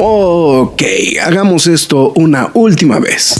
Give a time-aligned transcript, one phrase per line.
[0.00, 0.80] Ok,
[1.20, 3.34] hagamos esto una última vez.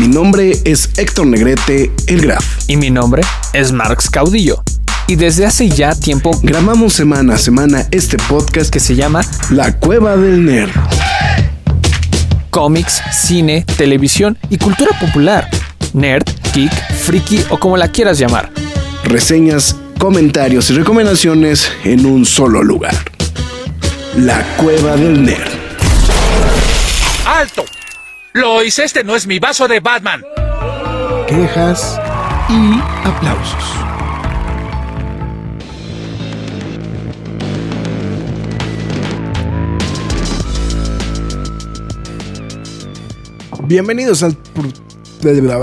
[0.00, 2.44] Mi nombre es Héctor Negrete, el Graf.
[2.66, 3.22] Y mi nombre
[3.52, 4.64] es Marx Caudillo.
[5.06, 9.20] Y desde hace ya tiempo grabamos semana a semana este podcast que se llama
[9.50, 10.72] La Cueva del Nerd.
[12.50, 15.48] Cómics, cine, televisión y cultura popular.
[15.92, 18.50] Nerd, geek, friki o como la quieras llamar.
[19.04, 22.96] Reseñas, comentarios y recomendaciones en un solo lugar.
[24.16, 25.49] La Cueva del Nerd.
[27.40, 27.64] ¡Alto!
[28.34, 30.22] Lois, este no es mi vaso de Batman.
[31.26, 31.98] Quejas
[32.50, 33.64] y aplausos.
[43.62, 44.36] Bienvenidos al,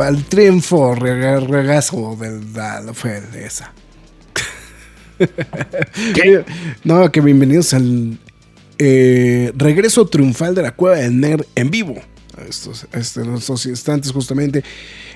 [0.02, 3.72] al triunfo regazo de la esa.
[6.84, 8.18] No, que bienvenidos al
[8.80, 11.96] eh, regreso triunfal de la cueva del nerd en vivo.
[12.48, 14.64] Estos, estos, estos instantes justamente.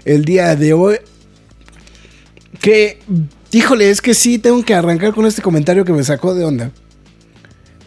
[0.05, 0.97] El día de hoy.
[2.59, 2.99] Que,
[3.51, 6.71] híjole, es que sí, tengo que arrancar con este comentario que me sacó de onda.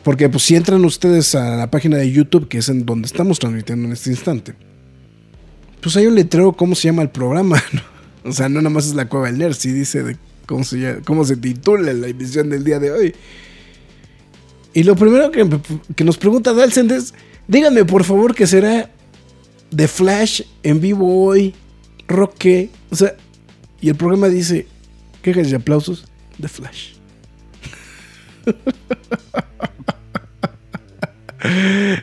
[0.03, 3.39] Porque pues si entran ustedes a la página de YouTube, que es en donde estamos
[3.39, 4.55] transmitiendo en este instante,
[5.81, 7.63] pues hay un letrero cómo se llama el programa.
[8.27, 11.27] O sea, no nada más es la cueva del nerd, sí dice cómo se, cómo
[11.27, 13.15] se titula la emisión del día de hoy.
[14.75, 17.15] Y lo primero que, nos pregunta Dalsen es,
[17.47, 18.91] díganme por favor que será
[19.71, 21.55] de Flash en vivo hoy,
[22.09, 23.15] Roque, o sea,
[23.81, 24.67] y el programa dice,
[25.23, 26.07] quejas y aplausos
[26.39, 26.95] de Flash.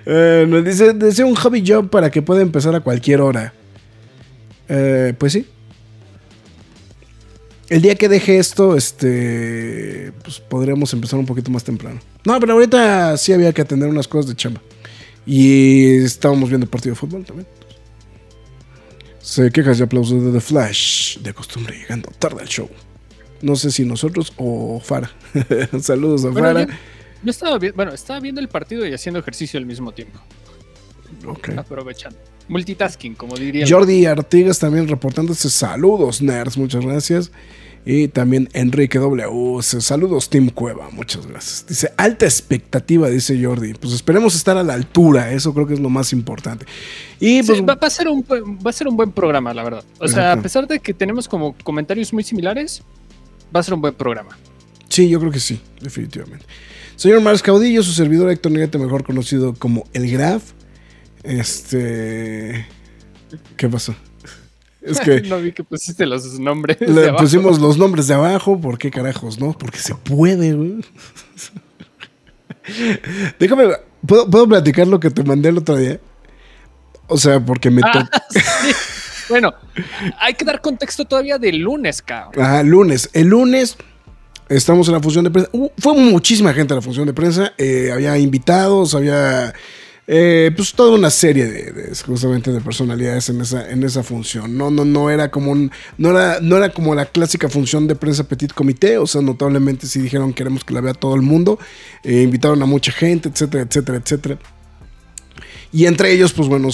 [0.06, 3.52] Eh, nos dice, desea un hobby job para que pueda empezar a cualquier hora.
[4.70, 5.48] Eh, pues sí,
[7.72, 12.02] el día que deje esto, este, pues podríamos empezar un poquito más temprano.
[12.26, 14.62] No, pero ahorita sí había que atender unas cosas de chamba.
[15.26, 17.48] Y estábamos viendo el partido de fútbol también.
[19.22, 22.70] Se quejas y aplausos de The Flash, de costumbre llegando tarde al show.
[23.42, 25.10] No sé si nosotros o Fara.
[25.82, 26.68] Saludos a Fara.
[27.24, 30.20] Yo, estaba, bueno, estaba viendo el partido y haciendo ejercicio al mismo tiempo.
[31.26, 31.52] Ok.
[31.56, 32.20] Aprovechando.
[32.50, 33.66] Multitasking, como diría.
[33.66, 35.50] Jordi Artigas también reportándose.
[35.50, 36.58] Saludos, nerds.
[36.58, 37.32] Muchas gracias.
[37.86, 39.62] Y también Enrique W.
[39.62, 40.90] Saludos, Tim Cueva.
[40.92, 41.66] Muchas gracias.
[41.68, 43.74] Dice, alta expectativa, dice Jordi.
[43.74, 45.32] Pues esperemos estar a la altura.
[45.32, 46.66] Eso creo que es lo más importante.
[47.20, 49.84] Y pues, va, a ser un, va a ser un buen programa, la verdad.
[50.00, 52.84] O sea, a pesar de que tenemos como comentarios muy similares,
[53.56, 54.38] va a ser un buen programa.
[54.88, 56.46] Sí, yo creo que sí, definitivamente.
[56.96, 60.52] Señor Mars Caudillo, su servidor Héctor Negate, mejor conocido como El Graf.
[61.24, 62.68] Este.
[63.58, 63.96] ¿Qué pasó?
[64.82, 65.22] Es que.
[65.22, 66.78] no vi que pusiste los nombres.
[66.82, 68.60] Le pusimos los nombres de abajo.
[68.60, 69.54] ¿Por qué carajos, no?
[69.54, 70.84] Porque se puede, güey.
[73.40, 73.66] Déjame.
[74.06, 76.00] ¿puedo, platicar lo que te mandé el otro día?
[77.08, 78.10] O sea, porque me ah,
[79.30, 79.54] Bueno,
[80.20, 82.44] hay que dar contexto todavía del lunes, cabrón.
[82.44, 83.10] Ah, lunes.
[83.14, 83.78] El lunes.
[84.50, 85.50] Estamos en la función de prensa.
[85.78, 87.54] fue muchísima gente a la función de prensa.
[87.58, 89.54] Eh, había invitados, había
[90.14, 94.58] eh, pues toda una serie de, justamente de personalidades en esa, en esa función.
[94.58, 97.96] No, no, no era como un, no era, no era como la clásica función de
[97.96, 101.60] prensa petit comité, o sea, notablemente sí dijeron queremos que la vea todo el mundo,
[102.04, 104.40] eh, invitaron a mucha gente, etcétera, etcétera, etcétera.
[105.72, 106.68] Y entre ellos, pues bueno,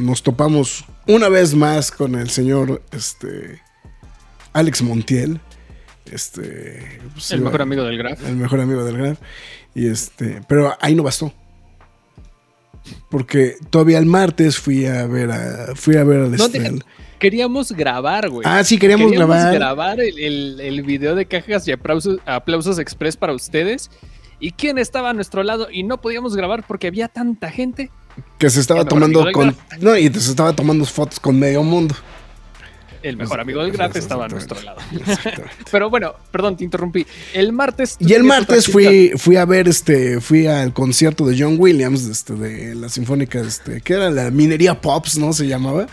[0.00, 3.62] nos topamos una vez más con el señor este,
[4.54, 5.40] Alex Montiel.
[6.10, 8.26] Este, pues, el mejor amigo del Graf.
[8.26, 9.18] El mejor amigo del Graf.
[9.72, 11.32] Y este, pero ahí no bastó.
[13.08, 16.48] Porque todavía el martes fui a ver a, fui a ver al no,
[17.18, 18.46] Queríamos grabar, güey.
[18.46, 19.54] Ah, sí, queríamos, queríamos grabar.
[19.54, 23.90] grabar el, el, video de cajas y aplausos, aplausos express para ustedes.
[24.38, 25.68] ¿Y quién estaba a nuestro lado?
[25.72, 27.90] Y no podíamos grabar porque había tanta gente.
[28.38, 29.56] Que se estaba tomando con.
[29.80, 31.94] No, y se estaba tomando fotos con medio mundo
[33.08, 34.78] el mejor amigo del Graf estaba a nuestro lado.
[35.70, 37.06] Pero bueno, perdón, te interrumpí.
[37.32, 37.96] El martes.
[37.98, 42.34] Y el martes fui, fui a ver este, fui al concierto de John Williams, este,
[42.34, 45.32] de la Sinfónica, este, que era la Minería Pops, ¿no?
[45.32, 45.86] Se llamaba.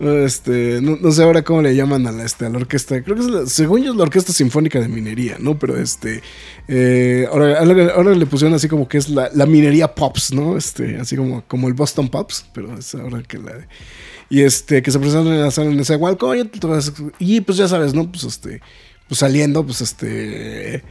[0.00, 3.00] Este, no, sé ahora cómo le llaman a la, este, a la orquesta.
[3.02, 5.56] Creo que es según yo es la Orquesta Sinfónica de Minería, ¿no?
[5.56, 6.20] Pero este,
[6.66, 7.60] eh, ahora,
[7.94, 10.56] ahora, le pusieron así como que es la, la, minería Pops, ¿no?
[10.56, 13.66] Este, así como, como el Boston Pops, pero es ahora que la
[14.30, 15.98] y este, que se presentaron en la sala en ese
[17.18, 18.10] y pues ya sabes, ¿no?
[18.10, 18.60] Pues este,
[19.08, 20.82] pues saliendo, pues este,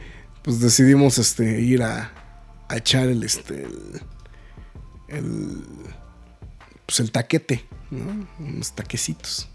[0.42, 2.12] pues decidimos este, ir a,
[2.68, 3.66] a echar el, este,
[5.08, 5.64] el,
[6.86, 8.26] pues el taquete, ¿no?
[8.38, 9.48] Unos taquecitos.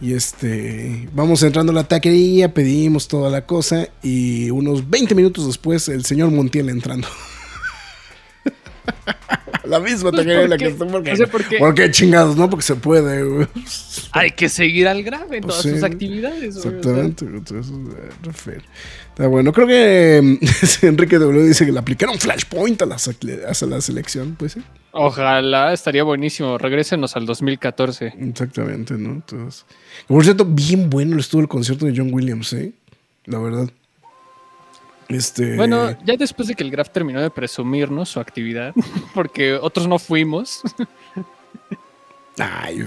[0.00, 5.46] Y este, vamos entrando a la taquería, pedimos toda la cosa y unos 20 minutos
[5.46, 7.06] después el señor Montiel entrando.
[9.64, 10.88] La misma Pues, taquería en la ¿por que estoy.
[10.88, 11.58] Porque, No sé por qué.
[11.58, 12.50] porque chingados, ¿no?
[12.50, 13.46] Porque se puede, güey.
[14.10, 15.70] Hay que seguir al grave en Pues todas sí.
[15.70, 16.56] sus actividades.
[16.56, 16.74] güey.
[16.76, 17.24] Exactamente.
[17.26, 18.58] Entonces, eh,
[19.10, 19.52] Está bueno.
[19.52, 20.38] Creo que
[20.82, 24.34] Enrique W dice que le aplicaron Flashpoint a la, a la selección.
[24.36, 24.62] Pues sí.
[24.90, 26.58] Ojalá, estaría buenísimo.
[26.58, 28.14] Regrésenos al 2014.
[28.18, 29.10] Exactamente, ¿no?
[29.12, 29.64] Entonces,
[30.08, 32.72] por cierto, bien bueno estuvo el concierto de John Williams, ¿eh?
[33.26, 33.70] La verdad.
[35.08, 35.56] Este.
[35.56, 38.74] Bueno, ya después de que el Graf terminó de presumirnos su actividad,
[39.14, 40.62] porque otros no fuimos,
[42.38, 42.86] Ay,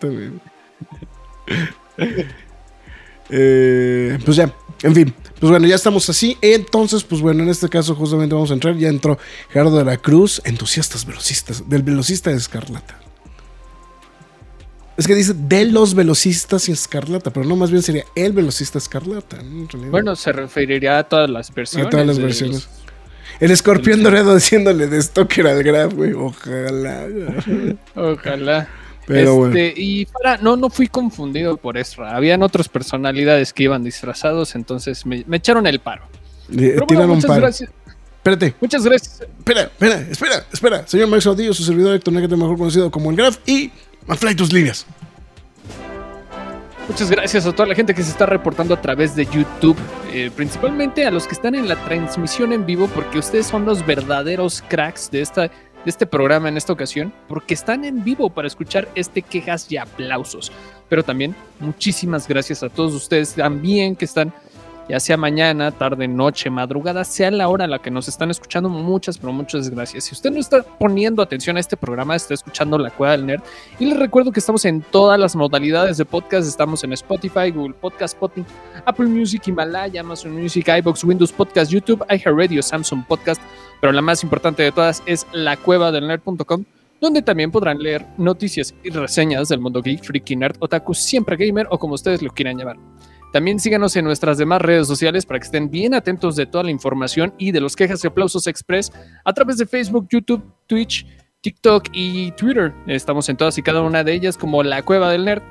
[0.00, 0.40] bien.
[3.30, 5.14] Eh, pues ya, en fin.
[5.40, 6.36] Pues bueno, ya estamos así.
[6.42, 8.76] Entonces, pues bueno, en este caso justamente vamos a entrar.
[8.76, 9.18] Ya entró
[9.48, 13.00] Gerardo de la Cruz, entusiastas velocistas, del velocista de Escarlata.
[14.96, 18.78] Es que dice de los velocistas y Escarlata, pero no, más bien sería el velocista
[18.78, 19.38] Escarlata.
[19.42, 19.66] ¿no?
[19.90, 21.86] Bueno, se referiría a todas las versiones.
[21.88, 22.54] a todas las versiones.
[22.54, 22.68] los-
[23.40, 26.12] El escorpión dorado diciéndole de Stoker al Graf, güey.
[26.12, 27.08] Ojalá.
[27.96, 28.68] Ojalá.
[29.06, 29.54] Pero bueno.
[29.56, 32.16] Este, Y para, no, no fui confundido por Ezra.
[32.16, 36.04] Habían otras personalidades que iban disfrazados, entonces me, me echaron el paro.
[36.48, 37.40] Le bueno, tiran un muchas paro.
[37.42, 37.70] gracias.
[38.16, 38.54] Espérate.
[38.60, 39.20] Muchas gracias.
[39.20, 40.86] Espera, espera, espera, espera.
[40.86, 43.70] Señor Max Audillo, su servidor Héctor Negrete, mejor conocido como el Graf, y
[44.06, 44.86] McFly tus líneas.
[46.88, 49.76] Muchas gracias a toda la gente que se está reportando a través de YouTube,
[50.12, 53.86] eh, principalmente a los que están en la transmisión en vivo, porque ustedes son los
[53.86, 55.50] verdaderos cracks de, esta, de
[55.86, 60.52] este programa en esta ocasión, porque están en vivo para escuchar este quejas y aplausos.
[60.90, 64.34] Pero también muchísimas gracias a todos ustedes también que están,
[64.88, 68.68] ya sea mañana, tarde, noche, madrugada, sea la hora a la que nos están escuchando.
[68.68, 70.04] Muchas, pero muchas gracias.
[70.04, 73.42] Si usted no está poniendo atención a este programa, está escuchando La Cueva del Nerd.
[73.78, 76.46] Y les recuerdo que estamos en todas las modalidades de podcast.
[76.46, 78.46] Estamos en Spotify, Google Podcast, Spotify,
[78.84, 83.40] Apple Music, Himalaya, Amazon Music, iBox, Windows Podcast, YouTube, iHeartRadio, Samsung Podcast.
[83.80, 86.64] Pero la más importante de todas es lacuevadelnerd.com,
[87.00, 91.66] donde también podrán leer noticias y reseñas del mundo geek, freaky, nerd, otaku, siempre gamer
[91.70, 92.76] o como ustedes lo quieran llamar.
[93.34, 96.70] También síganos en nuestras demás redes sociales para que estén bien atentos de toda la
[96.70, 98.92] información y de los quejas y aplausos express
[99.24, 101.04] a través de Facebook, YouTube, Twitch,
[101.40, 102.72] TikTok y Twitter.
[102.86, 105.42] Estamos en todas y cada una de ellas como La Cueva del Nerd.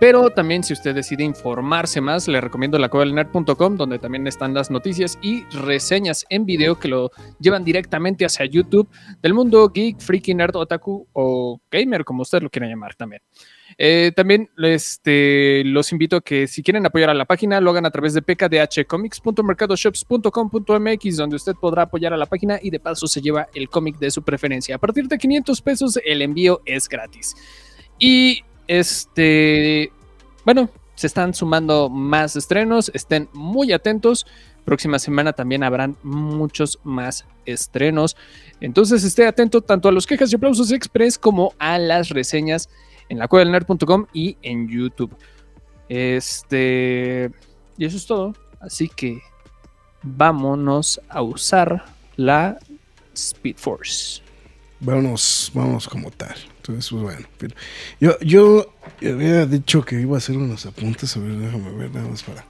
[0.00, 5.18] Pero también si usted decide informarse más, le recomiendo lacuevadelnerd.com, donde también están las noticias
[5.22, 8.86] y reseñas en video que lo llevan directamente hacia YouTube
[9.22, 13.22] del mundo geek, freaky, nerd, otaku o gamer, como usted lo quiera llamar también.
[13.82, 17.86] Eh, también este, los invito a que si quieren apoyar a la página, lo hagan
[17.86, 23.22] a través de pkdhcomics.mercadoshops.com.mx, donde usted podrá apoyar a la página y de paso se
[23.22, 24.76] lleva el cómic de su preferencia.
[24.76, 27.34] A partir de 500 pesos, el envío es gratis.
[27.98, 29.90] Y este,
[30.44, 34.26] bueno, se están sumando más estrenos, estén muy atentos.
[34.66, 38.14] Próxima semana también habrán muchos más estrenos.
[38.60, 42.68] Entonces esté atento tanto a los quejas y aplausos express como a las reseñas
[43.10, 45.14] en la nerd.com y en YouTube.
[45.88, 47.30] Este,
[47.76, 48.34] y eso es todo.
[48.60, 49.20] Así que
[50.02, 51.84] vámonos a usar
[52.16, 52.58] la
[53.12, 54.22] Speed Force.
[54.78, 56.36] Vámonos, vámonos como tal.
[56.56, 57.26] Entonces, pues bueno.
[58.00, 61.16] yo, yo había dicho que iba a hacer unos apuntes.
[61.16, 62.44] A ver, déjame ver nada más para.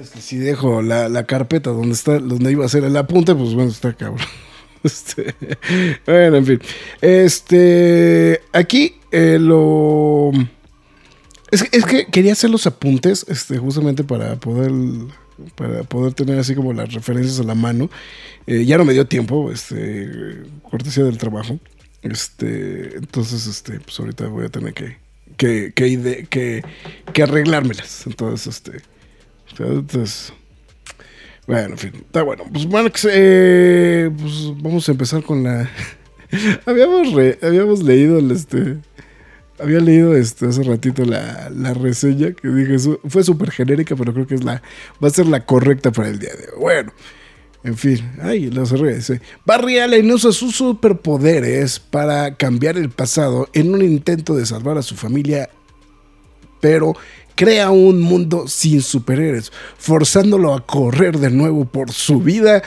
[0.00, 3.34] Es que si dejo la, la carpeta donde está, donde iba a hacer el apunte,
[3.34, 4.26] pues bueno, está cabrón.
[4.84, 5.34] Este,
[6.06, 6.60] bueno, en fin.
[7.00, 10.30] Este, aquí eh, lo.
[11.50, 14.70] Es, es que quería hacer los apuntes, este, justamente para poder,
[15.56, 17.90] para poder tener así como las referencias a la mano.
[18.46, 20.08] Eh, ya no me dio tiempo, este,
[20.70, 21.58] cortesía del trabajo.
[22.02, 24.96] Este, entonces, este, pues ahorita voy a tener que,
[25.36, 26.62] que, que, ide- que,
[27.12, 28.06] que arreglármelas.
[28.06, 28.82] Entonces, este,
[29.58, 30.32] entonces,
[31.48, 32.44] bueno, en fin, está bueno.
[32.52, 35.70] Pues Marx, eh, pues vamos a empezar con la.
[36.66, 37.08] habíamos,
[37.42, 38.76] habíamos leído el este.
[39.58, 44.12] Había leído este hace ratito la, la reseña que dije, eso fue súper genérica, pero
[44.12, 44.62] creo que es la,
[45.02, 46.60] va a ser la correcta para el día de hoy.
[46.60, 46.92] Bueno,
[47.64, 48.96] en fin, ay, lo cerré.
[48.96, 54.76] Dice, Barry Allen usa sus superpoderes para cambiar el pasado en un intento de salvar
[54.76, 55.48] a su familia,
[56.60, 56.94] pero
[57.38, 62.64] crea un mundo sin superhéroes, forzándolo a correr de nuevo por su vida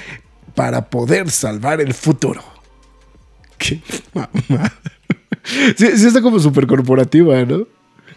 [0.56, 2.42] para poder salvar el futuro.
[3.58, 3.82] Qué
[4.14, 4.74] mamá.
[5.44, 7.68] Sí, sí está como súper corporativa, ¿no?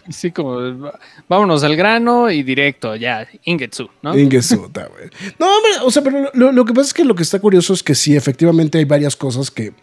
[0.09, 0.93] Sí, como
[1.27, 4.13] vámonos al grano y directo, ya, Ingetsu, ¿no?
[4.13, 5.09] Está güey.
[5.37, 7.73] No, hombre, o sea, pero lo, lo que pasa es que lo que está curioso
[7.73, 9.73] es que sí, efectivamente hay varias cosas que.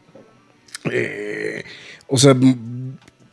[0.91, 1.65] eh,
[2.07, 2.35] o sea,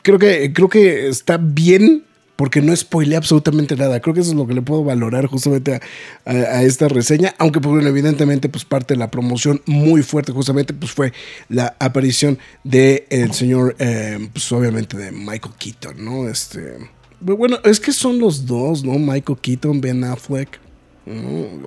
[0.01, 2.08] creo que, creo que está bien
[2.39, 4.00] porque no spoilé absolutamente nada.
[4.00, 5.81] Creo que eso es lo que le puedo valorar justamente
[6.24, 10.93] a, esta reseña, aunque pues, evidentemente pues parte de la promoción muy fuerte justamente pues
[10.93, 11.12] fue
[11.50, 16.29] la aparición de señor, eh, pues obviamente de Michael Keaton, ¿no?
[16.29, 16.77] Este,
[17.19, 18.93] bueno, es que son los dos, ¿no?
[18.98, 20.62] Michael Keaton, Ben Affleck.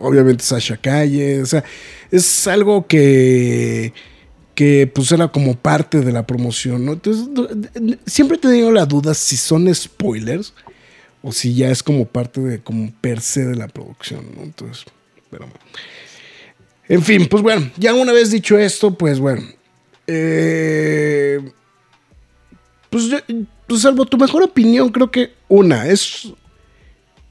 [0.00, 1.62] Obviamente Sasha Calle, o sea,
[2.11, 3.93] es algo que
[4.54, 6.92] que pues era como parte de la promoción, ¿no?
[6.92, 7.28] Entonces,
[8.06, 10.52] siempre he tenido la duda si son spoilers
[11.23, 14.42] o si ya es como parte de, como per se de la producción, ¿no?
[14.42, 14.85] Entonces,
[15.30, 15.61] pero bueno.
[16.88, 19.42] En fin, pues bueno, ya una vez dicho esto, pues bueno.
[20.06, 21.40] eh,
[22.90, 23.04] pues,
[23.66, 26.30] pues salvo tu mejor opinión, creo que una, es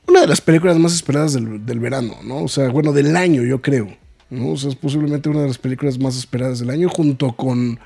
[0.07, 2.43] una de las películas más esperadas del, del verano, ¿no?
[2.43, 3.95] O sea, bueno, del año, yo creo.
[4.31, 4.53] ¿No?
[4.53, 7.79] O sea, es posiblemente una de las películas más esperadas del año, junto con.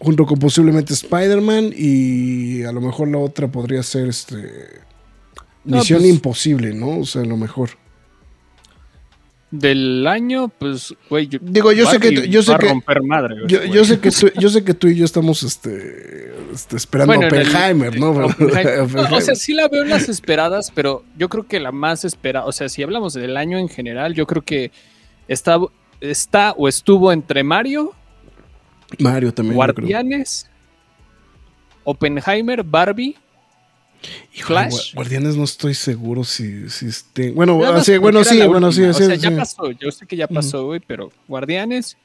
[0.00, 4.36] Junto con posiblemente Spider-Man y a lo mejor la otra podría ser este.
[5.64, 7.00] No, Misión pues- Imposible, ¿no?
[7.00, 7.70] O sea, a lo mejor.
[9.50, 11.26] Del año, pues, güey.
[11.26, 14.10] Yo, Digo, yo sé que- yo sé que- romper madre, güey, Yo, yo sé que
[14.10, 18.10] tú, yo sé que tú y yo estamos este, este, esperando Bueno, el- ¿no?
[18.26, 18.94] Oppenheimer.
[19.10, 22.04] No, o sea, sí la veo en las esperadas, pero yo creo que la más
[22.04, 24.70] esperada, o sea, si hablamos del año en general, yo creo que
[25.28, 25.58] está,
[26.00, 27.92] está o estuvo entre Mario,
[28.98, 29.54] Mario también.
[29.54, 30.48] Guardianes,
[31.84, 33.16] Oppenheimer, Barbie.
[34.34, 34.92] Híjole, Flash.
[34.92, 37.32] Gua- Guardianes no estoy seguro si, si esté.
[37.32, 39.22] Bueno, más así, porque bueno, sí, bueno, sí, sí, sea, sí.
[39.22, 41.96] ya pasó, yo sé que ya pasó, güey, pero Guardianes,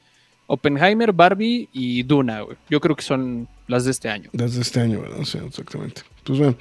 [0.47, 2.57] Oppenheimer, Barbie y Duna, güey.
[2.69, 4.29] Yo creo que son las de este año.
[4.33, 5.23] Desde este año, ¿verdad?
[5.23, 6.01] Sí, exactamente.
[6.23, 6.55] Pues bueno,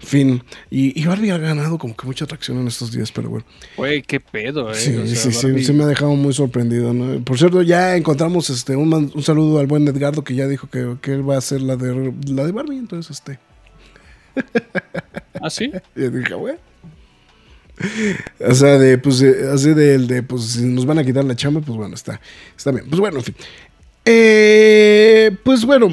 [0.00, 0.42] en fin.
[0.70, 3.46] Y, y Barbie ha ganado como que mucha atracción en estos días, pero bueno.
[3.76, 4.74] Güey, qué pedo, eh.
[4.74, 7.22] Sí, o sea, sí, sí, Barbie- sí me ha dejado muy sorprendido, ¿no?
[7.24, 10.96] Por cierto, ya encontramos este un, un saludo al buen Edgardo que ya dijo que,
[11.00, 13.38] que él va a hacer la de la de Barbie, entonces este.
[15.40, 15.70] ¿Ah, sí?
[15.96, 16.54] Y dije, güey.
[18.40, 21.36] O sea, de, pues, de- así de, de, pues, si nos van a quitar la
[21.36, 22.20] chamba, pues bueno, está,
[22.56, 22.86] está bien.
[22.88, 23.34] Pues bueno, en fin.
[24.04, 25.88] Eh, pues bueno.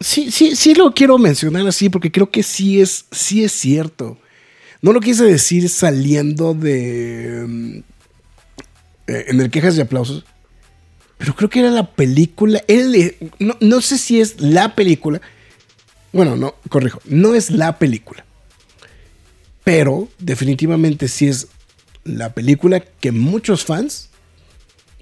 [0.00, 4.18] Sí, sí, sí lo quiero mencionar así, porque creo que sí es, sí es cierto.
[4.80, 7.44] No lo quise decir saliendo de.
[7.46, 7.78] mm,
[9.08, 10.24] eh, en el quejas y aplausos.
[11.16, 12.62] Pero creo que era la película.
[13.40, 15.20] no, no sé si es la película.
[16.12, 17.00] Bueno, no, corrijo.
[17.04, 18.24] No es la película.
[19.64, 21.48] Pero definitivamente sí es
[22.04, 24.08] la película que muchos fans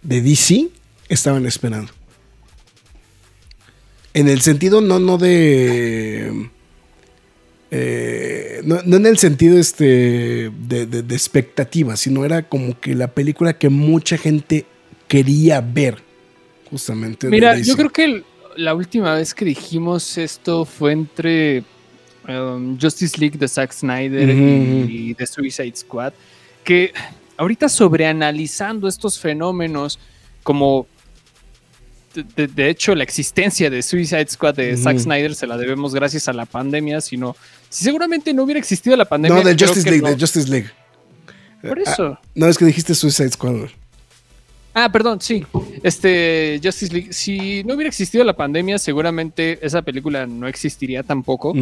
[0.02, 0.68] de DC
[1.08, 1.92] estaban esperando.
[4.16, 6.49] En el sentido no, no de.
[7.70, 12.94] eh, no, no en el sentido este de, de- de expectativa, sino era como que
[12.94, 14.64] la película que mucha gente
[15.06, 15.99] quería ver.
[16.70, 17.28] Justamente.
[17.28, 18.25] Mira, yo creo que el-
[18.56, 21.62] la última vez que dijimos esto fue entre
[22.26, 26.14] um, Justice League de Zack Snyder Ujú, y The Suicide Squad,
[26.64, 26.92] que
[27.37, 29.99] ahorita sobreanalizando estos fenómenos
[30.42, 30.87] como...
[32.37, 34.76] de- hecho, la existencia de Suicide Squad de.
[34.76, 37.37] Zack Snyder se la debemos gracias a la pandemia, sino
[37.68, 39.42] si seguramente no hubiera existido la pandemia.
[39.42, 40.70] No, de Justice League, no- de Justice League.
[41.62, 42.18] Por eso.
[42.35, 43.68] No, es que dijiste Suicide Squad.
[44.75, 45.44] Ah, perdón, sí.
[45.82, 47.12] Este, Justice League.
[47.12, 51.54] Si no hubiera existido la pandemia, seguramente esa película no existiría tampoco.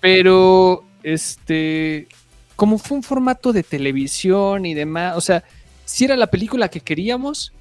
[0.00, 2.06] Pero, este,
[2.54, 5.42] como fue un formato de televisión y demás, o sea,
[5.84, 7.52] si era la película que queríamos,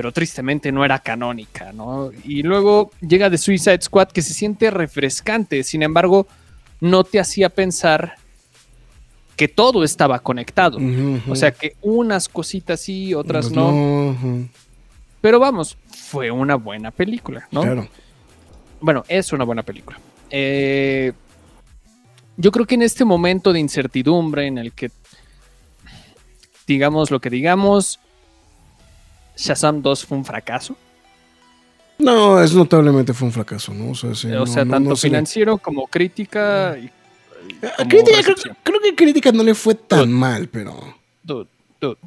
[0.00, 2.10] pero tristemente no era canónica, ¿no?
[2.24, 6.26] Y luego llega The Suicide Squad que se siente refrescante, sin embargo,
[6.80, 8.14] no te hacía pensar
[9.36, 10.78] que todo estaba conectado.
[11.28, 14.16] O sea, que unas cositas sí, otras no.
[15.20, 17.60] Pero vamos, fue una buena película, ¿no?
[17.60, 17.86] Claro.
[18.80, 20.00] Bueno, es una buena película.
[20.30, 21.12] Eh,
[22.38, 24.90] yo creo que en este momento de incertidumbre en el que,
[26.66, 28.00] digamos lo que digamos,
[29.40, 30.76] Shazam 2 fue un fracaso.
[31.98, 33.90] No, es notablemente fue un fracaso, ¿no?
[33.90, 36.76] O sea, sí, o no- sea, tanto no financiero como crítica.
[36.78, 36.90] y-
[37.66, 40.08] A como crítica, creo, que crítica no le fue tan Dude.
[40.12, 40.94] mal, pero.
[41.22, 41.48] Dude,
[41.80, 41.98] dude,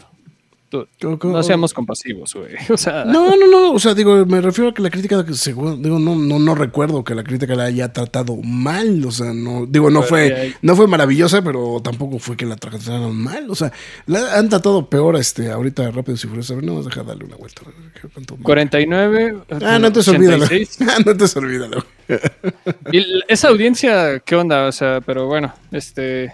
[1.02, 2.54] No seamos compasivos, güey.
[2.70, 3.72] O sea, No, no, no.
[3.74, 7.04] O sea, digo, me refiero a que la crítica, seguro, digo, no, no, no recuerdo
[7.04, 9.06] que la crítica la haya tratado mal.
[9.06, 13.16] O sea, no, digo, no fue, no fue maravillosa, pero tampoco fue que la trataron
[13.16, 13.50] mal.
[13.50, 13.72] O sea,
[14.06, 16.54] la han tratado peor, este, ahorita rápido y furioso.
[16.54, 17.62] A ver, no vas a dejar darle una vuelta.
[17.62, 19.38] a ver qué- cuánto- 49.
[19.62, 20.80] Ah, no te 86.
[20.80, 20.94] olvídalo.
[20.94, 21.86] Ah, no te olvídalo.
[22.92, 24.68] Y esa audiencia, ¿qué onda?
[24.68, 26.34] O sea, pero bueno, este.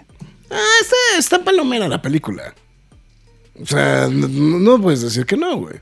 [0.50, 2.54] Ah, está, está palomera la película.
[3.62, 5.76] O sea, no, no puedes decir que no, güey.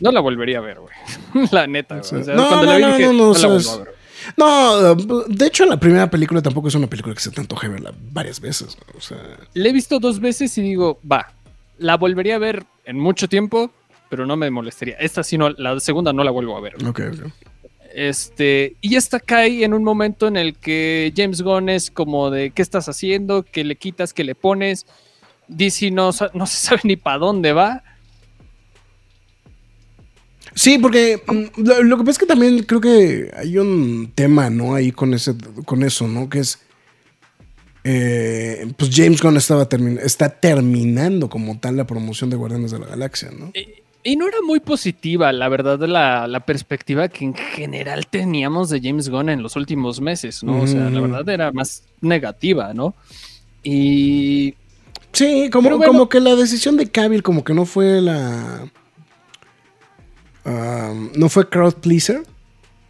[0.00, 1.46] No la volvería a ver, güey.
[1.52, 2.20] la neta, güey.
[2.22, 3.70] O sea, no, cuando no, la vi no, dije, no, no, no, o la vuelvo
[3.70, 4.02] a ver.
[4.36, 4.94] No,
[5.26, 8.40] de hecho, la primera película tampoco es una película que se te antoje verla varias
[8.40, 8.76] veces.
[8.96, 9.18] O sea,
[9.54, 11.32] La he visto dos veces y digo, va,
[11.78, 13.70] la volvería a ver en mucho tiempo,
[14.08, 14.96] pero no me molestaría.
[14.96, 16.74] Esta sí no, la segunda no la vuelvo a ver.
[16.86, 17.32] ok, ok.
[17.94, 22.50] Este, y esta cae en un momento en el que James Gunn es como de
[22.50, 24.86] qué estás haciendo, qué le quitas, qué le pones.
[25.48, 27.82] DC no, no se sabe ni para dónde va.
[30.54, 34.50] Sí, porque mm, lo, lo que pasa es que también creo que hay un tema,
[34.50, 34.74] ¿no?
[34.74, 35.34] Ahí con ese,
[35.64, 36.28] con eso, ¿no?
[36.28, 36.58] Que es.
[37.84, 42.78] eh, pues James Gunn estaba termin- está terminando como tal la promoción de Guardianes de
[42.80, 43.50] la Galaxia, ¿no?
[43.54, 43.66] Y,
[44.04, 48.80] y no era muy positiva, la verdad, la, la perspectiva que en general teníamos de
[48.82, 50.60] James Gunn en los últimos meses, ¿no?
[50.62, 51.02] O sea, la Mm.
[51.02, 52.94] verdad era más negativa, ¿no?
[53.62, 54.54] Y
[55.12, 55.86] Sí, como, bueno.
[55.92, 58.66] como que la decisión de Cavill como que no fue la...
[60.44, 62.22] ah, no fue crowd pleaser,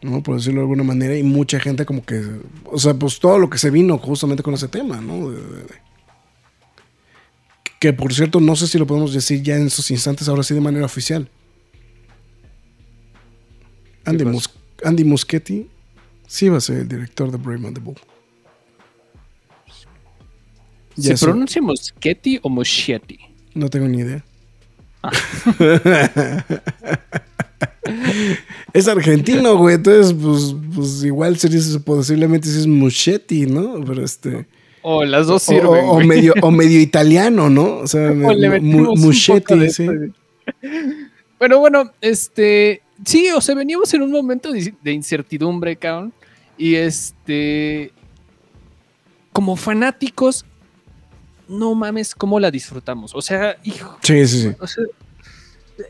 [0.03, 0.23] ¿no?
[0.23, 2.23] Por decirlo de alguna manera, y mucha gente como que...
[2.65, 5.31] O sea, pues todo lo que se vino justamente con ese tema, ¿no?
[5.31, 5.83] De- de- de-
[7.81, 10.55] que por cierto, no sé si lo podemos decir ya en esos instantes, ahora sí
[10.55, 11.29] de manera oficial.
[14.05, 14.25] Andy?
[14.25, 14.51] Mus-
[14.85, 15.69] Andy Muschietti
[16.29, 17.97] sí va a ser el director de Brave and the Bull.
[20.97, 23.19] ¿Se pronuncia Moschetti o Moschetti?
[23.55, 24.25] No tengo ni idea.
[28.73, 29.77] es argentino, güey.
[29.77, 33.83] Entonces, pues, pues igual sería posiblemente si es Muschetti, ¿no?
[33.85, 34.47] Pero este.
[34.83, 35.67] O las dos sirven.
[35.67, 36.07] o- o güey.
[36.07, 37.79] medio, o medio italiano, ¿no?
[37.79, 39.87] O sea, O le Muschetti, sí.
[41.39, 42.83] Pero bueno, este.
[43.05, 46.13] Sí, o sea, veníamos en un momento de, de incertidumbre, cabrón.
[46.57, 47.91] Y este.
[49.33, 50.45] Como fanáticos,
[51.53, 53.15] no mames cómo la disfrutamos.
[53.15, 53.99] O sea, hijo.
[54.03, 54.49] Sí, sí, sí.
[54.59, 54.85] O sea,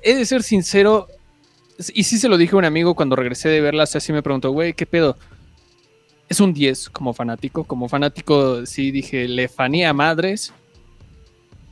[0.03, 1.09] he de ser sincero.
[1.95, 3.85] Y sí se lo dije a un amigo cuando regresé de verla.
[3.85, 5.17] O sea, sí me preguntó, güey, ¿qué pedo?
[6.29, 7.65] Es un 10 como fanático.
[7.65, 10.53] Como fanático, sí dije, le fanía a madres.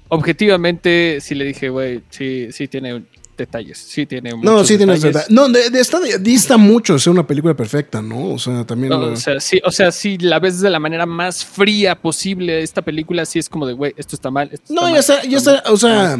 [0.09, 3.05] Objetivamente, sí le dije, güey, sí, sí tiene
[3.41, 3.79] detalles.
[3.79, 5.03] Sí tiene No, sí detalles.
[5.03, 5.27] verdad.
[5.29, 8.29] No, de, de esta dista mucho de ser una película perfecta, ¿no?
[8.35, 8.91] O sea, también.
[8.91, 12.01] No, la- o, sea, sí, o sea, sí, la ves de la manera más fría
[12.01, 12.63] posible.
[12.63, 14.49] Esta película sí es como de, güey, esto está mal.
[14.53, 15.57] esto No, está ya mal, está, ya mal".
[15.59, 16.19] está, o sea.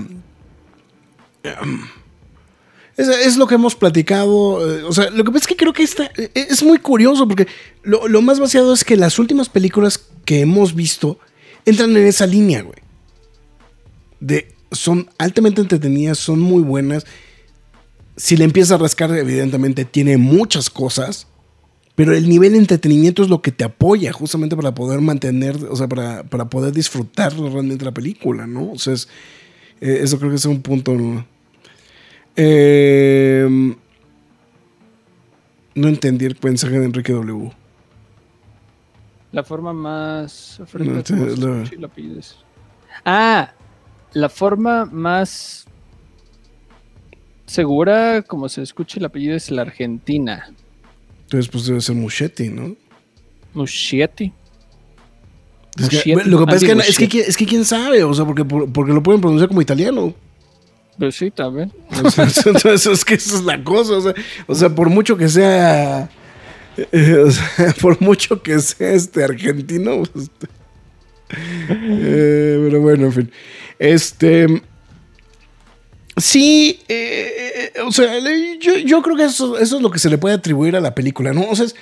[2.97, 4.79] Es, es lo que hemos platicado.
[4.79, 7.27] eh, O sea, lo que pasa es que creo que esta, eh, es muy curioso
[7.27, 7.47] porque
[7.83, 11.19] lo, lo más vaciado es que las últimas películas que hemos visto
[11.65, 12.79] entran en esa línea, güey.
[14.21, 17.07] De, son altamente entretenidas, son muy buenas.
[18.17, 21.27] Si le empiezas a rascar, evidentemente tiene muchas cosas.
[21.97, 25.77] Pero el nivel de entretenimiento es lo que te apoya justamente para poder mantener, o
[25.77, 28.73] sea, para, para poder disfrutar realmente la película, ¿no?
[28.73, 29.09] O sea, es-
[29.83, 30.95] eh, eso creo que es un punto.
[30.95, 31.27] ¿no?
[32.37, 33.75] Eh,
[35.75, 37.53] no entendí el mensaje de Enrique W.
[39.33, 40.61] La forma más.
[41.39, 42.37] No, la pides.
[43.05, 43.53] Ah,
[44.13, 45.67] la forma más
[47.47, 50.51] segura, como se escucha el apellido, es la Argentina.
[51.23, 52.77] Entonces, pues debe ser Muschetti, ¿no?
[53.55, 54.33] Muschietti.
[55.79, 58.25] Es que, lo que pasa es que, es, que, es que quién sabe, o sea,
[58.25, 60.13] porque, por- porque lo pueden pronunciar como italiano.
[60.99, 61.73] Pero sí, también.
[61.91, 63.95] Entonces es que esa es la cosa.
[63.95, 64.15] O sea,
[64.47, 66.11] o sea, por mucho que sea.
[66.77, 70.03] eh, o sea, por mucho que sea este argentino.
[70.13, 70.47] pues, este,
[71.71, 73.31] eh, pero bueno, en fin.
[73.81, 74.63] Este.
[76.19, 78.13] Sí, eh, eh, o sea,
[78.61, 80.95] yo, yo creo que eso, eso es lo que se le puede atribuir a la
[80.95, 81.49] película, ¿no?
[81.49, 81.75] O sea, es,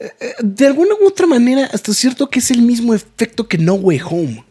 [0.00, 3.58] eh, eh, de alguna u otra manera, hasta cierto que es el mismo efecto que
[3.58, 4.44] No Way Home.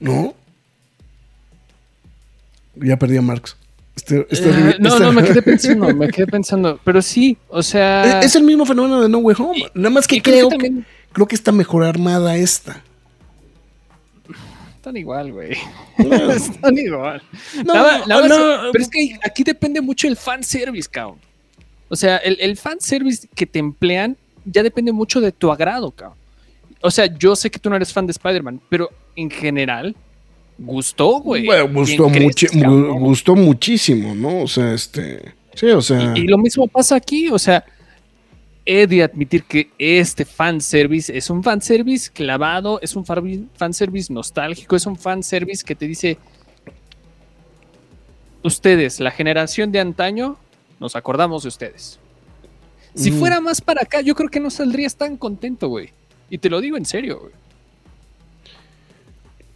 [0.00, 0.34] ¿No?
[2.76, 3.56] Ya perdí a Marx.
[3.94, 6.80] Este- este- Eh, no, este- no, me quedé pensando, me quedé pensando.
[6.82, 8.20] Pero sí, o sea.
[8.20, 9.66] Es el mismo fenómeno de No Way Home.
[9.74, 12.82] Nada más que creo, que, también creo que está mejor armada esta.
[14.84, 15.56] Están igual, güey.
[15.96, 17.22] No, Están igual.
[17.64, 18.70] No, Nada- no.
[18.70, 21.18] pero es que aquí depende mucho el fanservice, cabrón.
[21.88, 26.18] O sea, el, el fanservice que te emplean ya depende mucho de tu agrado, cabrón.
[26.82, 29.96] O sea, yo sé que tú no eres fan de Spider-Man, pero en general,
[30.58, 31.46] gustó, güey.
[31.46, 32.10] Bueno, gustó,
[32.98, 34.42] gustó muchísimo, ¿no?
[34.42, 35.32] O sea, este.
[35.54, 36.12] Sí, o sea.
[36.14, 37.64] Y, y lo mismo pasa aquí, o sea,
[38.66, 44.86] he de admitir que este fanservice es un fanservice clavado, es un fanservice nostálgico, es
[44.86, 46.18] un fanservice que te dice,
[48.42, 50.36] ustedes, la generación de antaño,
[50.80, 51.98] nos acordamos de ustedes.
[52.94, 53.20] Si Ujú.
[53.20, 55.90] fuera más para acá, yo creo que no saldrías tan contento, güey.
[56.30, 57.32] Y te lo digo en serio, güey.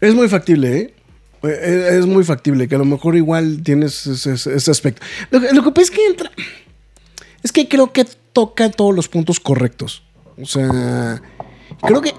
[0.01, 0.95] Es muy factible, ¿eh?
[1.45, 5.03] Eh, Es muy factible, que a lo mejor igual tienes ese, aspecto.
[5.31, 6.31] Lo que pasa es que entra.
[7.43, 8.05] Es que creo que
[8.39, 10.05] toca todos los puntos correctos.
[10.41, 11.21] O sea,
[11.83, 12.15] creo que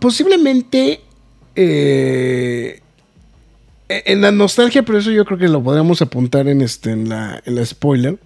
[0.00, 1.02] posiblemente
[1.54, 2.80] eh,
[3.90, 7.42] en la nostalgia, pero eso yo creo que lo podríamos apuntar en, este, en, la,
[7.44, 8.18] en la spoiler.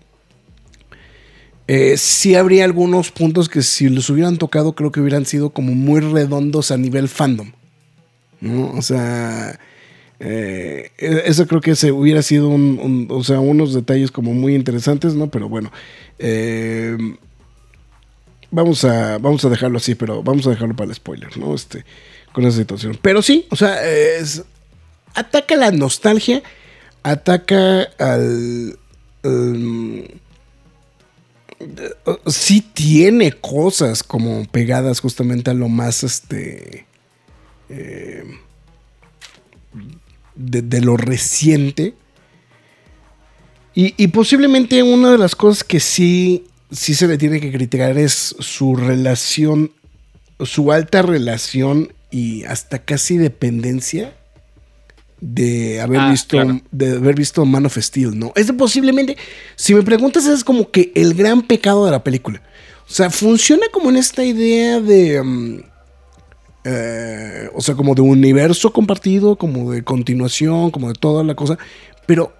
[1.66, 5.74] Eh, sí habría algunos puntos que si los hubieran tocado creo que hubieran sido como
[5.74, 7.50] muy redondos a nivel fandom.
[8.40, 8.70] ¿no?
[8.74, 9.58] O sea,
[10.24, 15.14] eh, eso creo que se hubiera sido un, o sea, unos detalles como muy interesantes,
[15.14, 15.28] ¿no?
[15.30, 15.72] Pero bueno,
[16.18, 16.96] eh,
[18.50, 21.54] vamos, a, vamos a dejarlo así, pero vamos a dejarlo para el spoiler, ¿no?
[21.54, 21.84] Este,
[22.32, 22.96] con esa situación.
[23.02, 23.76] Pero sí, o sea,
[25.14, 26.42] ataca la nostalgia,
[27.02, 28.78] ataca al...
[29.24, 30.04] um,
[32.26, 36.86] sí tiene cosas como pegadas justamente a lo más este
[37.68, 38.24] eh,
[40.34, 41.94] de, de lo reciente
[43.74, 47.96] y, y posiblemente una de las cosas que sí sí se le tiene que criticar
[47.98, 49.72] es su relación
[50.40, 54.14] su alta relación y hasta casi dependencia
[55.20, 56.60] de haber Ah, visto claro.
[56.72, 58.32] de haber visto Man of Steel, ¿no?
[58.34, 59.16] Es de posiblemente,
[59.54, 62.42] si me preguntas, es como que el gran pecado de la película.
[62.88, 65.22] O sea, funciona como en esta idea de.
[65.22, 65.60] mm,
[66.64, 71.58] eh, o sea, como de universo compartido, como de continuación, como de toda la cosa.
[72.06, 72.32] Pero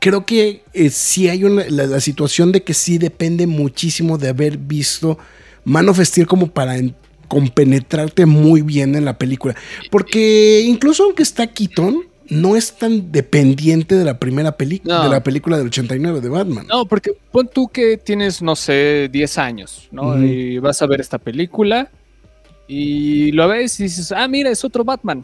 [0.00, 4.28] creo que eh, sí hay una, la, la situación de que sí depende muchísimo de
[4.28, 5.18] haber visto
[5.64, 6.94] Man of Steel como para en-
[7.26, 9.54] compenetrarte muy bien en la película.
[9.90, 15.04] Porque incluso aunque está Keaton, no es tan dependiente de la primera película, No.
[15.04, 16.66] de la película del 89 de Batman.
[16.68, 20.22] No, porque pon tú que tienes, no sé, 10 años, ¿no?
[20.22, 21.90] Y vas a ver esta película
[22.68, 25.22] y lo ves y dices, ah, mira, es otro Batman.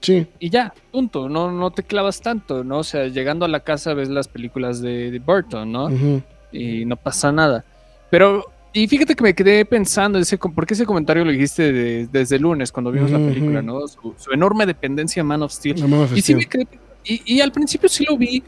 [0.00, 0.26] Sí.
[0.38, 2.78] Y ya, punto, no, no te clavas tanto, ¿no?
[2.78, 5.86] O sea, llegando a la casa ves las películas de, de Burton, ¿no?
[5.86, 6.22] ujú.
[6.52, 7.64] Y no pasa nada.
[8.10, 12.06] Pero, y fíjate que me quedé pensando, ese, com- porque ese comentario lo dijiste de-
[12.12, 13.60] desde el lunes cuando vimos la película.
[13.60, 13.88] ¿no?
[13.88, 15.80] Su, su enorme dependencia a Man of Steel.
[15.80, 16.66] La Man of Y sí me quedé.
[17.04, 18.42] Y, y al principio sí lo vi.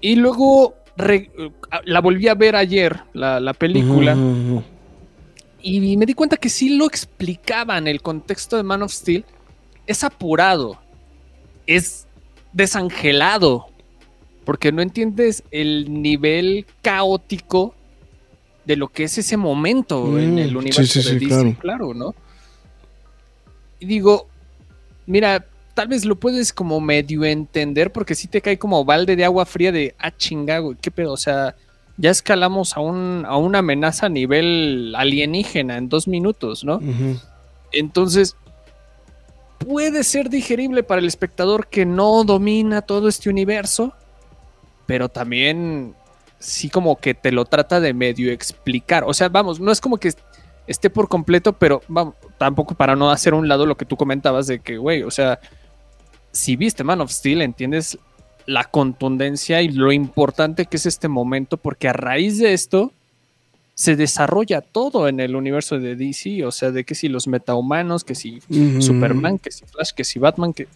[0.00, 1.30] Y luego re-
[1.84, 4.14] la volví a ver ayer, la, la película.
[4.14, 4.62] Ujú.
[5.66, 9.24] Y me di cuenta que sí lo explicaban el contexto de Man of Steel.
[9.86, 10.78] Es apurado.
[11.66, 12.06] Es
[12.52, 13.68] desangelado.
[14.44, 17.74] Porque no entiendes el nivel caótico
[18.66, 21.28] de lo que es ese momento en Mm, el sí, universo sí, de sí, DC,
[21.28, 21.56] claro.
[21.60, 22.14] claro, ¿no?
[23.80, 24.28] Y digo,
[25.06, 29.24] mira, tal vez lo puedes como medio entender porque sí te cae como balde de
[29.24, 31.56] agua fría de, ah, chinga, güey, qué pedo, o sea,
[31.96, 36.80] ya escalamos a, un, a una amenaza a nivel alienígena en dos minutos, ¿no?
[37.72, 38.36] Entonces,
[39.58, 43.92] puede ser digerible para el espectador que no domina todo este universo,
[44.86, 45.94] pero también
[46.38, 49.04] sí como que te lo trata de medio explicar.
[49.04, 50.12] O sea, vamos, no es como que
[50.66, 53.96] esté por completo, pero vamos, tampoco para no hacer a un lado lo que tú
[53.96, 55.40] comentabas de que, güey, o sea,
[56.32, 57.98] si viste Man of Steel, entiendes
[58.46, 62.92] la contundencia y lo importante que es este momento, porque a raíz de esto
[63.74, 68.04] se desarrolla todo en el universo de DC, o sea, de que si los metahumanos,
[68.04, 68.40] que si.
[68.80, 70.68] Superman, que si Flash, que si Batman, que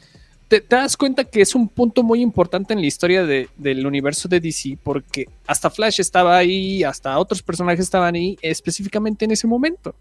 [0.48, 3.86] te, te das cuenta que es un punto muy importante en la historia de- del
[3.86, 9.30] universo de DC, porque hasta Flash estaba ahí, hasta otros personajes estaban ahí, específicamente en
[9.32, 9.94] ese momento.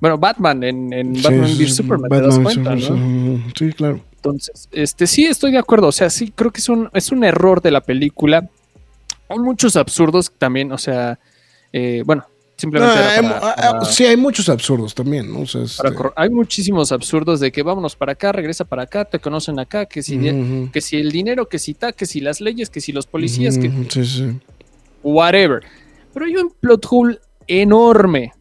[0.00, 0.90] Bueno, Batman en,
[1.22, 3.42] Batman sí, v Superman, te das cuenta, ¿no?
[3.54, 4.00] Sí, claro.
[4.20, 5.86] Entonces, este, sí, estoy de acuerdo.
[5.88, 8.48] O sea, sí, creo que es un, es un error de la película.
[9.30, 11.18] Hay muchos absurdos también, o sea,
[11.72, 15.32] eh, bueno, simplemente No, era hay, para- ah, para- ah, sí, hay muchos absurdos también,
[15.32, 15.40] ¿no?
[15.40, 15.82] O sea, este,
[16.16, 20.02] hay muchísimos absurdos de que vámonos para acá, regresa para acá, te conocen acá, que
[20.02, 20.18] si,
[20.70, 23.56] que si el dinero, que si ta, que si las leyes, que si los policías,
[23.56, 24.40] que Sí, sí.
[25.02, 25.62] whatever.
[26.12, 28.32] Pero hay un plot hole enorme.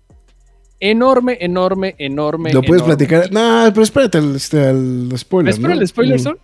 [0.79, 2.53] Enorme, enorme, enorme.
[2.53, 2.95] Lo puedes enorme.
[3.07, 3.31] platicar.
[3.31, 5.45] No, pero espérate al, este, al spoiler.
[5.45, 5.81] ¿Me espero ¿no?
[5.81, 6.35] el spoiler, Mm.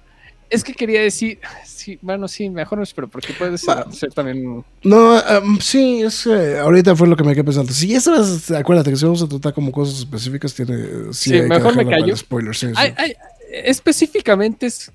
[0.47, 3.91] Es que quería decir, sí, bueno, sí, mejor no espero, porque puede ser, Va.
[3.91, 7.71] ser también No, um, sí, es, eh, ahorita fue lo que me quedé pensando.
[7.73, 10.77] Si eso es, acuérdate que si vamos a tratar como cosas específicas, tiene.
[11.13, 12.15] Sí, Sí, mejor me callo.
[12.15, 12.73] spoiler, sí, sí.
[12.75, 13.13] Hay- hay-
[13.51, 14.91] específicamente es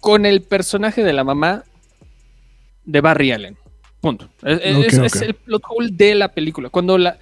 [0.00, 1.64] con el personaje de la mamá
[2.84, 3.56] de Barry Allen.
[4.00, 4.28] Punto.
[4.42, 6.70] Es, el plot hole de la película.
[6.70, 7.18] Cuando la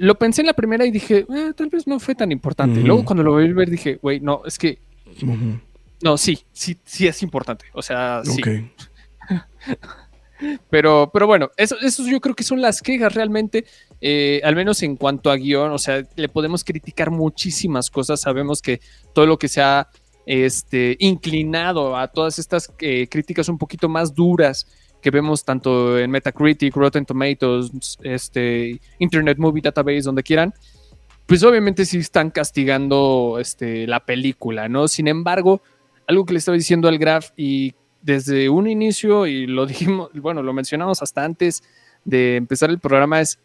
[0.00, 2.80] lo pensé en la primera y dije, "Eh, tal vez no fue tan importante.
[2.80, 4.78] Luego cuando lo volví a ver dije, güey, no, es que
[6.02, 7.66] no, sí, sí, sí es importante.
[7.74, 8.40] O sea, sí.
[8.40, 8.48] Ok.
[10.70, 13.66] Pero, pero bueno, eso, eso yo creo que son las quejas realmente,
[14.00, 18.62] eh, al menos en cuanto a guion, o sea, le podemos criticar muchísimas cosas, sabemos
[18.62, 18.80] que
[19.12, 19.90] todo lo que se ha
[20.24, 24.66] este, inclinado a todas estas eh, críticas un poquito más duras
[25.00, 30.54] que vemos tanto en Metacritic, Rotten Tomatoes, este, Internet Movie Database, donde quieran,
[31.26, 34.88] pues obviamente sí están castigando este, la película, ¿no?
[34.88, 35.62] Sin embargo,
[36.06, 40.42] algo que le estaba diciendo al Graf y desde un inicio, y lo dijimos, bueno,
[40.42, 41.62] lo mencionamos hasta antes
[42.04, 43.38] de empezar el programa, es,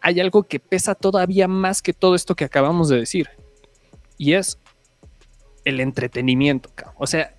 [0.00, 3.28] hay algo que pesa todavía más que todo esto que acabamos de decir,
[4.18, 4.58] y es
[5.64, 7.34] el entretenimiento, o sea,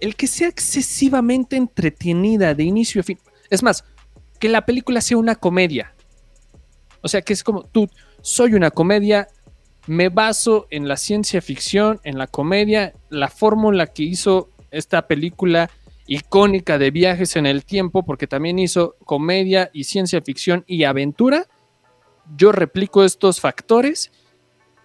[0.00, 3.18] el que sea excesivamente entretenida de inicio a fin.
[3.50, 3.84] Es más,
[4.38, 5.94] que la película sea una comedia.
[7.02, 7.88] O sea, que es como, tú,
[8.22, 9.28] soy una comedia,
[9.86, 15.70] me baso en la ciencia ficción, en la comedia, la fórmula que hizo esta película
[16.06, 21.46] icónica de viajes en el tiempo, porque también hizo comedia y ciencia ficción y aventura.
[22.36, 24.12] Yo replico estos factores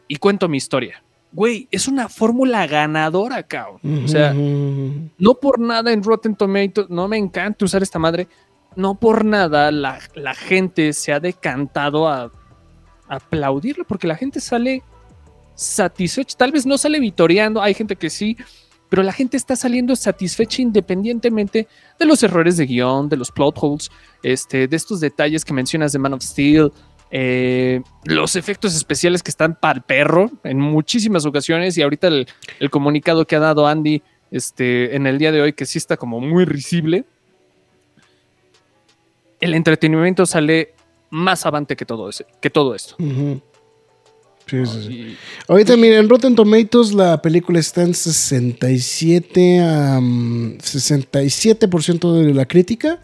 [0.08, 1.05] y cuento mi historia
[1.36, 4.06] güey, es una fórmula ganadora, cabrón.
[4.06, 8.28] O sea, no por nada en Rotten Tomatoes, no me encanta usar esta madre,
[8.76, 10.00] no por nada la,
[10.34, 12.32] gente se ha decantado a,
[13.08, 14.82] aplaudirlo, porque la gente sale
[15.54, 18.38] satisfecha, tal vez no sale vitoreando, hay gente que sí,
[18.89, 21.67] pero la gente está saliendo satisfecha independientemente
[22.00, 23.91] de los errores de guion, de los plot holes,
[24.24, 26.71] este, de estos detalles que mencionas de Man of Steel,
[27.17, 32.28] eh, los efectos especiales que están para el perro en muchísimas ocasiones y ahorita el,
[32.69, 34.01] comunicado que ha dado Andy
[34.32, 37.06] este, en el día de hoy que sí está como muy risible.
[39.39, 40.73] El entretenimiento sale
[41.10, 42.97] más avante que todo, ese, que todo esto.
[44.47, 45.15] Sí, sí,
[45.47, 52.99] Ahorita, miren, en Rotten Tomatoes la película está en 67 a 67% de la crítica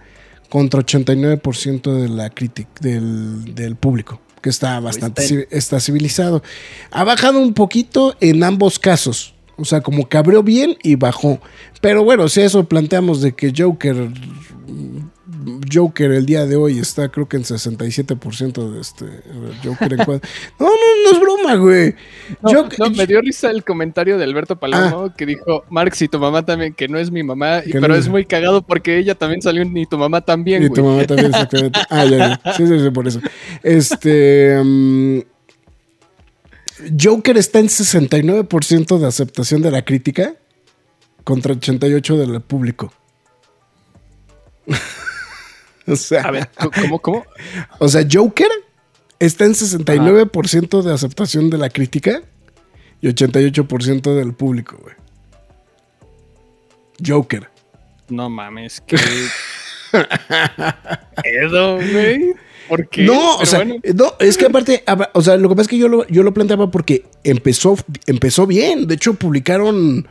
[0.52, 6.44] contra 89% de la crítica del, público, que está pues bastante está civilizado.
[6.92, 9.34] Ha bajado un poquito en ambos casos.
[9.56, 11.40] O sea, como que abrió bien y bajó.
[11.80, 14.10] Pero bueno, si eso planteamos de que Joker
[15.72, 19.06] Joker el día de hoy está creo que en 67% de este
[19.64, 20.22] Joker en cuadro.
[20.60, 20.74] No, no,
[21.04, 21.96] no es broma, güey.
[22.42, 25.14] No, me dio risa el comentario de Alberto Palomo ah.
[25.16, 28.26] que dijo, Marx y tu mamá también, que no es mi mamá, pero es muy
[28.26, 31.80] cagado porque ella también salió ni tu mamá también, Y tu mamá también, exactamente.
[31.90, 32.54] ah, ya, ya.
[32.54, 33.20] Sí, sí, sí, por eso.
[33.64, 34.60] Este...
[34.60, 35.22] Um,
[37.00, 40.36] Joker está en 69% de aceptación de la crítica
[41.24, 42.92] contra 88% del público.
[45.92, 47.26] O sea, a ver, ¿cómo, cómo?
[47.80, 48.50] O sea, Joker
[49.20, 52.22] está en 69% de aceptación de la crítica
[53.02, 54.96] y 88% del público, güey.
[57.06, 57.50] Joker.
[58.10, 58.98] No mames, que.
[61.24, 62.34] Edo, güey.
[62.70, 63.04] ¿Por qué?
[63.04, 65.88] No, o sea, no, es que aparte, o sea, lo que pasa es que yo
[65.88, 67.76] lo, yo lo planteaba porque empezó,
[68.08, 68.88] empezó bien.
[68.88, 70.08] De hecho, publicaron,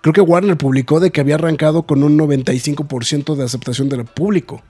[0.00, 4.62] creo que Warner publicó de que había arrancado con un 95% de aceptación del público.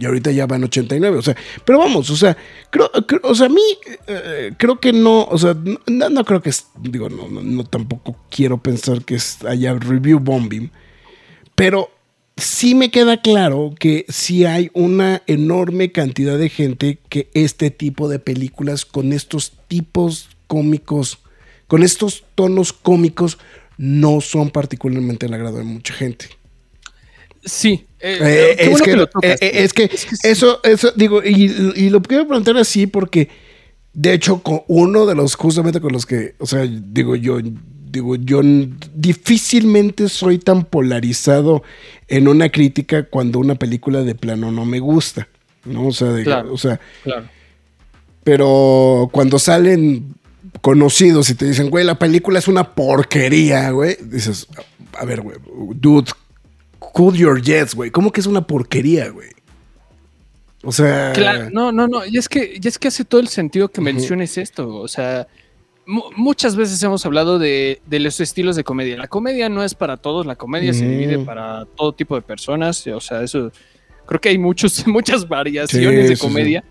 [0.00, 1.36] Y ahorita ya van 89, o sea,
[1.66, 2.34] pero vamos, o sea,
[2.70, 2.90] creo,
[3.22, 3.60] o sea, a mí
[4.06, 5.54] eh, creo que no, o sea,
[5.86, 10.70] no, creo que, digo, no, no, tampoco quiero pensar que haya review bombing,
[11.54, 11.90] pero
[12.38, 18.08] sí me queda claro que sí hay una enorme cantidad de gente que este tipo
[18.08, 21.18] de películas con estos tipos cómicos,
[21.66, 23.36] con estos tonos cómicos,
[23.76, 26.39] no son particularmente el agrado de mucha gente.
[27.44, 27.86] Sí.
[28.00, 29.90] es, que,
[30.22, 33.28] eso, eso, digo, y, lo quiero plantear así porque,
[33.92, 37.38] de hecho, con uno de los, justamente con los que, o sea, digo yo,
[37.90, 38.40] digo, yo
[38.94, 41.62] difícilmente soy tan polarizado
[42.08, 45.28] en una crítica cuando una película de plano no me gusta,
[45.64, 45.88] ¿no?
[45.88, 46.80] O sea, o sea,
[48.24, 50.14] pero cuando salen
[50.60, 54.46] conocidos y te dicen, güey, la película es una porquería, güey, dices,
[54.98, 55.38] a ver, güey,
[55.74, 56.10] dude,
[56.92, 57.90] Cool Your Jets, güey.
[57.90, 59.30] ¿Cómo que es una porquería, güey?
[60.62, 61.12] O sea.
[61.12, 62.04] Claro, no, no, no.
[62.04, 64.76] Y es que, y es que hace todo el sentido que menciones esto.
[64.76, 65.26] O sea,
[65.86, 68.96] muchas veces hemos hablado de, los estilos de comedia.
[68.96, 72.86] La comedia no es para todos, la comedia se divide para todo tipo de personas.
[72.86, 73.50] O sea, eso.
[74.06, 76.64] Creo que hay muchos, muchas variaciones de comedia.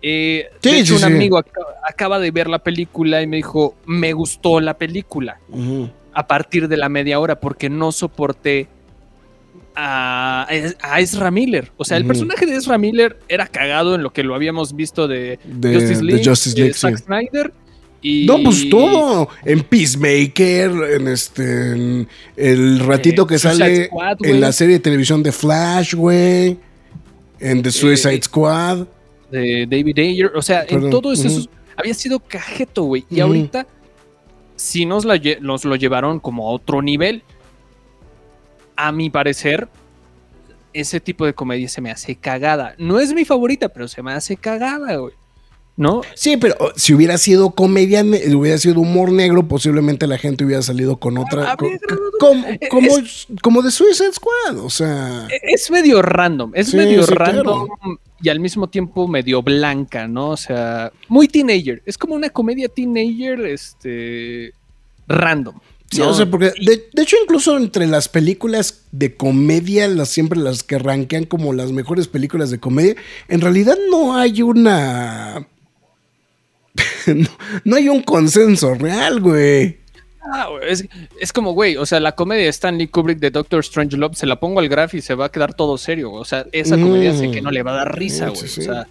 [0.00, 1.42] Eh, de hecho, un amigo
[1.82, 5.40] acaba, de ver la película y me dijo: Me gustó la película
[6.12, 8.68] a partir de la media hora porque no soporté
[9.80, 11.70] a, Ezra Miller.
[11.76, 15.06] O sea, el personaje de Ezra Miller era cagado en lo que lo habíamos visto
[15.06, 17.52] de, Justice League, de, Zack Snyder.
[18.02, 18.26] Y...
[18.26, 19.28] No, pues todo.
[19.44, 22.06] En Peacemaker, en este.
[22.36, 23.88] el ratito que sale
[24.20, 26.58] en la serie de televisión de Flash, güey.
[27.40, 28.86] En The Suicide eh, Squad.
[29.30, 30.32] De David Ayer.
[30.34, 33.04] O sea, en todo eso había sido cajeto, güey.
[33.10, 33.66] Y ahorita
[34.56, 35.06] sí nos,
[35.40, 37.22] nos lo llevaron como a otro nivel
[38.78, 39.68] a mi parecer,
[40.72, 42.74] ese tipo de comedia se me hace cagada.
[42.78, 45.12] No es mi favorita, pero se me hace cagada, güey.
[45.76, 46.00] ¿No?
[46.14, 50.60] Sí, pero oh, si hubiera sido comedia, hubiera sido humor negro, posiblemente la gente hubiera
[50.62, 51.56] salido con otra.
[51.56, 51.68] Co-
[52.18, 55.28] como, es- como, como de Suicide Squad, o sea.
[55.42, 57.68] Es medio random, es Sí, medio sí, random
[58.20, 60.30] y al mismo tiempo medio blanca, ¿no?
[60.30, 61.80] O sea, muy teenager.
[61.86, 64.52] Es como una comedia teenager, este,
[65.06, 65.54] random.
[65.90, 66.10] Sí, ¿no?
[66.10, 70.62] o sea, porque de, de hecho, incluso entre las películas de comedia, las siempre las
[70.62, 72.94] que rankean como las mejores películas de comedia,
[73.28, 75.46] en realidad no hay una.
[77.06, 77.28] no,
[77.64, 79.78] no hay un consenso real, güey.
[80.30, 80.84] Ah, es,
[81.20, 84.26] es como, güey, o sea, la comedia de Stanley Kubrick de Doctor Strange Love se
[84.26, 86.12] la pongo al graf y se va a quedar todo serio.
[86.12, 88.48] O sea, esa comedia sé que no le va a dar risa, Mm, güey.
[88.48, 88.86] sí, O sea,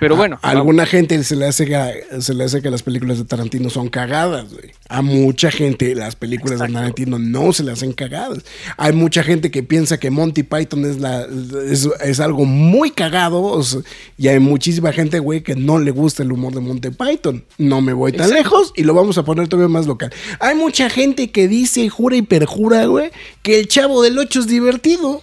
[0.00, 0.38] pero bueno.
[0.42, 3.70] A alguna gente se le hace que, se le hace que las películas de Tarantino
[3.70, 4.72] son cagadas, güey.
[4.88, 8.44] A mucha gente las películas de Tarantino no se le hacen cagadas.
[8.76, 11.26] Hay mucha gente que piensa que Monty Python es la
[11.68, 13.80] es, es algo muy cagado o sea,
[14.18, 17.44] y hay muchísima gente, güey, que no le gusta el humor de Monty Python.
[17.58, 18.42] No me voy tan Exacto.
[18.42, 20.12] lejos y lo vamos a poner todavía más local.
[20.40, 23.10] Hay mucha gente que dice, jura y perjura, güey,
[23.42, 25.22] que el Chavo del 8 es divertido.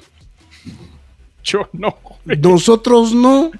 [1.43, 1.97] yo no.
[2.25, 3.51] Nosotros no.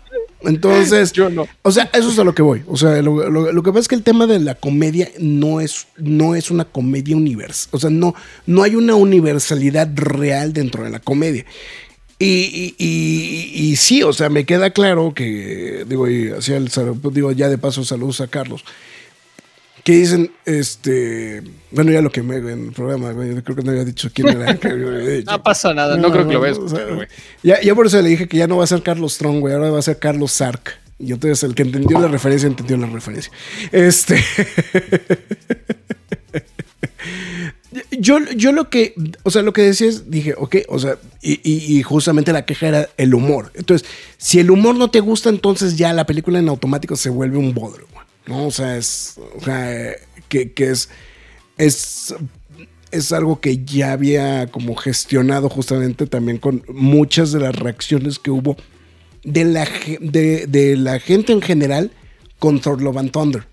[0.44, 1.48] Entonces, Yo no.
[1.62, 2.64] o sea, eso es a lo que voy.
[2.68, 5.62] O sea, lo, lo- lo que pasa es que el tema de la comedia no
[5.62, 7.70] es, no es una comedia universal.
[7.72, 8.14] O sea, no,
[8.46, 11.46] no hay una universalidad real dentro de la comedia.
[12.20, 16.70] Y, y- y- y sí, o sea, me queda claro que, digo, y hacia el,
[17.12, 18.64] digo, ya de paso saludos a Carlos,
[19.84, 21.42] que dicen, este,
[21.72, 24.28] bueno, ya lo que me en el programa, güey, creo que no había dicho quién
[24.30, 24.56] era.
[24.58, 25.32] que había dicho.
[25.32, 26.58] No pasa nada, no, creo que lo veas.
[26.58, 26.86] o sea,
[27.44, 29.54] ya, ya por eso le dije que ya no va a ser Carlos Strong, güey,
[29.54, 30.80] ahora va a ser Carlos Sark.
[31.00, 33.32] Y entonces el que entendió la referencia, entendió la referencia.
[33.72, 34.24] Este.
[37.92, 41.40] Yo, yo lo que, o sea, lo que decía es, dije, ok, o sea, y,
[41.50, 43.52] y- y justamente la queja era el humor.
[43.56, 47.38] Entonces, si el humor no te gusta, entonces ya la película en automático se vuelve
[47.38, 48.48] un bodrio, güey, ¿no?
[48.48, 49.94] O sea, es, o sea,
[50.30, 50.90] que, que es,
[51.58, 52.14] es,
[52.92, 58.32] es algo que ya había como gestionado justamente también con muchas de las reacciones que
[58.32, 58.58] hubo
[59.24, 59.68] de la,
[60.00, 61.92] de, de la gente en general
[62.40, 63.48] con Thor Love and Thunder.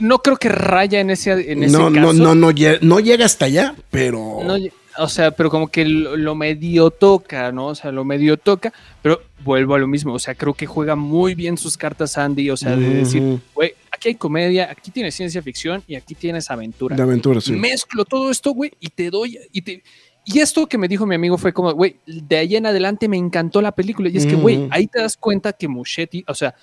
[0.00, 2.12] No creo que raya en ese, en ese No, no, caso.
[2.12, 4.40] no, no, no llega hasta allá, pero...
[4.44, 4.56] No,
[4.98, 7.68] o sea, pero como que lo, lo medio toca, ¿no?
[7.68, 10.14] O sea, lo medio toca, pero vuelvo a lo mismo.
[10.14, 12.50] O sea, creo que juega muy bien sus cartas Andy.
[12.50, 16.50] O sea, de decir, güey, aquí hay comedia, aquí tienes ciencia ficción y aquí tienes
[16.50, 16.96] aventura.
[16.96, 17.52] De aventura, sí.
[17.52, 19.38] Mezclo todo esto, güey, y te doy.
[19.52, 19.82] Y, te,
[20.24, 23.16] y esto que me dijo mi amigo fue como, güey, de ahí en adelante me
[23.16, 24.08] encantó la película.
[24.08, 26.54] Y es que, güey, ahí te das cuenta que Muschetti, o sea,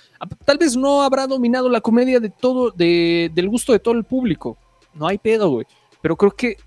[0.43, 4.03] tal vez no habrá dominado la comedia de todo, de, del gusto de todo el
[4.03, 4.57] público.
[4.93, 5.65] No hay pedo, güey.
[6.01, 6.57] Pero creo que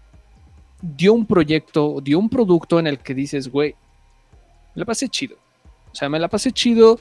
[0.81, 3.75] dio un proyecto, dio un producto en el que dices, güey,
[4.75, 5.37] me la pasé chido.
[5.91, 7.01] O sea, me la pasé chido,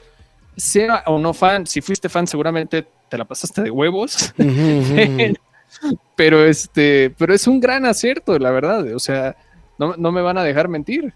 [0.56, 1.66] sea o no fan.
[1.66, 4.34] Si fuiste fan, seguramente te la pasaste de huevos.
[6.16, 8.94] Pero este, pero es un gran acierto, la verdad.
[8.94, 9.36] O sea,
[9.78, 11.12] no, no me van a dejar mentir.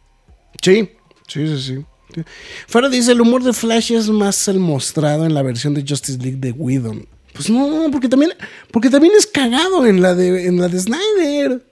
[0.60, 0.90] Sí,
[1.26, 1.84] sí, sí, sí.
[2.14, 2.22] sí.
[2.66, 6.18] Farah dice, el humor de Flash es más el mostrado en la versión de Justice
[6.18, 7.08] League de Whedon.
[7.32, 8.32] Pues no, porque también,
[8.70, 11.71] porque también es cagado en la de, en la de Snyder.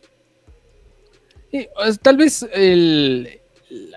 [2.02, 3.28] Tal vez el,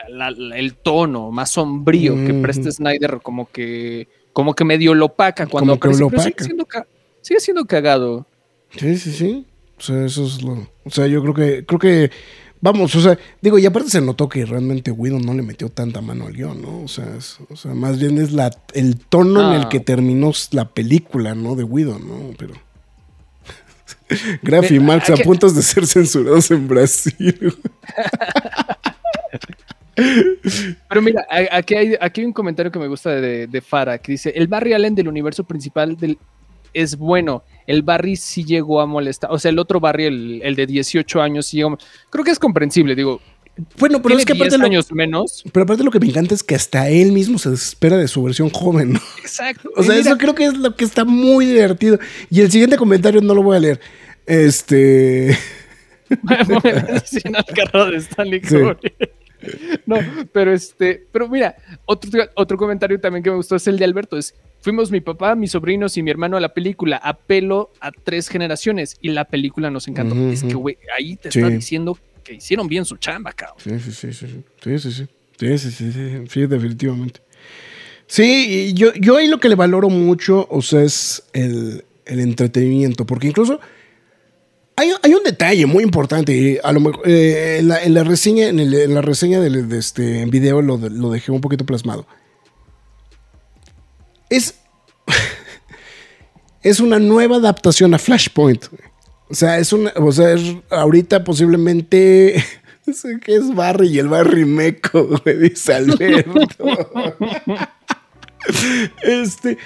[0.10, 5.06] la- la- el tono más sombrío que presta Snyder como que, como que medio lo
[5.06, 6.44] opaca cuando Como que aparece, lo pero sigue opaca.
[6.46, 6.68] siendo,
[7.22, 8.26] sigue siendo cagado.
[8.78, 9.46] Sí, sí, sí.
[9.78, 10.68] O sea, eso es lo.
[10.86, 12.12] O sea, yo creo que, creo que,
[12.62, 16.02] vamos, o sea, digo, y aparte se notó que realmente Whedon no le metió tanta
[16.02, 16.82] mano al guion, ¿no?
[16.84, 19.70] O sea, es- o sea más bien es la, el tono en el Ah.
[19.70, 21.56] que terminó la película, ¿no?
[21.56, 22.34] De Whedon, ¿no?
[22.38, 22.54] Pero.
[24.42, 27.56] Graf y Ve, Marx hay a que- puntos de ser censurados en Brasil.
[30.89, 34.13] Pero mira, aquí hay, aquí hay un comentario que me gusta de, de Farah, que
[34.13, 36.18] dice, el Barry Allen del universo principal del,
[36.74, 40.56] es bueno, el Barry sí llegó a molestar, o sea, el otro Barry, el, el
[40.56, 41.78] de 18 años, sí llegó, a-
[42.10, 43.22] creo que es comprensible, digo,
[43.78, 45.43] Bueno, pero tiene es que 10 aparte lo, años menos.
[45.51, 48.24] pero aparte lo que me encanta es que hasta él mismo se desespera de su
[48.24, 48.99] versión joven, ¿no?
[49.22, 49.70] Exacto.
[49.76, 51.99] O sea, mira, eso creo que es lo que está muy divertido.
[52.32, 53.80] Y el siguiente comentario no lo voy a leer.
[54.26, 55.38] Este.
[57.06, 58.56] Sin al carro de Stanley Sí.
[58.58, 59.12] Kubrick.
[59.86, 59.97] No,
[60.32, 64.18] pero este, pero mira, otro, otro comentario también que me gustó es el de Alberto.
[64.18, 66.95] Es, fuimos mi papá, mis sobrinos y mi hermano a la película.
[66.97, 70.16] Apelo a tres generaciones y la película nos encantó.
[70.32, 71.39] Es que, güey, ahí te Sí.
[71.39, 73.57] está diciendo que hicieron bien su chamba, cabrón.
[73.63, 74.43] Sí, sí, sí, sí.
[74.63, 75.07] Sí, sí, sí.
[75.39, 77.21] Sí, sí, sí, sí, sí, definitivamente.
[78.07, 83.05] Sí, yo, yo ahí lo que le valoro mucho, o sea, es el, el entretenimiento.
[83.05, 83.59] Porque incluso
[84.76, 86.36] Hay, hay un detalle muy importante.
[86.36, 89.39] y A lo mejor, eh, en, la, en la reseña, en, el- en la reseña
[89.39, 92.05] del de este en video lo, de- lo dejé un poquito plasmado.
[94.30, 94.55] Es.
[96.61, 98.65] es una nueva adaptación a Flashpoint.
[99.30, 99.91] O sea, es una.
[99.95, 102.43] O sea, es ahorita posiblemente.
[102.91, 106.32] Sé que es Barry y el Barry Meco, güey, dice Alberto.
[109.03, 109.57] este.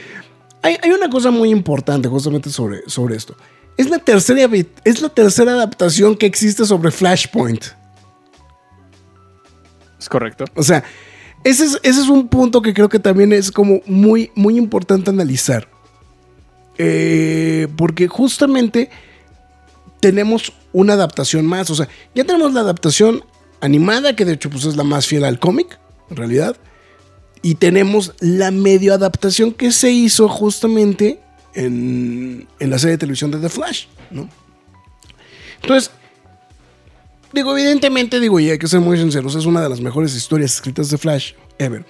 [0.62, 3.36] Hay, hay una cosa muy importante justamente sobre, sobre esto.
[3.78, 4.50] Es la, tercera,
[4.84, 7.64] es la tercera adaptación que existe sobre Flashpoint.
[10.00, 10.46] Es correcto.
[10.56, 10.84] O sea,
[11.44, 15.12] ese es, ese es un punto que creo que también es como muy, muy importante
[15.12, 15.68] analizar.
[16.80, 18.90] Eh, porque justamente
[20.00, 21.70] tenemos una adaptación más.
[21.70, 23.24] O sea, ya tenemos la adaptación
[23.62, 25.80] animada, que de hecho pues, es la más fiel al cómic,
[26.10, 26.58] en realidad.
[27.42, 31.20] Y tenemos la medio adaptación que se hizo justamente
[31.54, 34.30] en, en la serie de televisión de The Flash, ¿no?
[35.62, 35.92] Entonces,
[37.34, 40.56] Digo, evidentemente, digo, y hay que ser muy sinceros, es una de las mejores historias
[40.56, 41.86] escritas de Flash ever.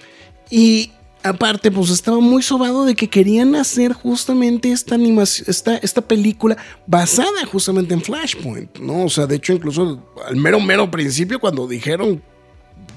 [0.50, 0.92] Y
[1.22, 6.56] aparte, pues estaba muy sobado de que querían hacer justamente esta animación, esta, esta película
[6.86, 9.04] basada justamente en Flashpoint, ¿no?
[9.04, 12.22] O sea, de hecho, incluso al mero, mero principio, cuando dijeron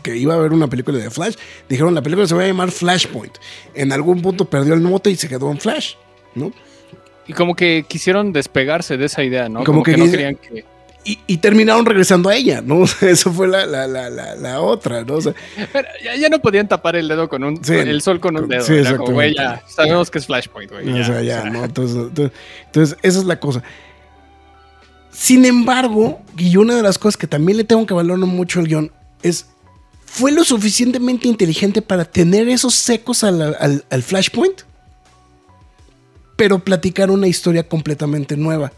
[0.03, 1.35] que iba a haber una película de Flash,
[1.69, 3.37] dijeron la película se va a llamar Flashpoint.
[3.73, 5.93] En algún punto perdió el mote y se quedó en Flash,
[6.35, 6.51] ¿no?
[7.27, 9.63] Y como que quisieron despegarse de esa idea, ¿no?
[9.63, 10.65] Como Como, que que, no querían que.
[11.03, 12.77] Y, y terminaron regresando a ella, ¿no?
[12.81, 15.15] O sea, Eso fue la, la, la, la, otra, ¿no?
[15.15, 15.33] O sea,
[15.73, 17.63] Pero ya, ya no podían tapar el dedo con un.
[17.63, 17.73] Sí.
[17.73, 18.61] el sol con un dedo.
[18.63, 21.01] sí, como, güey, ya sabemos que es Flashpoint, güey.
[21.01, 21.63] O sea, ya, o sea, ¿no?
[21.65, 22.31] Entonces, entonces,
[22.67, 23.63] entonces, esa es la cosa.
[25.11, 28.67] Sin embargo, y una de las cosas que también le tengo que valorar mucho al
[28.67, 28.91] guion
[29.23, 29.47] es,
[30.05, 34.61] ¿fue lo suficientemente inteligente para tener esos secos al, al- al Flashpoint?
[36.41, 38.73] Pero platicar una historia completamente nueva.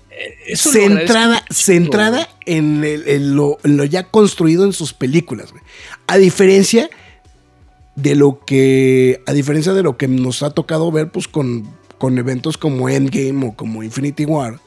[0.45, 5.51] eso agradezco Centrada, centrada en, el- en lo, en lo ya construido en sus películas.
[5.51, 5.63] güey.
[6.07, 6.89] A diferencia
[7.95, 9.21] de lo que.
[9.27, 11.65] A diferencia de lo que nos ha tocado ver, pues, con,
[11.97, 14.59] con eventos como Endgame o como Infinity War.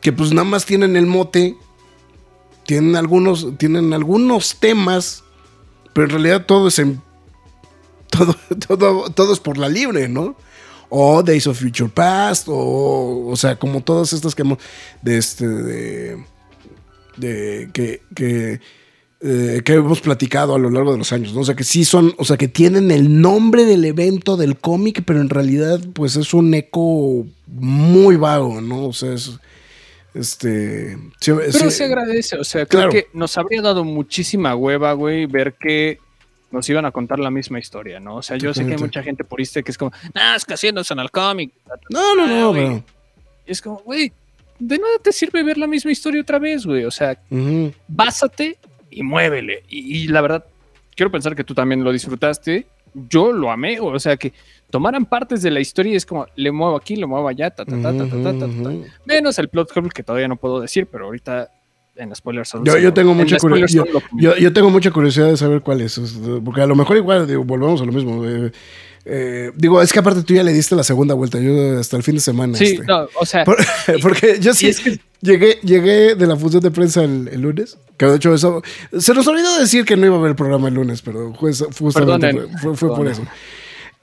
[0.00, 1.56] Que pues nada más tienen el mote.
[2.64, 3.58] Tienen algunos.
[3.58, 5.24] Tienen algunos temas.
[5.92, 7.02] Pero en realidad todo es en.
[8.12, 8.36] Todo,
[8.68, 10.36] todo, todo es por la libre, ¿no?
[10.94, 12.48] O Days of Future Past.
[12.48, 13.28] O.
[13.28, 14.58] O sea, como todas estas que hemos.
[15.00, 15.46] De este.
[15.48, 16.24] De.
[17.16, 18.02] de que.
[18.14, 18.60] que
[19.24, 21.42] eh, que hemos platicado a lo largo de los años, ¿no?
[21.42, 25.04] O sea, que sí son, o sea, que tienen el nombre del evento del cómic,
[25.06, 28.86] pero en realidad, pues es un eco muy vago, ¿no?
[28.88, 29.30] O sea, es.
[30.12, 30.98] Este.
[31.20, 32.90] sí- Pero sí- se agradece, o sea, Claro.
[32.90, 35.98] creo que nos habría dado muchísima hueva, güey, ver que
[36.52, 38.16] nos iban a contar la misma historia, ¿no?
[38.16, 40.54] O sea, yo sé que hay mucha gente purista que es como, nah, es que
[40.54, 41.52] haciéndose en el cómic.
[41.90, 42.82] No, no, no, Ah, güey.
[43.46, 44.12] es como, güey,
[44.58, 46.84] de nada te sirve ver la misma historia otra vez, güey.
[46.84, 47.72] O sea, ujú.
[47.88, 48.58] básate
[48.90, 49.64] y muévele.
[49.68, 50.44] Y, y la verdad,
[50.94, 52.66] quiero pensar que tú también lo disfrutaste.
[53.08, 54.34] Yo lo amé, o sea, que
[54.70, 57.64] tomaran partes de la historia y es como, le muevo aquí, le muevo allá, ta,
[57.64, 58.70] ta, ta, ta, ta, ta, ta, ta.
[59.06, 61.48] Menos el plot hole que todavía no puedo decir, pero ahorita
[61.96, 63.84] en spoilers son Yo, yo tengo mucha curiosidad.
[64.18, 66.00] Yo, yo tengo mucha curiosidad de saber cuál es.
[66.44, 68.24] Porque a lo mejor igual digo, volvemos a lo mismo.
[68.26, 68.50] eh,
[69.04, 71.38] eh, digo, es que aparte tú ya le diste la segunda vuelta.
[71.40, 72.56] Yo hasta el fin de semana.
[72.56, 72.86] Sí, este.
[72.86, 73.58] no, o sea, Por-
[74.02, 77.40] porque yo sí y es que- llegué, llegué de la función de prensa el, el
[77.40, 77.76] lunes.
[77.96, 78.62] Que de hecho eso.
[78.98, 82.28] Se nos olvidó decir que no iba a haber programa el lunes, pero fue, justamente
[82.28, 82.58] Perdonen.
[82.58, 83.22] fue, fue por eso.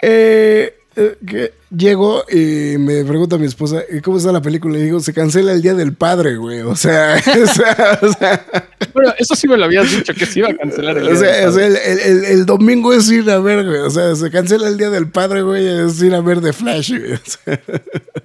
[0.02, 4.78] Eh, que llego y me pregunta a mi esposa, ¿y ¿cómo está la película?
[4.78, 6.60] Y digo, se cancela el Día del Padre, güey.
[6.62, 8.46] O sea, o sea, o sea,
[8.94, 11.20] bueno, eso sí me lo habías dicho, que se iba a cancelar el o día
[11.20, 11.92] sea, del o sea, padre.
[11.92, 13.80] el, el- el- el domingo es ir a ver, güey.
[13.80, 15.66] O sea, se cancela el Día del Padre, güey.
[15.66, 17.20] Es ir a ver The Flash, güey.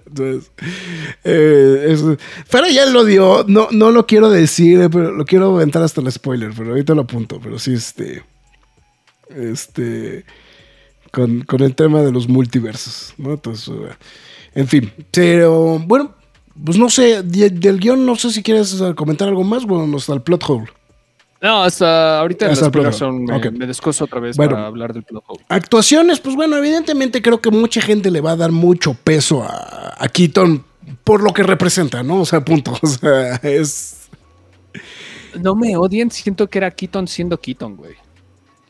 [0.06, 0.50] Entonces,
[1.24, 2.16] eh, eso-
[2.50, 3.44] pero ya lo dio.
[3.46, 6.50] No, no lo quiero decir, eh, pero lo quiero aventar hasta el spoiler.
[6.56, 7.40] Pero ahorita lo apunto.
[7.42, 8.22] Pero sí, este.
[9.28, 10.24] Este.
[11.14, 13.32] Con, con el tema de los multiversos, ¿no?
[13.32, 13.94] Entonces, eh,
[14.54, 14.92] en fin.
[15.10, 16.12] Pero, bueno,
[16.64, 17.22] pues no sé.
[17.22, 19.64] de- del guion, no sé si quieres eh, comentar algo más.
[19.64, 20.66] Bueno, hasta el plot hole.
[21.40, 24.52] No, hasta ahorita Hasta los el son, me, me descoso otra vez Bueno.
[24.54, 25.44] para hablar del plot hole.
[25.50, 29.94] Actuaciones, pues bueno, evidentemente creo que mucha gente le va a dar mucho peso a,
[29.98, 30.64] a Keaton
[31.04, 32.20] por lo que representa, ¿no?
[32.20, 32.72] O sea, punto.
[32.82, 34.08] O sea, es.
[35.40, 37.94] No me odien, siento que era Keaton siendo Keaton, güey.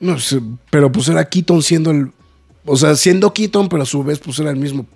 [0.00, 0.40] No sé,
[0.70, 2.10] pero pues era Keaton siendo el.
[2.66, 4.86] O sea, siendo Keaton, pero a su vez, pues era el mismo.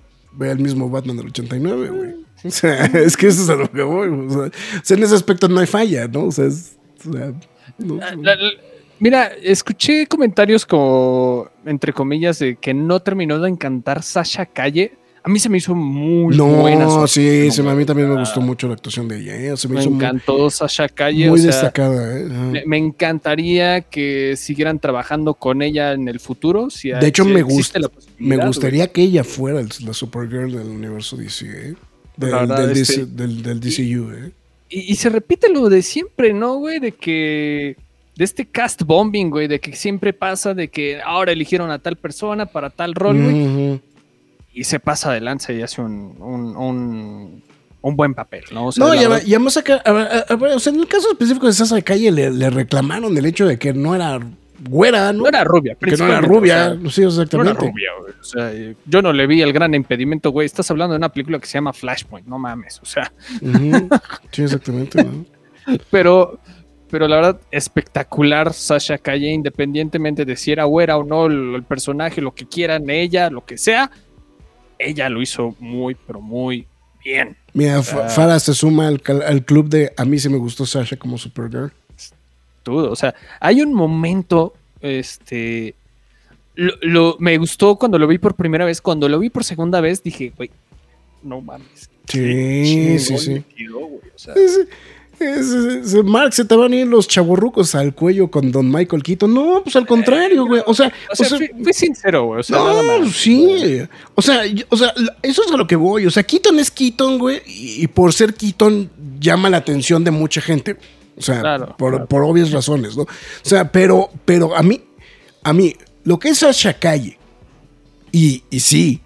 [0.41, 2.11] Era el mismo Batman del 89, güey.
[2.45, 4.09] O sea, es que eso es a lo que voy.
[4.09, 4.31] O
[4.83, 6.25] sea, en ese aspecto no hay falla, ¿no?
[6.27, 6.77] O sea, es.
[7.09, 7.33] o sea,
[7.79, 8.51] no- La- la-
[9.01, 14.98] mira, escuché comentarios como, entre comillas, de que no terminó de encantar Sasha Calle.
[15.23, 16.89] A mí se me hizo muy No, buena.
[16.89, 19.35] su sí, se- a mí también me Ah, gustó mucho la actuación de ella.
[19.37, 19.57] ¿eh?
[19.57, 21.29] Se me, Me hizo muy, encantó Sasha Calle.
[21.29, 22.19] muy o sea, destacada.
[22.19, 22.25] ¿eh?
[22.25, 26.71] Me, me encantaría que siguieran trabajando con ella en el futuro.
[26.71, 30.53] Si De hecho, si me existe gust- la Me gustaría que ella fuera la Supergirl
[30.53, 31.75] del universo DC, ¿eh?
[32.17, 34.33] Del, verdad, del, este- DC del, del DCU, ¿eh?
[34.71, 36.79] Y, y se repite lo de siempre, ¿no, güey?
[36.79, 37.77] De que.
[38.17, 41.95] De este cast bombing, güey, de que siempre pasa de que ahora eligieron a tal
[41.95, 43.81] persona para tal rol, güey, Ujú.
[44.61, 47.43] Y se pasa de lanza y hace un, un, un,
[47.81, 48.67] un buen papel, ¿no?
[48.67, 51.47] O sea, No, y, verdad- además acá, a a o sea, en el caso específico
[51.47, 54.19] de Sasa Calle le, le reclamaron el hecho de que no era
[54.69, 55.23] güera, ¿no?
[55.23, 57.53] no era rubia, que no era rubia, o sea, sí, No exactamente.
[57.53, 58.13] era rubia, güey.
[58.21, 58.53] O sea,
[58.87, 60.47] yo no le vi el gran impedimento, güey.
[60.47, 62.81] Estás hablando de una película que se llama Flashpoint, no mames.
[62.83, 63.13] O sea.
[64.33, 65.05] Sí, exactamente.
[65.05, 65.25] ¿no?
[65.91, 66.41] pero,
[66.91, 71.63] pero la verdad, espectacular Sasha Calle, independientemente de si era güera o no el, el
[71.63, 73.91] personaje, lo que quieran, ella, lo que sea,
[74.79, 76.67] ella lo hizo muy, pero muy
[77.05, 77.37] bien.
[77.55, 80.97] Mira, Fa- Farah se suma al, al club de a mí sí me gustó Sasha
[80.97, 81.73] como Supergirl.
[82.63, 82.91] Todo.
[82.93, 85.75] O sea, hay un momento, este.
[86.55, 88.81] Lo, lo- me gustó cuando lo vi por primera vez.
[88.81, 90.51] Cuando lo vi por segunda vez, dije, güey,
[91.23, 91.89] no mames.
[92.09, 93.45] Sí, sí, sí.
[93.57, 93.81] quedó.
[93.81, 94.69] O sea, es- es-
[96.05, 99.33] Mark, se te van a ir los chaborrucos al cuello con Don Michael Keaton.
[99.33, 100.63] No, pues al contrario, güey.
[100.67, 102.41] O sea, o sea, o sea, fui, fui sincero, güey.
[102.41, 103.13] O sea, nada no, más.
[103.17, 103.83] sí.
[104.15, 104.93] O sea, yo- o sea,
[105.23, 106.07] eso es a lo que voy.
[106.07, 107.43] O sea, Keaton es Keaton, güey.
[107.47, 108.91] Y, y por ser Keaton
[109.21, 110.77] llama la atención de mucha gente.
[111.17, 112.07] O sea, Claro, por, claro.
[112.09, 113.03] por obvias razones, ¿no?
[113.03, 113.09] O
[113.43, 114.81] sea, pero, pero a mí,
[115.43, 117.19] a mí, lo que es Sasha Calle
[118.13, 119.01] y, y sí,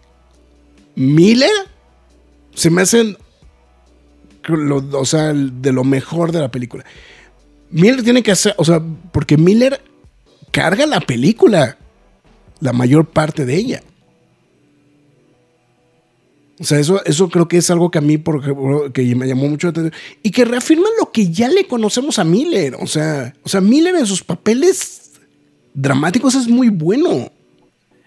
[0.95, 1.51] Miller
[2.55, 3.17] se me hacen,
[4.45, 6.85] lo- o sea, de lo mejor de la película.
[7.71, 8.83] Miller tiene que hacer, o sea,
[9.13, 9.81] porque Miller
[10.51, 11.79] carga la película,
[12.61, 13.83] la mayor parte de ella.
[16.61, 19.49] O sea, eso, eso creo que es algo que a mí por que me llamó
[19.49, 19.95] mucho la atención.
[20.23, 22.77] Y que reafirma lo que ya le conocemos a Miller.
[22.79, 25.13] O sea, o sea, Miller en sus papeles
[25.75, 27.33] dramáticos es muy bueno.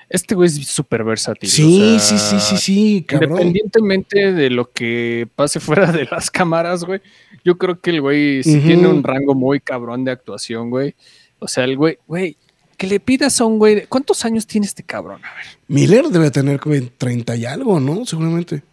[0.10, 1.50] Este güey es súper versátil.
[1.50, 3.32] Sí, o sí, sea, sí, sí, sí, cabrón.
[3.32, 7.02] Independientemente de lo que pase fuera de las cámaras, güey.
[7.44, 10.96] Yo creo que el güey sí tiene un rango muy cabrón de actuación, güey.
[11.40, 12.38] O sea, el güey, güey,
[12.78, 13.86] que le pidas a un güey.
[13.88, 15.22] ¿Cuántos años tiene este cabrón?
[15.24, 15.46] A ver.
[15.68, 18.06] Miller debe tener como 30 y algo, ¿no?
[18.06, 18.64] Seguramente.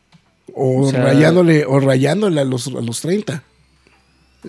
[0.54, 3.42] O, O sea- rayándole, o rayándole a los, a los 30.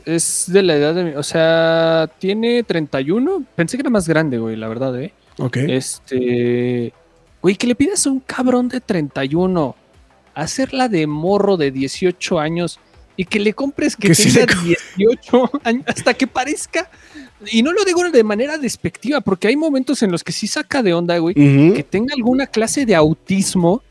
[0.05, 1.11] Es de la edad de mi.
[1.11, 3.43] O sea, tiene 31.
[3.55, 5.13] Pensé que era más grande, güey, la verdad, ¿eh?
[5.37, 5.57] Ok.
[5.57, 6.93] Este.
[7.41, 9.75] Güey, que le pidas a un cabrón de 31
[10.33, 12.79] hacerla de morro de 18 años
[13.15, 16.89] y que le compres que, Que tenga le 18 años hasta que parezca.
[17.51, 20.81] Y no lo digo de manera despectiva, porque hay momentos en los que sí saca
[20.81, 23.83] de onda, güey, que tenga alguna clase de autismo.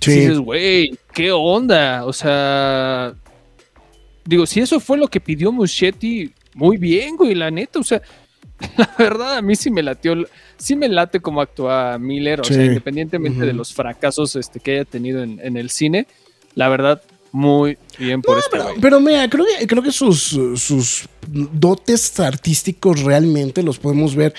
[0.00, 0.10] Sí.
[0.10, 2.04] Y dices, güey, ¿qué onda?
[2.04, 3.14] O sea.
[4.24, 7.78] Digo, si eso fue lo que pidió Muschetti, muy bien, güey, la neta.
[7.78, 8.02] O sea,
[8.76, 10.14] la verdad, a mí sí me lateó,
[10.56, 12.54] sí me late como actúa Miller, o Sí.
[12.54, 16.06] sea, independientemente de los fracasos este, que haya tenido en, en el cine,
[16.54, 17.02] la verdad,
[17.34, 23.02] muy bien por este Pero, pero mira, creo que, creo que sus, sus dotes artísticos
[23.02, 24.34] realmente los podemos ver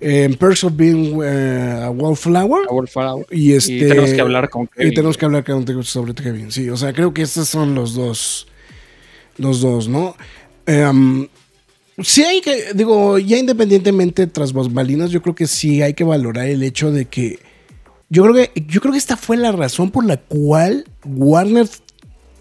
[0.00, 2.66] en Perks of Being eh, a Wallflower.
[2.66, 3.26] Power Flower.
[3.30, 4.94] Y, este, Y tenemos que hablar con Y Kevin.
[4.94, 6.50] tenemos que hablar contigo sobre Kevin.
[6.50, 8.48] Sí, o sea, creo que estos son los dos.
[9.38, 10.16] Los dos, ¿no?
[10.66, 11.28] Em,
[11.98, 16.46] sí hay que, digo, ya independientemente tras bambalinas, yo creo que sí hay que valorar
[16.46, 17.38] el hecho de que.
[18.08, 21.66] Yo creo que, yo creo que esta fue la razón por la cual Warner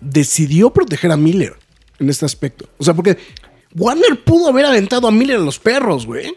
[0.02, 1.56] decidió proteger a Miller
[2.00, 2.68] en este aspecto.
[2.78, 3.18] O sea, porque
[3.76, 6.36] Warner pudo haber aventado a Miller a los perros, güey.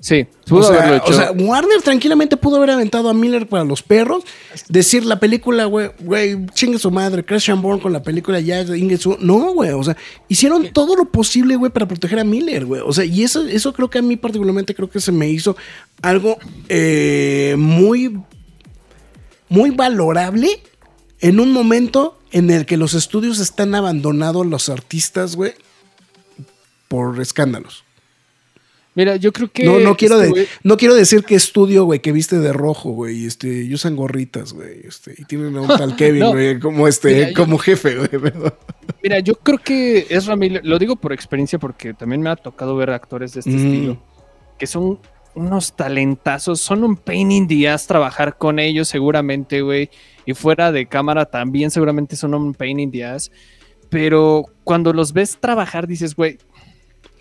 [0.00, 1.06] Sí, pudo O sea, haberlo hecho.
[1.10, 4.22] o sea, Warner tranquilamente pudo haber aventado a Miller para los perros.
[4.68, 8.64] Decir la película, güey, güey, chingue su madre, Crash and Burn con la película ya,
[8.64, 9.96] Su- No, güey, o sea,
[10.28, 12.80] hicieron todo lo posible, güey, para proteger a Miller, güey.
[12.86, 15.56] O sea, y eso, eso creo que a mí particularmente creo que se me hizo
[16.00, 16.38] algo
[16.68, 18.20] eh, muy,
[19.48, 20.62] muy valorable
[21.20, 25.54] en un momento en el que los estudios están abandonados los artistas, güey,
[26.86, 27.82] por escándalos.
[28.98, 29.62] Mira, yo creo que.
[29.64, 32.90] No, no quiero, este de- no quiero decir que estudio, güey, que viste de rojo,
[32.90, 36.32] güey, y, este, y usan gorritas, güey, este, y tienen a un tal Kevin, No.
[36.32, 38.08] güey, como este, Mira, yo- como jefe, güey.
[39.00, 42.74] Mira, yo creo que es Ramírez, lo digo por experiencia porque también me ha tocado
[42.74, 43.56] ver actores de este Mm.
[43.66, 44.02] estilo,
[44.58, 44.98] que son
[45.36, 49.90] unos talentazos, son un pain in the ass trabajar con ellos seguramente, güey,
[50.26, 53.30] y fuera de cámara también seguramente son un pain in the ass,
[53.90, 56.38] pero cuando los ves trabajar dices, güey,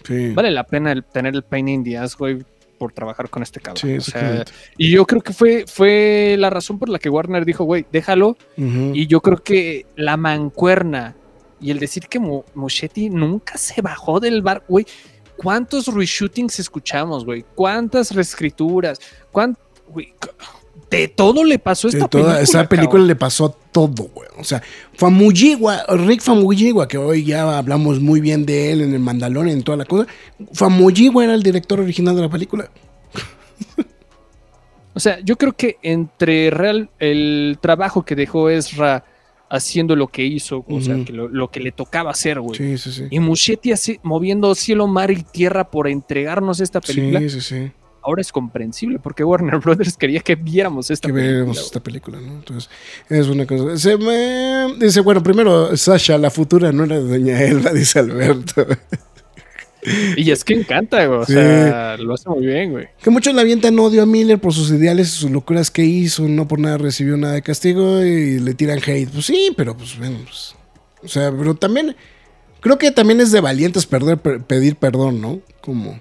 [0.07, 0.31] Sí.
[0.33, 2.43] vale la pena el- tener el pain in the ass, güey,
[2.77, 3.77] por trabajar con este cabrón.
[3.81, 4.51] Sí, O sea, exactamente.
[4.77, 8.37] y yo creo que fue, fue la razón por la que Warner dijo, güey, déjalo.
[8.55, 11.15] Y yo creo que la mancuerna
[11.59, 12.19] y el decir que
[13.09, 14.85] nunca se bajó del bar, güey.
[15.37, 17.43] ¿Cuántos reshootings escuchamos, güey?
[17.55, 18.99] ¿Cuántas reescrituras?
[19.31, 19.57] ¿Cuán-
[19.89, 20.13] güey,
[20.89, 22.41] de todo le pasó a De esta toda película.
[22.41, 23.07] esa película cabrón.
[23.07, 24.27] le pasó todo, güey.
[24.39, 24.61] O sea,
[24.93, 29.63] Famuyiwa, Rick Famuyiwa, que hoy ya hablamos muy bien de él en el Mandalorian y
[29.63, 30.07] toda la cosa.
[30.53, 32.69] Famuyiwa era el director original de la película.
[34.93, 39.05] O sea, yo creo que entre real el trabajo que dejó Ezra
[39.49, 42.57] haciendo lo que hizo, o sea, que lo, lo que le tocaba hacer, güey.
[42.57, 43.03] Sí, sí, sí.
[43.11, 47.19] Y Muschietti así, moviendo cielo, mar y tierra por entregarnos esta película.
[47.19, 47.71] Sí, sí, sí.
[48.07, 51.43] Ahora es comprensible porque Warner Brothers quería que viéramos esta Que película.
[51.43, 51.57] güey.
[51.57, 52.35] esta película, ¿no?
[52.35, 52.69] Entonces,
[53.09, 53.77] es una cosa.
[53.77, 58.65] Se me- dice, bueno, primero, Sasha, la futura no era de Doña Elba, dice Alberto.
[60.17, 61.19] Y es que encanta, güey.
[61.19, 61.33] O Sí.
[61.33, 62.87] sea, lo hace muy bien, güey.
[63.01, 66.27] Que muchos le avientan odio a Miller por sus ideales y sus locuras que hizo,
[66.27, 69.09] no por nada recibió nada de castigo y le tiran hate.
[69.09, 70.55] Pues sí, pero pues bueno, pues,
[71.03, 71.95] o sea, pero también
[72.59, 75.39] creo que también es de valientes perder, per- pedir perdón, ¿no?
[75.61, 75.99] Como,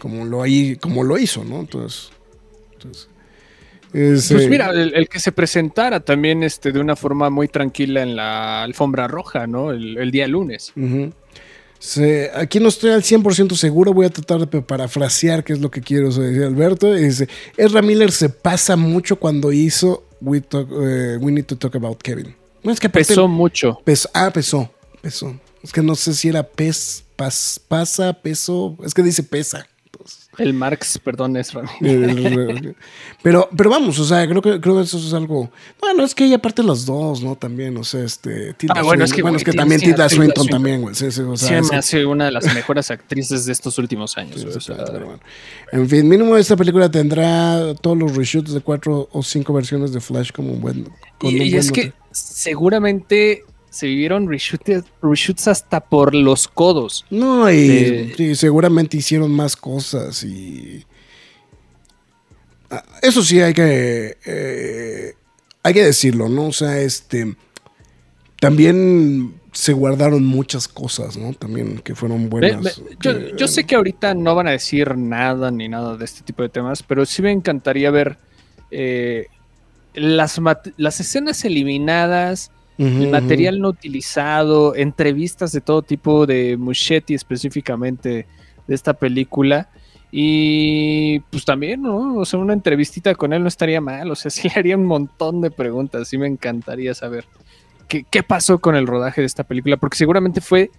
[0.00, 1.60] como lo ahí, como lo hizo, ¿no?
[1.60, 2.10] Entonces,
[2.72, 3.06] entonces
[3.92, 7.46] es, Pues eh, mira, el, el que se presentara también este, de una forma muy
[7.48, 9.70] tranquila en la alfombra roja, ¿no?
[9.70, 10.72] El, el día lunes.
[11.78, 15.70] Se- aquí no estoy al 100% seguro, voy a tratar de parafrasear qué es lo
[15.70, 16.92] que quiero decir Alberto.
[16.92, 17.26] Dice,
[17.56, 22.02] Ezra Miller se pasa mucho cuando hizo We, Talk- eh, We Need to Talk About
[22.02, 22.34] Kevin.
[22.62, 23.80] No, es que aparte- Pesó mucho.
[23.84, 24.70] pes- ah, pesó,
[25.00, 25.34] pesó.
[25.62, 29.66] Es que no sé si era pes, pas, pasa, peso, es que dice pesa.
[30.38, 31.68] El Marx, perdón, es Rami.
[31.82, 32.74] eh,
[33.22, 35.50] pero, pero vamos, o sea, creo que, creo que eso es algo.
[35.80, 37.34] Bueno, es que hay aparte los dos, ¿no?
[37.36, 38.54] También, o sea, este.
[38.54, 40.46] Tilda Ah, bueno, es que, bueno, es que también Tilda Swinton Swinton.
[40.48, 40.94] también, güey.
[40.94, 43.76] Sí, sí, o sea, Sí, es- me hace una de las mejores actrices de estos
[43.78, 44.44] últimos años.
[44.44, 45.20] o sea, Pero bueno.
[45.72, 50.00] En fin, mínimo esta película tendrá todos los reshoots de cuatro o cinco versiones de
[50.00, 50.88] Flash como un buen.
[51.22, 57.06] y, un y buen es que seguramente se vivieron reshoots, reshoots hasta por los codos.
[57.10, 60.84] No, y de- sí, seguramente hicieron más cosas y.
[62.70, 64.16] Ah, Eso sí hay que.
[64.24, 65.14] eh,
[65.62, 66.46] hay que decirlo, ¿no?
[66.48, 67.34] O sea, este.
[68.40, 71.32] También se guardaron muchas cosas, ¿no?
[71.34, 72.80] También que fueron buenas.
[73.00, 76.22] yo, que- yo sé que ahorita no van a decir nada ni nada de este
[76.22, 78.16] tipo de temas, pero sí me encantaría ver
[78.70, 79.26] eh,
[79.94, 80.40] las,
[80.76, 88.26] las escenas eliminadas, El material no utilizado, entrevistas de todo tipo de Muschetti específicamente
[88.66, 89.68] de esta película.
[90.10, 92.16] Y pues también, ¿no?
[92.16, 94.10] O sea, una entrevistita con él no estaría mal.
[94.10, 96.08] O sea, sí le haría un montón de preguntas.
[96.08, 97.26] Sí me encantaría saber
[97.86, 99.76] qué, qué pasó con el rodaje de esta película.
[99.76, 100.70] Porque seguramente fue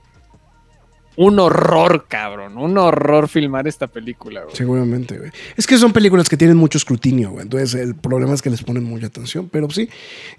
[1.17, 2.57] un horror, cabrón.
[2.57, 4.55] Un horror filmar esta película, güey.
[4.55, 5.31] Seguramente, güey.
[5.57, 7.43] Es que son películas que tienen mucho escrutinio, güey.
[7.43, 9.49] Entonces, el problema es que les ponen mucha atención.
[9.49, 9.89] Pero sí,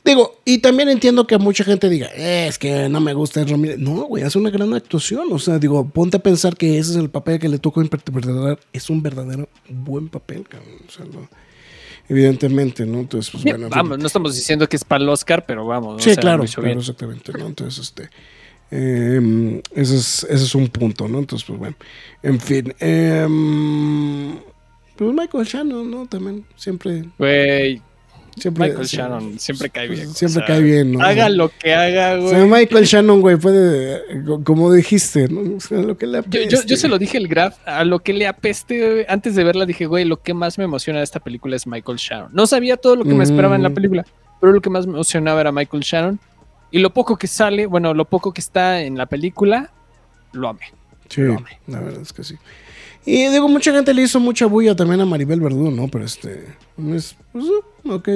[0.05, 3.79] digo, y también entiendo que mucha gente diga, "Eh, es que no me gusta Miller.
[3.79, 5.27] No, güey, hace una gran actuación.
[5.31, 8.59] O sea, digo, ponte a pensar que ese es el papel que le tocó interpretar.
[8.73, 10.79] Es un verdadero buen papel, cabrón.
[10.89, 11.29] O sea, no-
[12.09, 13.01] evidentemente, ¿no?
[13.01, 13.68] Entonces, pues bueno.
[13.68, 16.03] vamos, no estamos diciendo que es para el Oscar, pero vamos.
[16.03, 17.47] Sí, O sea, claro, lo claro, exactamente, ¿no?
[17.47, 18.11] Entonces, este,
[18.75, 21.18] eh, ese, es, ese es un punto, ¿no?
[21.18, 21.77] Entonces, pues bueno,
[22.23, 22.75] en fin.
[22.81, 23.27] eh,
[24.97, 26.07] pues Michael Shannon, ¿no?
[26.07, 27.81] También, siempre, Güey,
[28.39, 28.68] siempre.
[28.68, 30.09] Michael Shannon siempre cae bien.
[30.14, 31.01] Siempre O sea, cae bien, ¿no?
[31.03, 32.35] Haga lo que haga, O güey.
[32.35, 34.01] sea, Michael Shannon, güey, puede,
[34.45, 35.57] como dijiste, ¿no?
[35.57, 38.12] O sea, lo que le Yo, yo, se lo dije el Graf, a lo que
[38.12, 41.20] le apeste, güey, antes de verla dije, güey, lo que más me emociona de esta
[41.20, 42.31] película es Michael Shannon.
[42.33, 43.75] No sabía todo lo que me esperaba en la Mm.
[43.75, 44.07] película,
[44.41, 46.18] pero lo que más me emocionaba era Michael Shannon.
[46.73, 49.70] Y lo poco que sale, bueno, lo poco que está en la película,
[50.33, 50.62] lo amé.
[51.09, 51.61] Sí, lo amé.
[51.68, 52.35] la verdad es que sí.
[53.05, 55.89] Y digo, mucha gente le hizo mucha bulla también a Maribel Verdú, ¿no?
[55.89, 56.47] Pero este,
[56.95, 58.09] es, pues, eh, ok.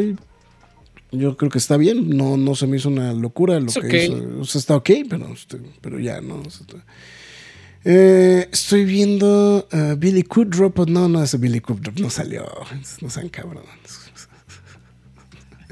[1.13, 4.41] Yo creo que está bien, no, no se me hizo una locura lo que hizo.
[4.41, 6.37] O sea, está ok, pero, este, pero ya, ¿no?
[6.37, 6.85] O sea, está-
[7.85, 12.45] Eh, estoy viendo a Billy Kudrow, pues no, no, ese Billy Kudrow no salió.
[13.01, 13.65] No sean cabrones.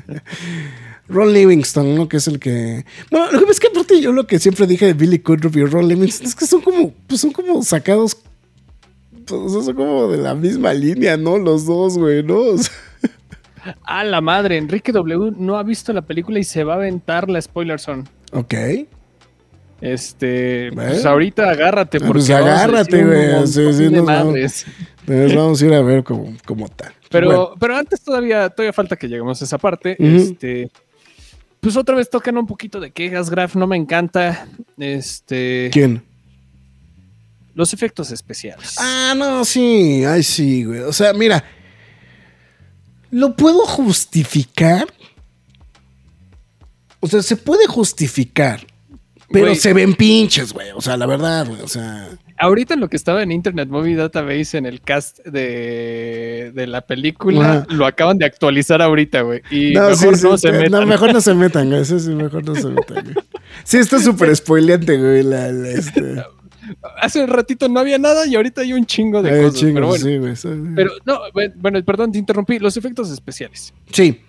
[1.08, 2.08] Ron Livingston, ¿no?
[2.08, 2.84] Que es el que.
[3.10, 5.52] Bueno, lo que pasa es que aparte yo lo que siempre dije de Billy Kudrow
[5.54, 8.16] y Ron Livingston es que son como, pues son como sacados.
[9.26, 11.38] Pues, son como de la misma línea, ¿no?
[11.38, 12.38] Los dos, güey, ¿no?
[12.40, 12.72] O sea,
[13.84, 17.30] A la madre, Enrique W no ha visto la película y se va a aventar
[17.30, 18.04] la spoiler zone.
[18.32, 18.54] ok.
[19.80, 20.90] Este, Bueno.
[20.92, 25.62] pues ahorita agárrate, Ah, porque pues agárrate, güey, sí, sí, nos vamos.
[25.62, 26.92] a ir a ver cómo, cómo tal.
[27.10, 29.96] Pero, Bueno, pero antes todavía, todavía falta que lleguemos a esa parte.
[29.98, 30.70] Este,
[31.64, 34.46] pues otra vez tocan un poquito de quejas, Graf, no me encanta.
[34.78, 36.04] Este, ¿quién?
[37.54, 38.74] los efectos especiales.
[38.78, 40.80] Ah, no, sí, ay, sí, güey.
[40.80, 41.44] O sea, mira,
[43.10, 44.86] lo puedo justificar.
[47.00, 48.66] O sea, se puede justificar,
[49.30, 49.56] pero Güey.
[49.56, 50.70] se ven pinches, güey.
[50.74, 51.60] O sea, la verdad, güey.
[51.60, 56.50] O sea, Ahorita en lo que estaba en Internet Movie Database en el cast de,
[56.54, 59.42] de la película, lo acaban de actualizar ahorita, güey.
[59.50, 60.80] Y no, mejor sí, no se metan.
[60.80, 61.84] no, mejor no se metan, güey.
[61.84, 63.16] Sí, sí, mejor no se metan, güey.
[63.62, 65.22] Sí, está súper spoileante, güey.
[65.22, 66.24] La, la, este.
[67.00, 69.60] Hace un ratito no había nada y ahorita hay un chingo de Ay, cosas.
[69.60, 70.36] chingo, pero bueno, sí, güey.
[70.36, 70.48] sí.
[70.74, 72.58] pero no, bueno, bueno, perdón, te interrumpí.
[72.58, 73.72] Los efectos especiales.
[73.92, 74.20] Sí.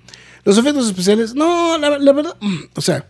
[0.44, 3.08] Los efectos especiales, no, la, la verdad, mm, o sea,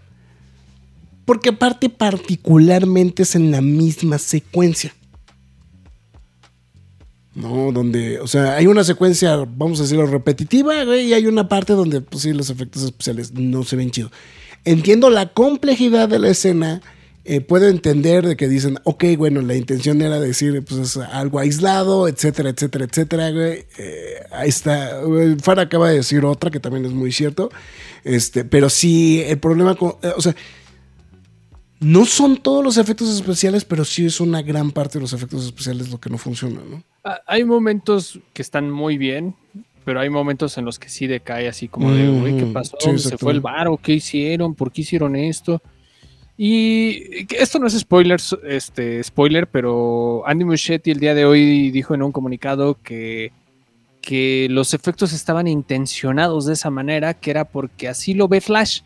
[1.25, 4.93] porque aparte particularmente es en la misma secuencia.
[7.33, 11.49] No, donde, o sea, hay una secuencia, vamos a decirlo, repetitiva, güey, y hay una
[11.49, 14.09] parte donde, pues sí, los efectos especiales no se ven chido.
[14.63, 16.81] Entiendo la complejidad de la escena,
[17.27, 21.39] eh, puedo entender de que dicen, ok, bueno, la intención era decir, pues es algo
[21.39, 23.65] aislado, etcétera, etcétera, etcétera, güey.
[23.79, 25.01] Eh, ahí está.
[25.01, 27.49] El Far acaba de decir otra que también es muy cierto.
[28.03, 30.35] Este, pero sí, el problema con, eh, o sea,
[31.79, 35.45] no son todos los efectos especiales, pero sí es una gran parte de los efectos
[35.45, 36.83] especiales lo que no funciona, ¿no?
[37.03, 39.35] Ah, Hay momentos que están muy bien,
[39.83, 42.77] pero hay momentos en los que sí decae así como de, güey, ¿qué Ujú, pasó?
[42.79, 43.39] sí, ¿Se fue el exactamente.
[43.41, 43.77] varo?
[43.77, 44.55] ¿Qué hicieron?
[44.55, 45.61] ¿Por qué hicieron esto?
[46.37, 51.93] Y esto no es spoiler, este, spoiler, pero Andy Muschietti el día de hoy dijo
[51.93, 53.31] en un comunicado que,
[54.01, 58.81] que los efectos estaban intencionados de esa manera, que era porque así lo ve Flash.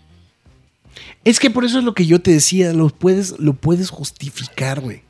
[1.24, 4.80] Es que por eso es lo que yo te decía, lo puedes, lo puedes justificar,
[4.82, 5.04] güey.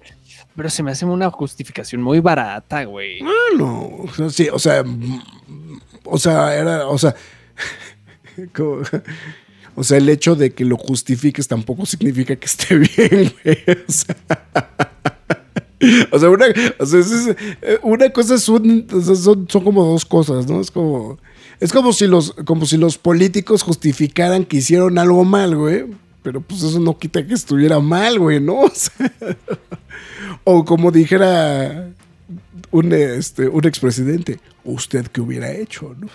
[0.55, 3.19] Pero se me hace una justificación muy barata, güey.
[3.21, 4.83] Ah, no, o sea, sí, o sea,
[6.03, 7.15] o sea, era, o sea,
[8.53, 8.81] como-
[9.75, 13.57] o sea, el hecho de que lo justifiques tampoco significa que esté bien, güey.
[13.87, 14.15] O sea,
[16.11, 16.45] o sea, una,
[16.79, 16.99] o sea,
[17.61, 20.59] eh, una cosa es un, son, son como dos cosas, ¿no?
[20.59, 21.17] Es como,
[21.59, 25.85] es como si los, como si los políticos justificaran que hicieron algo mal, güey.
[26.21, 28.59] Pero pues eso no quita que estuviera mal, güey, ¿no?
[28.69, 29.11] O sea,
[30.43, 31.91] o como dijera
[32.71, 35.95] un, este, un expresidente, ¿usted qué hubiera hecho?
[35.97, 36.07] ¿no?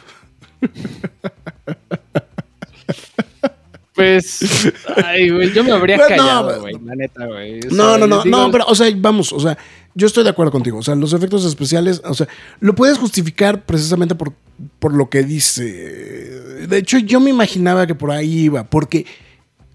[3.95, 4.73] Pues,
[5.05, 7.61] ay, güey, yo me habría no, callado, güey, la neta, güey.
[7.61, 9.57] O No, no, no, digo, no, pero, o sea, vamos, o sea,
[9.95, 10.79] yo estoy de acuerdo contigo.
[10.79, 12.29] O sea, los efectos especiales, o sea,
[12.61, 14.33] lo puedes justificar precisamente por,
[14.79, 15.65] por lo que dice.
[15.65, 19.07] De hecho, yo me imaginaba que por ahí iba, porque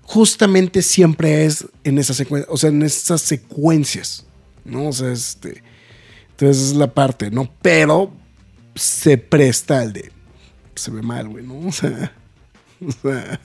[0.03, 4.25] justamente siempre es en esa secuencia, o sea, en esas secuencias,
[4.65, 4.89] ¿no?
[4.89, 5.63] O sea, este.
[6.31, 7.51] Entonces es la parte, ¿no?
[7.61, 8.11] Pero
[8.75, 10.11] se presta al de.
[10.75, 11.59] Se ve mal, güey, ¿no?
[11.67, 12.13] O sea.
[12.85, 13.39] O sea.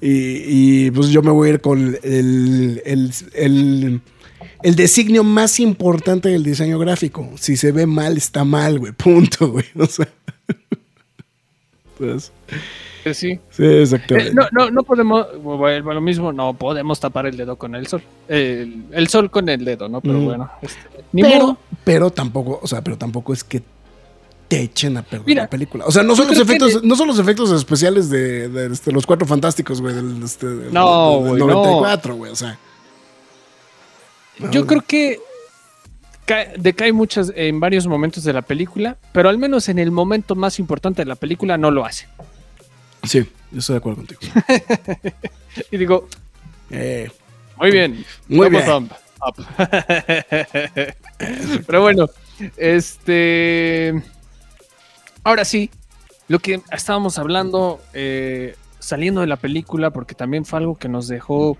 [0.00, 4.00] Y, y, pues yo me voy a ir con el, el,
[4.66, 7.28] el designio más importante del diseño gráfico.
[7.36, 8.92] Si se ve mal, está mal, güey.
[8.92, 9.64] Punto, güey.
[9.78, 10.08] O sea.
[11.98, 12.30] Pues,
[13.04, 13.38] pues sí.
[13.50, 14.30] sí, exactamente.
[14.30, 17.86] Eh, no, no, no podemos, a lo mismo, no podemos tapar el dedo con el
[17.86, 18.02] sol.
[18.28, 20.00] El, el sol con el dedo, ¿no?
[20.00, 20.24] Pero Mm.
[20.24, 20.80] bueno, este,
[21.12, 21.58] ni pero, modo.
[21.84, 23.62] pero tampoco, o sea, pero tampoco es que
[24.48, 25.84] te echen a perder Mira, la película.
[25.86, 28.92] O sea, no son los que efectos, no son los efectos especiales de, de, este,
[28.92, 31.46] los cuatro fantásticos, güey, del, este, del- No, del no.
[31.46, 32.32] 94, güey.
[32.32, 32.58] O sea.
[34.52, 35.18] Yo creo que
[36.26, 40.34] cae- decae muchas en varios momentos de la película, pero al menos en el momento
[40.34, 42.06] más importante de la película no lo hace.
[43.04, 43.20] Sí,
[43.52, 44.20] yo estoy de acuerdo contigo.
[45.70, 46.06] Y digo,
[46.70, 47.10] Eh,
[47.56, 48.64] muy bien, Muy bien.
[48.68, 48.90] up.
[51.66, 52.08] pero bueno,
[52.58, 53.94] este,
[55.24, 55.70] ahora sí,
[56.28, 61.08] lo que estábamos hablando eh, saliendo de la película, porque también fue algo que nos
[61.08, 61.56] dejó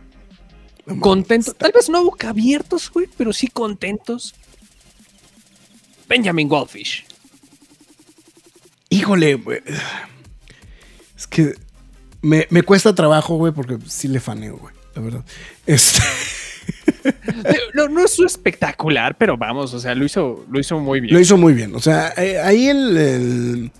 [1.01, 4.35] contentos, tal vez no boca abiertos, güey, pero sí contentos.
[6.09, 7.05] Benjamin Goldfish.
[8.89, 9.61] Híjole, güey.
[11.17, 11.55] Es que
[12.23, 14.75] me, me cuesta trabajo, güey, porque sí le faneo, güey.
[14.95, 15.25] La verdad.
[15.67, 16.01] Este,
[17.75, 21.15] No, no es espectacular, pero vamos, o sea, lo hizo, lo hizo muy bien.
[21.15, 21.75] lo hizo muy bien.
[21.75, 23.73] O sea, eh, ahí el, el,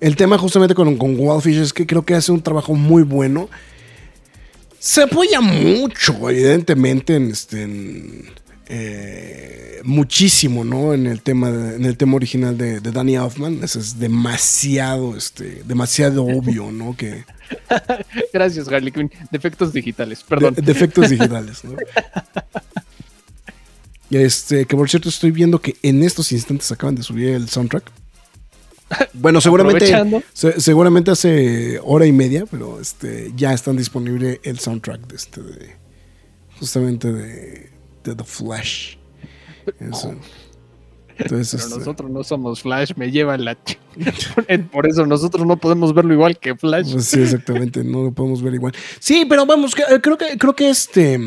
[0.00, 3.48] el tema justamente con, con Wildfish es que creo que hace un trabajo muy bueno.
[4.78, 7.62] Se apoya mucho, evidentemente, en este.
[7.62, 8.30] en,
[8.70, 10.92] eh, muchísimo, ¿no?
[10.92, 13.60] En el tema, de- en el tema original de, de Danny Elfman.
[13.62, 16.94] Eso es demasiado, este, demasiado obvio, ¿no?
[16.96, 17.24] Que,
[18.32, 19.10] Gracias, Harley Quinn.
[19.30, 20.54] Defectos digitales, perdón.
[20.54, 21.76] De- defectos digitales, ¿no?
[24.10, 27.84] Este, que por cierto estoy viendo que en estos instantes acaban de subir el soundtrack.
[29.14, 29.86] Bueno, seguramente,
[30.32, 35.42] se- seguramente hace hora y media, pero este, ya están disponible el soundtrack de este,
[35.42, 35.76] de-
[36.58, 37.70] justamente de,
[38.04, 38.96] de The Flash.
[39.80, 40.14] Eso.
[41.18, 43.58] Entonces, Pero este, nosotros no somos Flash, me lleva la
[44.72, 46.92] Por eso nosotros no podemos verlo igual que Flash.
[46.92, 48.72] Pues sí, exactamente, no lo podemos ver igual.
[49.00, 51.18] Sí, pero vamos, eh, creo que, creo que este.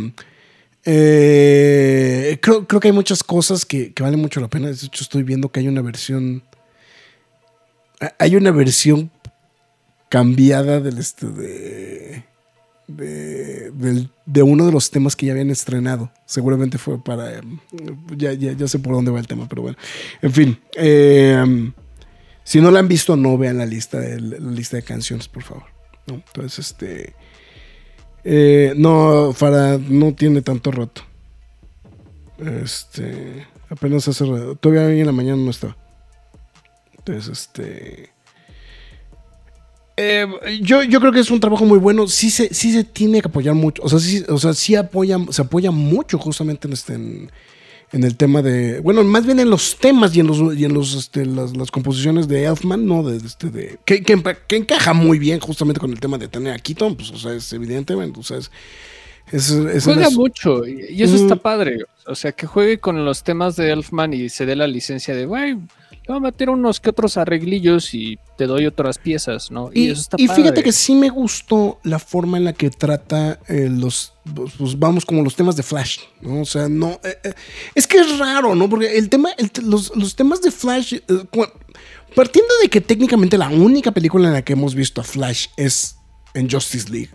[0.86, 4.68] eh, creo, creo que hay muchas cosas que, que valen mucho la pena.
[4.68, 6.44] De hecho, estoy viendo que hay una versión.
[8.02, 9.10] Ha- Hay una versión
[10.10, 12.24] cambiada del este de.
[12.88, 13.72] De,
[14.26, 16.12] de uno de los temas que ya habían estrenado.
[16.26, 17.38] Seguramente fue para.
[17.38, 17.42] eh,
[18.18, 19.78] Ya, ya, ya sé por dónde va el tema, pero bueno.
[20.22, 20.60] En fin.
[20.76, 21.72] eh,
[22.44, 25.44] si no la han visto, no vean la lista de, la lista de canciones, por
[25.44, 25.64] favor.
[26.08, 27.14] Entonces, este.
[28.26, 31.04] eh, no, Farah no tiene tanto roto.
[32.40, 33.46] Este.
[33.70, 34.26] Apenas hace.
[34.26, 35.78] ra- Todavía hoy en la mañana no estaba.
[37.06, 38.10] Entonces, este.
[39.98, 40.28] eh,
[40.62, 42.08] yo, yo creo que es un trabajo muy bueno.
[42.08, 43.82] Sí se, sí se tiene que apoyar mucho.
[43.84, 46.94] O sea, sí, o sea, sí apoya, se apoya mucho justamente en este.
[46.94, 47.32] En,
[47.94, 48.80] en el tema de.
[48.80, 51.72] Bueno, más bien en los temas y en los y en los este, las, las
[51.72, 53.04] composiciones de Elfman, ¿no?
[53.04, 56.60] De, este, de, que, que, encaja muy bien justamente con el tema de tener a
[56.60, 58.50] Keaton, pues, o sea, es evidentemente, o sea, es.
[59.34, 61.22] es, es Juega mucho y eso Mm.
[61.22, 61.80] está padre.
[62.08, 65.26] O sea, que juegue con los temas de Elfman y se dé la licencia de,
[65.26, 65.58] güey,
[66.02, 69.70] le voy a meter unos que otros arreglillos y te doy otras piezas, ¿no?
[69.74, 70.64] Y, Y, eso está y fíjate padre.
[70.64, 75.06] que sí me gustó la forma en la que trata eh, los, pues, pues, vamos,
[75.06, 76.42] como los temas de Flash, ¿no?
[76.42, 77.34] O sea, no, eh, eh,
[77.76, 78.68] es que es raro, ¿no?
[78.68, 80.96] Porque el tema, el los, los temas de Flash,
[82.16, 85.98] partiendo de que técnicamente la única película en la que hemos visto a Flash es
[86.34, 87.12] en Justice League,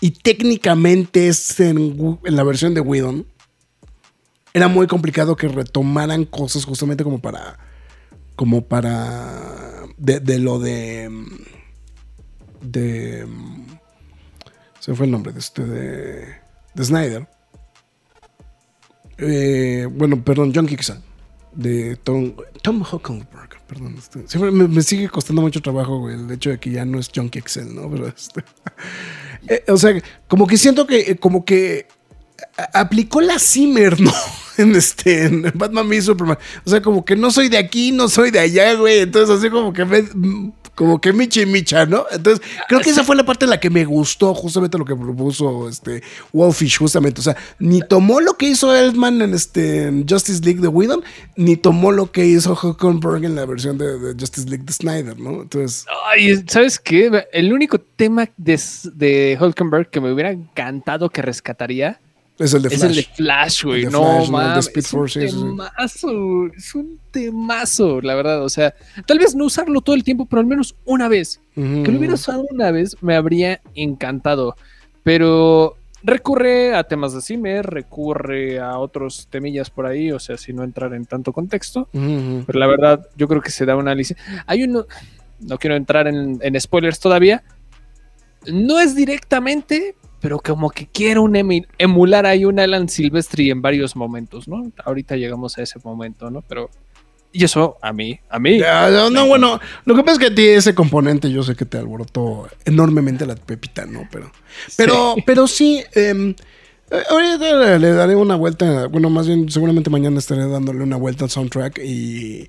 [0.00, 3.26] y técnicamente es en, en la versión de Whedon,
[4.54, 7.69] era muy complicado que retomaran cosas justamente como para
[8.36, 11.10] como para de, de lo de
[12.62, 13.26] de
[14.78, 16.26] se fue el nombre de este de,
[16.74, 17.28] de Snyder.
[19.18, 21.02] Eh, bueno perdón John Kixan
[21.52, 26.48] de Tom Tom Huckelberg perdón este, siempre me, sigue costando mucho trabajo güey, el hecho
[26.48, 28.42] de que ya no es John Kixel no pero este
[29.48, 31.86] eh, o sea como que siento que eh, como que
[32.72, 34.12] aplicó la Zimmer, ¿no?
[34.58, 36.36] En este, en Batman v Superman.
[36.66, 38.98] O sea, como que no soy de aquí, no soy de allá, güey.
[38.98, 40.04] Entonces, así como que me,
[40.80, 42.06] como que micha y micha, ¿no?
[42.10, 44.96] Entonces, creo que esa fue la parte en la que me gustó justamente lo que
[44.96, 47.20] propuso este Wolfish, justamente.
[47.20, 51.02] O sea, ni tomó lo que hizo Elfman en este Justice League de Whedon,
[51.36, 55.18] ni tomó lo que hizo Huckenberg en la versión de, de Justice League de Snyder,
[55.18, 55.42] ¿no?
[55.42, 57.26] Entonces, Ay, ¿sabes qué?
[57.32, 58.58] El único tema de,
[58.94, 62.00] de Hulkenberg que me hubiera encantado que rescataría
[62.44, 62.90] es el de es Flash.
[62.90, 63.84] el de Flash, güey.
[63.86, 64.58] No Flash.
[64.58, 68.42] Speed Es un Force, temazo, es un temazo, la verdad.
[68.44, 68.74] O sea,
[69.06, 71.40] tal vez no usarlo todo el tiempo, pero al menos una vez.
[71.56, 71.82] Ujú.
[71.82, 74.56] Que lo hubiera usado una vez me habría encantado.
[75.02, 80.52] Pero recurre a temas de Zimmer, recurre a otros temillas por ahí, o sea, si
[80.52, 81.88] no entrar en tanto contexto.
[81.92, 82.44] Ujú, ujú.
[82.46, 84.44] Pero la verdad, yo creo que se da una licencia.
[84.46, 84.86] Hay uno,
[85.40, 87.42] no quiero entrar en, en spoilers todavía.
[88.50, 91.36] No es directamente, pero como que quiero un
[91.78, 94.70] emular ahí un Alan Silvestri en varios momentos, ¿no?
[94.84, 96.42] Ahorita llegamos a ese momento, ¿no?
[96.42, 96.70] Pero.
[97.32, 98.58] Y eso a mí, a mí.
[98.58, 101.64] No, no, bueno, lo que pasa es que a ti ese componente yo sé que
[101.64, 104.08] te alborotó enormemente la pepita, ¿no?
[104.10, 104.32] Pero,
[104.76, 105.22] pero, Sí.
[105.24, 106.34] pero sí, em,
[106.90, 110.96] eh, ahorita le, le daré una vuelta, bueno, más bien seguramente mañana estaré dándole una
[110.96, 112.48] vuelta al soundtrack y,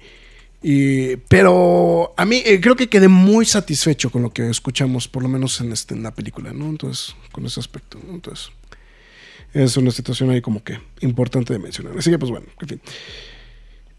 [0.63, 5.23] y pero a mí eh, creo que quedé muy satisfecho con lo que escuchamos, por
[5.23, 6.65] lo menos en, este, en la película, ¿no?
[6.67, 8.13] Entonces, con ese aspecto, ¿no?
[8.13, 8.49] Entonces,
[9.53, 11.97] es una situación ahí como que importante de mencionar.
[11.97, 12.81] Así que, pues bueno, en fin.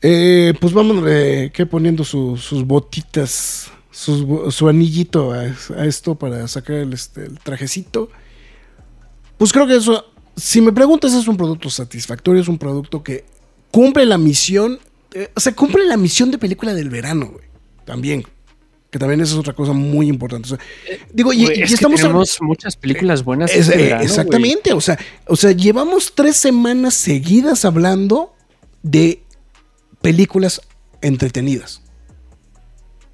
[0.00, 1.04] Eh, pues vamos
[1.52, 5.42] que poniendo su- sus botitas, sus su anillito a,
[5.76, 8.10] a esto para sacar el, este, el trajecito.
[9.36, 10.04] Pues creo que eso,
[10.36, 13.24] si me preguntas, es un producto satisfactorio, es un producto que
[13.70, 14.78] cumple la misión,
[15.14, 17.46] eh, o sea, cumple la misión de película del verano, güey.
[17.84, 18.24] También.
[18.90, 20.46] Que también esa es otra cosa muy importante.
[20.46, 20.58] O sea,
[21.12, 23.50] digo, y, que estamos tenemos muchas películas buenas.
[23.50, 28.34] es- este eh, verano, exactamente, o sea, o sea, llevamos tres semanas seguidas hablando
[28.82, 29.22] de
[30.02, 30.60] películas
[31.00, 31.82] entretenidas.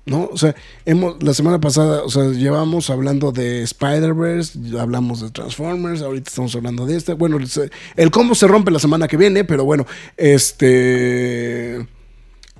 [0.08, 0.28] ¿No?
[0.32, 0.56] O sea,
[0.86, 6.54] hemos, la semana pasada, o sea, llevamos hablando de Spider-Verse, hablamos de Transformers, ahorita estamos
[6.54, 7.14] hablando de esta.
[7.14, 7.38] Bueno,
[7.96, 9.86] el combo se rompe la semana que viene, pero bueno,
[10.16, 11.86] este.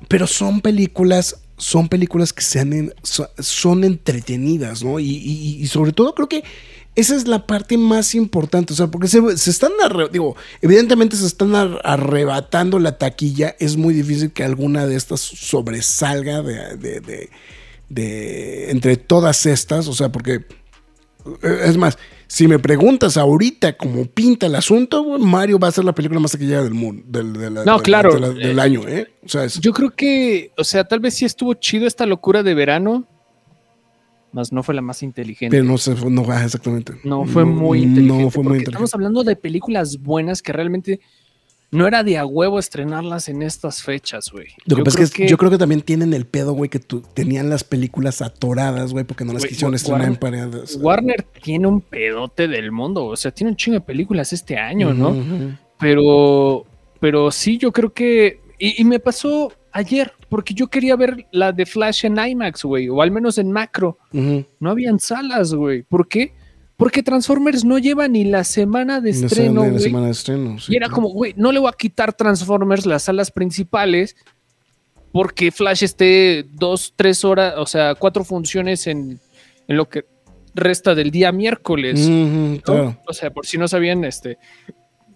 [0.08, 5.00] Pero son películas, son películas que sean son entretenidas, ¿no?
[5.00, 6.44] Y sobre todo creo que
[7.00, 9.70] esa es la parte más importante, o sea, porque se, se están,
[10.12, 15.20] digo, evidentemente se están ar- arrebatando la taquilla, es muy difícil que alguna de estas
[15.20, 17.30] sobresalga de, de- de-
[17.88, 20.44] de- entre todas estas, o sea, porque
[21.42, 25.84] eh, es más, si me preguntas ahorita cómo pinta el asunto, Mario va a ser
[25.84, 28.12] la película más taquillera del mundo, del, de la- No, claro.
[28.14, 29.06] de la- del año, ¿eh?
[29.24, 32.42] O sea, es- Yo creo que, o sea, tal vez sí estuvo chido esta locura
[32.42, 33.06] de verano,
[34.32, 35.56] más no fue la más inteligente.
[35.56, 36.94] pero no se fue, no va exactamente.
[37.04, 38.24] No fue muy inteligente.
[38.24, 38.70] No fue muy porque inteligente.
[38.70, 41.00] Estamos hablando de películas buenas que realmente
[41.70, 44.46] no era de a huevo estrenarlas en estas fechas, güey.
[44.64, 46.78] Lo que Yo pasa es que, yo creo que también tienen el pedo, güey, que
[46.78, 50.78] tenían las películas atoradas, güey, porque no las quisieron estrenar en paredes.
[50.80, 54.94] Warner tiene un pedote del mundo, o sea, tiene un chingo de películas este año,
[54.94, 55.14] ¿no?
[55.78, 56.64] Pero,
[57.00, 58.40] pero sí, yo creo que.
[58.58, 62.88] Y, y me pasó ayer, porque yo quería ver la de Flash en IMAX, güey,
[62.88, 63.98] o al menos en macro.
[64.12, 65.82] No habían salas, güey.
[65.82, 66.34] ¿Por qué?
[66.76, 70.58] Porque Transformers no lleva ni la semana de estreno, semana- la semana de estreno.
[70.58, 70.94] sí, Y era claro.
[70.94, 74.14] como, güey, no le voy a quitar Transformers las salas principales
[75.12, 79.18] porque Flash esté dos, tres horas, o sea, cuatro funciones en,
[79.66, 80.04] en lo que
[80.54, 82.08] resta del día miércoles.
[82.62, 82.96] Claro.
[83.08, 84.38] O sea, por si no sabían, este,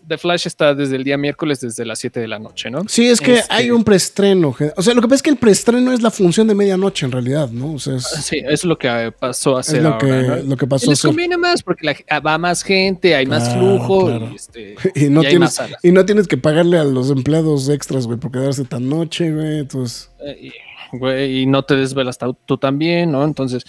[0.06, 2.82] The Flash está desde el día miércoles, desde las 7 de la noche, ¿no?
[2.88, 4.54] Sí, es que Este- hay un preestreno.
[4.76, 7.12] O sea, lo que pasa es que el preestreno es la función de medianoche en
[7.12, 7.74] realidad, ¿no?
[7.74, 10.06] O sea, es, Sí, eso es lo que eh, pasó a es lo, ahora, que,
[10.06, 10.36] ¿no?
[10.36, 10.86] lo que Y pasó.
[10.86, 14.28] a les conviene más porque la- ah, va más gente, hay más flujo claro.
[14.32, 18.06] y, este, Y no, y tienes, y no tienes que pagarle a los empleados extras,
[18.06, 19.60] güey, por quedarse tan noche, güey.
[19.60, 20.50] Entonces, Eh,
[20.92, 23.24] y, güey, y no te desvelas tú también, ¿no?
[23.24, 23.62] Entonces,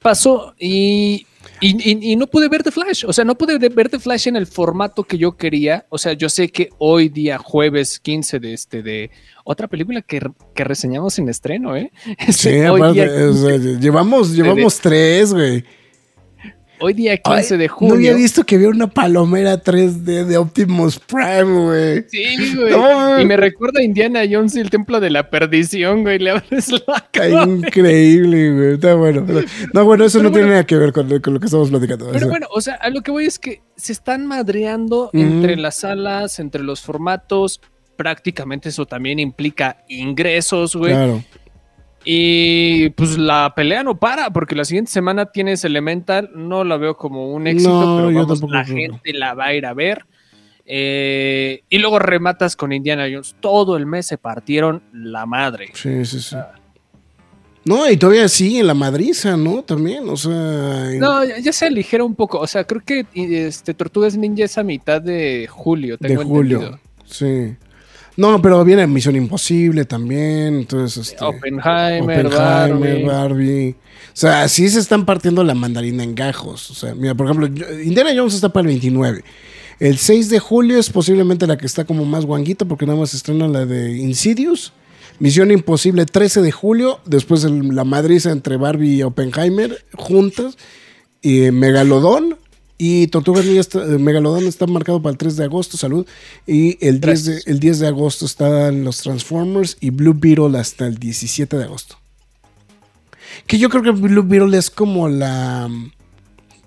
[0.00, 1.26] pasó y,
[1.60, 3.98] y, y- y no pude ver The Flash, o sea, no pude de- ver The
[3.98, 7.98] Flash en el formato que yo quería, o sea, yo sé que hoy día, jueves
[8.00, 9.10] 15 de este, de
[9.44, 10.20] otra película que,
[10.54, 11.92] que reseñamos en estreno, ¿eh?
[12.28, 13.28] sí, Este, hoy, aparte,
[13.58, 15.64] día, llevamos, llevamos tres, güey.
[16.80, 17.94] Hoy día 15 de junio.
[17.94, 22.04] No había visto que había una palomera 3D de Optimus Prime, güey.
[22.08, 22.70] Sí, güey.
[22.72, 26.18] No, y me recuerda a Indiana Jones y el templo de la perdición, güey.
[26.18, 27.44] Le abres la cara.
[27.44, 28.74] increíble, güey.
[28.74, 29.24] Está bueno.
[29.26, 31.70] pero- No, bueno, eso Pero no tiene nada que ver con, con lo que estamos
[31.70, 32.06] platicando.
[32.06, 35.10] o Pero sea, bueno, o sea, a lo que voy es que se están madreando
[35.12, 37.60] entre las salas, entre los formatos.
[37.96, 40.92] Prácticamente eso también implica ingresos, güey.
[40.92, 41.22] Claro.
[42.04, 46.30] Y pues la pelea no para, porque la siguiente semana tienes Elemental.
[46.34, 48.76] No la veo como un éxito, No, pero yo vamos, la creo.
[48.76, 50.04] gente la va a ir a ver.
[50.64, 53.34] Eh, y luego rematas con Indiana Jones.
[53.40, 55.70] Todo el mes se partieron la madre.
[55.74, 56.36] Sí, sí, sí.
[57.64, 59.62] No, y todavía sigue la madriza, ¿no?
[59.62, 60.90] También, o sea.
[60.92, 62.38] en- No, ya- se aligera un poco.
[62.38, 65.98] O sea, creo que este, Tortugas Ninja es a mitad de julio.
[66.00, 66.56] de Tengo julio.
[66.58, 66.80] entendido.
[67.04, 67.56] Sí.
[68.16, 70.56] No, pero viene Misión Imposible también.
[70.56, 71.24] Entonces, este.
[71.24, 73.04] Oppenheimer, Oppenheimer, Barbie.
[73.04, 73.70] Barbie.
[74.12, 76.70] O sea, sí se están partiendo la mandarina en gajos.
[76.70, 77.46] O sea, mira, por ejemplo,
[77.82, 79.24] Indiana Jones está para el 29.
[79.78, 83.14] El 6 de julio es posiblemente la que está como más guanguita porque nada más
[83.14, 84.72] estrena la de Insidious.
[85.20, 87.00] Misión Imposible 13 de julio.
[87.06, 90.58] Después el- la madriza entre Barbie y Oppenheimer juntas.
[91.22, 92.36] Y Megalodón.
[92.82, 96.06] Y Tortugas Ninja está- eh, Megalodón está marcado para el 3 de agosto, salud.
[96.46, 100.86] Y el 10 de, el 10 de agosto están los Transformers y Blue Beetle hasta
[100.86, 101.96] el 17 de agosto.
[103.46, 105.68] Que yo creo que Blue Beetle es como la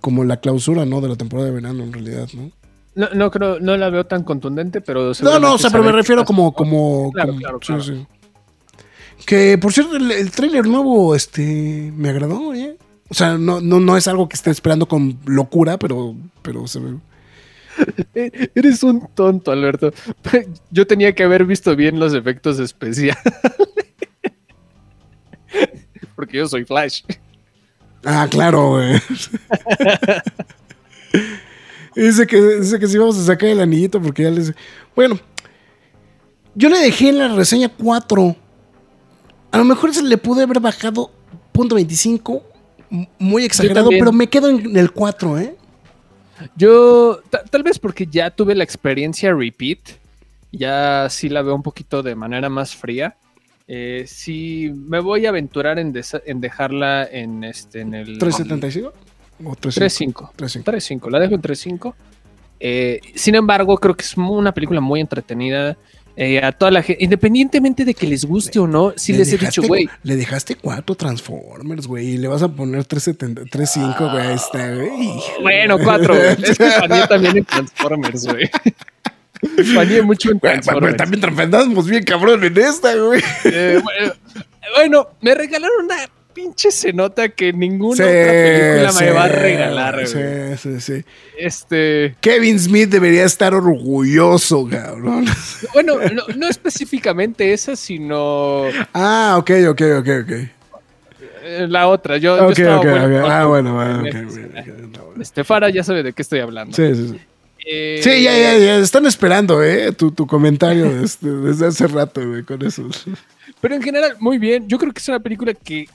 [0.01, 1.01] como la clausura, ¿no?
[1.01, 2.51] De la temporada de verano, en realidad, ¿no?
[2.93, 5.91] No, no creo, no la veo tan contundente, pero No, no, o sea, pero me
[5.93, 7.83] refiero como, como, Claro, como- claro, sí, claro.
[7.83, 8.05] sí.
[9.25, 12.77] Que por cierto, el, el tráiler nuevo, este, me agradó, ¿eh?
[13.13, 16.79] O sea, no, no, no es algo que esté esperando con locura, pero, pero se
[16.79, 16.95] ve.
[18.15, 19.93] Eh, Eres un tonto, Alberto.
[20.71, 23.21] Yo tenía que haber visto bien los efectos especiales.
[26.15, 27.01] Porque yo soy Flash.
[28.03, 28.93] Ah, claro, güey.
[31.95, 34.51] dice, que, dice que sí vamos a sacar el anillito porque ya les...
[34.95, 35.19] Bueno,
[36.55, 38.35] yo le dejé en la reseña 4.
[39.51, 41.11] A lo mejor se le pude haber bajado
[41.51, 42.41] punto 25, m-
[43.19, 45.55] muy exagerado, pero me quedo en el 4, ¿eh?
[46.55, 49.79] Yo, ta- tal vez porque ya tuve la experiencia repeat,
[50.51, 53.15] ya sí la veo un poquito de manera más fría.
[53.67, 55.93] Eh, sí, me voy a aventurar en,
[56.25, 58.19] en dejarla en, este, en el...
[58.19, 58.91] ¿375?
[59.45, 60.31] ¿O 3.5.
[60.35, 60.63] 3.5?
[60.63, 61.93] 3.5, la dejo en 3.5.
[62.59, 65.77] Eh, sin embargo, creo que es una película muy entretenida.
[66.15, 69.33] Eh, a toda la gente, independientemente de que les guste o no, sí Le les
[69.33, 74.11] he dicho, güey, Le dejaste cuatro Transformers, güey, y le vas a poner 3.70 3.5,
[74.11, 74.89] güey, ahí está, güey.
[75.41, 76.35] bueno, cuatro, güey.
[76.43, 78.49] Es que también en Transformers, güey.
[79.73, 80.97] Faneé mucho en Transformers.
[80.97, 83.21] también trasfendamos bien cabrón en esta, güey.
[83.45, 84.13] Eh, bueno,
[84.75, 85.95] bueno, me regalaron una
[86.33, 90.07] pinche cenota que ninguna Sí, otra película sí, me va a regalar, güey.
[90.57, 91.05] Sí, sí, sí.
[91.37, 95.25] Este, Kevin Smith debería estar orgulloso, cabrón.
[95.73, 100.31] bueno, no, no específicamente esa, sino Ah, ok, ok, ok, ok.
[101.43, 102.17] eh, la otra.
[102.17, 105.21] Yo, yo Ok, estaba ok, bueno Ah, bueno, bueno, ok, en- ok, ok, ok.
[105.21, 106.75] Este Fara ya sabe de qué estoy hablando.
[106.75, 107.19] Sí, sí, sí.
[107.65, 108.77] Eh, Sí, ya, ya, ya.
[108.77, 109.91] Están esperando, ¿eh?
[109.93, 112.87] Tu, tu comentario este, desde hace rato, güey, con eso.
[113.61, 114.67] Pero en general, muy bien.
[114.67, 115.87] Yo creo que es una película que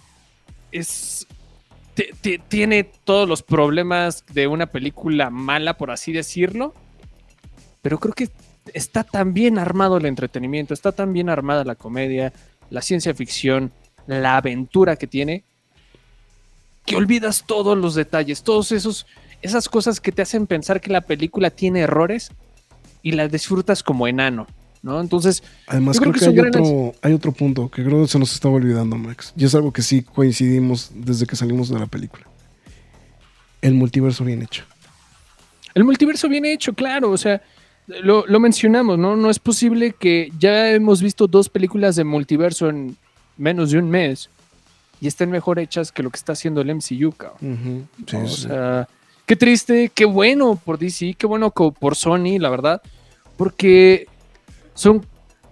[0.73, 1.27] es.
[1.95, 6.75] ti- ti- tiene todos los problemas de una película mala, por así decirlo.
[7.83, 8.29] Pero creo que
[8.75, 12.33] está tan bien armado el entretenimiento, está tan bien armada la comedia,
[12.71, 13.73] la ciencia ficción,
[14.07, 15.45] la aventura que tiene,
[16.85, 19.07] que olvidas todos los detalles, todos esos,
[19.43, 22.31] esas cosas que te hacen pensar que la película tiene errores
[23.03, 24.47] y la disfrutas como enano,
[24.83, 25.01] ¿no?
[25.01, 28.19] Entonces, Además, Yo creo, creo que hay, otro, hay otro punto que creo que se
[28.19, 29.33] nos estaba olvidando, Max.
[29.37, 32.27] Y es algo que sí coincidimos desde que salimos de la película.
[33.61, 34.65] El multiverso bien hecho.
[35.75, 37.43] El multiverso viene hecho, claro, o sea,
[37.87, 39.17] lo, lo mencionamos, ¿no?
[39.17, 42.97] No es posible que ya hemos visto dos películas de multiverso en
[43.37, 44.31] menos de un mes
[45.01, 47.89] y estén mejor hechas que lo que está haciendo el MCU, cabrón.
[48.07, 48.17] Sí.
[48.17, 48.43] O sí.
[48.43, 48.89] sea,
[49.27, 52.83] qué triste, qué bueno por DC, qué bueno por Sony, la verdad,
[53.37, 54.07] porque
[54.79, 55.05] son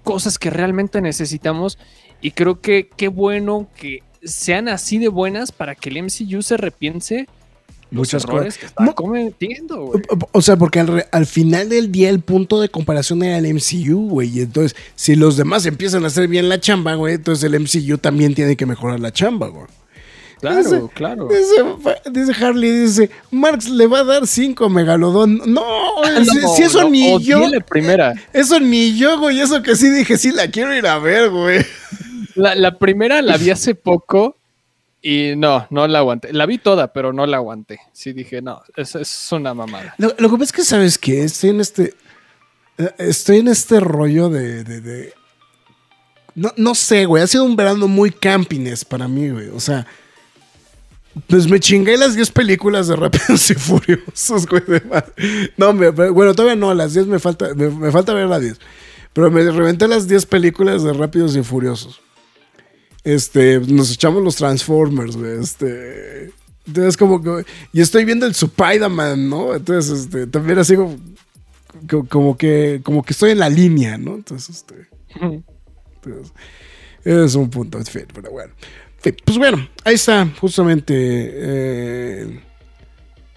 [0.04, 1.78] cosas que realmente necesitamos
[2.22, 6.56] y creo que qué bueno que sean así de buenas para que el MCU se
[6.56, 7.26] repiense
[7.90, 8.58] Muchas cosas.
[8.58, 10.02] que está Mu- cometiendo, güey.
[10.32, 13.52] O sea, porque al, re- al final del día el punto de comparación era el
[13.54, 14.40] MCU, güey.
[14.40, 18.34] Entonces, si los demás empiezan a hacer bien la chamba, güey, entonces el MCU también
[18.34, 19.66] tiene que mejorar la chamba, güey.
[20.40, 21.28] Claro, claro.
[21.28, 25.40] Dice, dice Harley, dice, Marx le va a dar 5 megalodón.
[25.46, 25.62] No,
[26.04, 28.12] Ah, si, no, si eso no, ni yo, la primera.
[28.34, 31.64] eso ni yo, güey, eso que sí dije, sí la quiero ir a ver, güey.
[32.34, 34.36] La, la primera la vi hace poco
[35.00, 36.32] y no, no la aguanté.
[36.34, 37.80] La vi toda, pero no la aguanté.
[37.94, 39.94] Sí dije, no, es, es una mamada.
[39.96, 41.24] Lo, lo que pasa es que, ¿sabes qué?
[41.24, 41.94] Estoy en este,
[42.76, 45.14] eh, estoy en este rollo de, de- de-
[46.34, 49.86] No, no sé, güey, ha sido un verano muy campines para mí, güey, o sea...
[51.28, 54.62] Pues me chingué las 10 películas de Rápidos y Furiosos, güey.
[54.66, 54.82] de.
[55.56, 58.58] No, me- bueno, todavía no, las 10 me falta, me, me falta ver las 10.
[59.12, 62.00] Pero me reventé las 10 películas de Rápidos y Furiosos.
[63.02, 65.40] Este, nos echamos los Transformers, güey.
[65.40, 66.32] Este.
[66.66, 67.44] Entonces, como que.
[67.72, 69.54] Y estoy viendo el Spider-Man, ¿no?
[69.54, 70.96] Entonces, este, también así como,
[71.88, 72.80] co- como que.
[72.84, 74.16] Como que estoy en la línea, ¿no?
[74.16, 74.88] Entonces, este.
[75.20, 76.32] Entonces,
[77.04, 77.78] es un punto,
[78.12, 78.52] pero bueno.
[79.06, 82.40] Fin, pues bueno, ahí está justamente eh,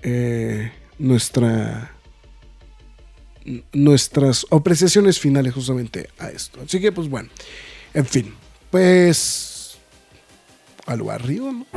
[0.01, 1.91] eh, nuestra
[3.73, 6.59] nuestras apreciaciones finales justamente a esto.
[6.65, 7.29] Así que pues bueno,
[7.93, 8.33] en fin,
[8.71, 9.77] pues
[10.87, 11.67] a lo arriba, ¿no?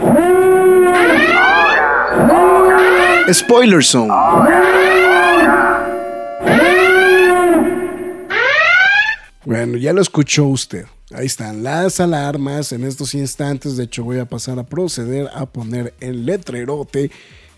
[3.30, 4.11] Spoiler Zone.
[9.45, 10.86] Bueno, ya lo escuchó usted.
[11.14, 13.76] Ahí están las alarmas en estos instantes.
[13.76, 17.10] De hecho, voy a pasar a proceder a poner el letrerote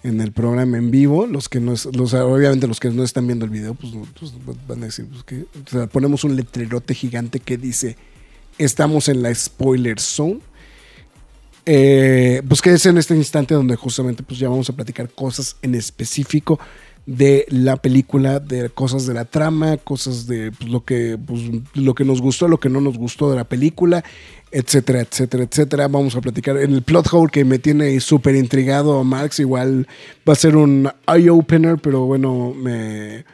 [0.03, 1.27] en el programa en vivo.
[1.27, 4.33] Los que no, es- obviamente los que no están viendo el video, pues, pues,
[4.69, 5.47] van a decir, pues, que,
[5.89, 7.97] ponemos un letrerote gigante que dice,
[8.59, 10.41] estamos en la spoiler zone.
[11.67, 15.57] Eh, pues que es en este instante donde justamente pues ya vamos a platicar cosas
[15.63, 16.61] en específico
[17.07, 21.43] de la película, de cosas de la trama, cosas de pues, lo que pues,
[21.75, 24.03] lo que nos gustó, lo que no nos gustó de la película,
[24.51, 25.89] etcétera, etcétera, etcétera.
[25.89, 29.87] Vamos a platicar en el plot hole que me tiene súper intrigado Max, igual
[30.29, 33.25] va a ser un eye opener, pero bueno, me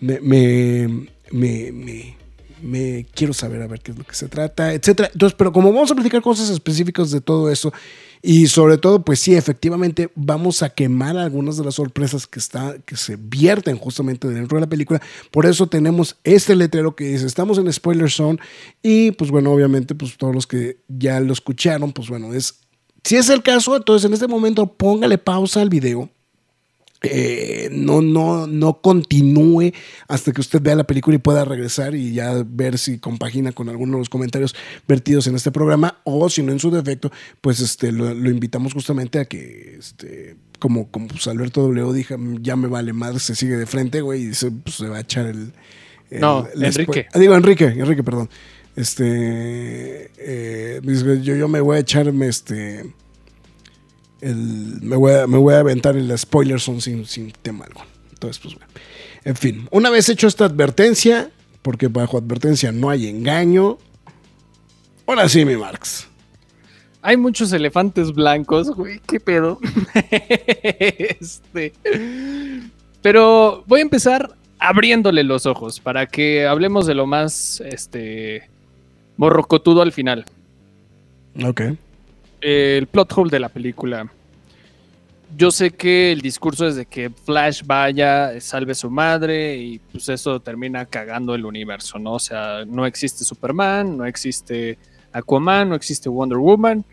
[0.00, 2.16] me, me, me, me-
[2.62, 5.10] me quiero saber a ver qué es lo que se trata, etcétera.
[5.12, 7.72] Entonces, pero como vamos a platicar cosas específicas de todo eso
[8.26, 12.74] y sobre todo, pues sí, efectivamente vamos a quemar algunas de las sorpresas que está
[12.86, 15.02] que se vierten justamente dentro de la película.
[15.30, 18.38] Por eso tenemos este letrero que dice, estamos en spoiler zone
[18.82, 22.60] y pues bueno, obviamente pues todos los que ya lo escucharon, pues bueno, es
[23.04, 26.08] si es el caso, entonces en este momento póngale pausa al video
[27.10, 29.72] eh, no, no, no continúe
[30.08, 33.68] hasta que usted vea la película y pueda regresar y ya ver si compagina con
[33.68, 34.54] alguno de los comentarios
[34.88, 37.10] vertidos en este programa o si no en su defecto,
[37.40, 42.16] pues este, lo, lo invitamos justamente a que, este, como, como pues Alberto W dijo,
[42.40, 45.00] ya me vale madre, se sigue de frente, güey, y se, pues, se va a
[45.00, 45.52] echar el...
[46.10, 47.06] el- No, el Enrique.
[47.12, 48.28] Ah, digo, Enrique, Enrique, perdón.
[48.76, 50.80] Este, eh,
[51.22, 52.92] yo, yo me voy a echarme este
[54.24, 57.86] el- me, voy a, me voy a aventar el spoiler son sin, sin tema alguno.
[58.12, 58.66] Entonces, pues bueno.
[59.24, 61.30] En fin, una vez hecho esta advertencia,
[61.62, 63.78] porque bajo advertencia no hay engaño.
[65.06, 66.08] Ahora sí, mi Marx.
[67.02, 69.58] Hay muchos elefantes blancos, güey, qué pedo.
[70.78, 71.72] este.
[73.02, 78.48] Pero voy a empezar abriéndole los ojos para que hablemos de lo más este
[79.18, 80.24] morrocotudo al final.
[81.44, 81.62] Ok.
[82.44, 84.06] El plot hole de la película.
[85.36, 89.78] Yo sé que el discurso es de que Flash vaya, salve a su madre y
[89.78, 92.12] pues eso termina cagando el universo, ¿no?
[92.12, 94.78] O sea, no existe Superman, no existe
[95.12, 96.84] Aquaman, no existe Wonder Woman,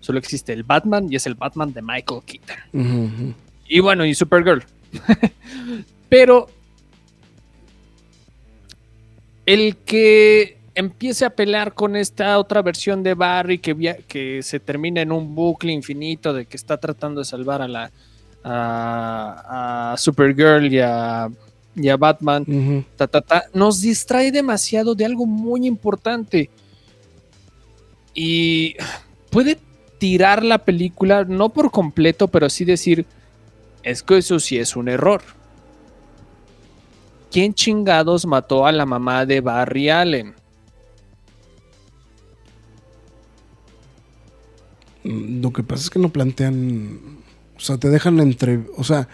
[0.00, 3.34] solo existe el Batman y es el Batman de Michael Keaton.
[3.66, 4.62] Y bueno, y Supergirl.
[6.08, 6.48] Pero
[9.46, 14.60] el que empiece a pelear con esta otra versión de Barry que, via- que se
[14.60, 17.90] termina en un bucle infinito de que está tratando de salvar a la
[18.44, 21.28] a, a Supergirl y a,
[21.74, 22.84] y a Batman, Ujú.
[22.96, 26.48] ta, ta, ta, nos distrae demasiado de algo muy importante.
[28.14, 28.76] Y
[29.30, 29.58] puede
[29.98, 33.04] tirar la película, no por completo, pero sí decir,
[33.82, 35.20] es que eso sí es un error.
[37.30, 40.34] ¿Quién chingados mató a la mamá de Barry Allen?
[45.08, 47.00] Lo que pasa es que no plantean.
[47.56, 48.60] O sea, te dejan entre.
[48.76, 49.08] O sea.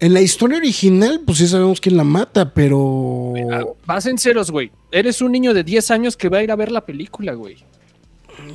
[0.00, 3.32] En la historia original, pues sí sabemos quién la mata, pero.
[3.50, 4.70] Ah, Vas en ceros, güey.
[4.90, 7.56] Eres un niño de 10 años que va a ir a ver la película, güey.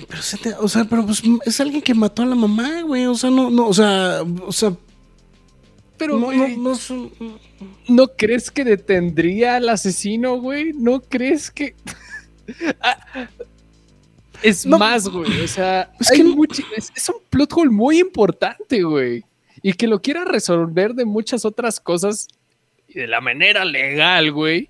[0.08, 3.06] Pero se te- o sea, pero pues es alguien que mató a la mamá, güey.
[3.06, 4.74] O sea, no, no, o sea, o sea,
[5.98, 7.10] Pero, no, güey, no, no
[7.88, 10.74] ¿No crees que detendría al asesino, güey?
[10.74, 11.76] ¿No crees que.?
[12.82, 12.98] Ah,
[14.44, 14.78] es No.
[14.78, 15.42] más, güey.
[15.44, 16.22] O sea, que
[16.96, 19.24] es un plot hole muy importante, güey.
[19.62, 22.28] Y que lo quiera resolver de muchas otras cosas
[22.88, 24.70] y de la manera legal, güey.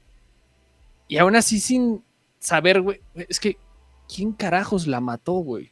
[1.07, 2.03] Y aún así sin
[2.39, 2.99] saber, güey.
[3.15, 3.57] Es que,
[4.13, 5.71] ¿quién carajos la mató, güey?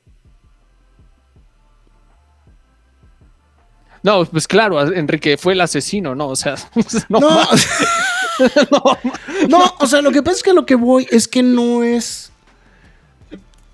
[4.04, 6.30] No, pues claro, Enrique fue el asesino, ¿no?
[6.30, 6.56] O sea,
[7.10, 7.48] no, No,
[8.72, 8.98] no,
[9.50, 12.32] no, o sea, lo que pasa es que lo que voy es que no es.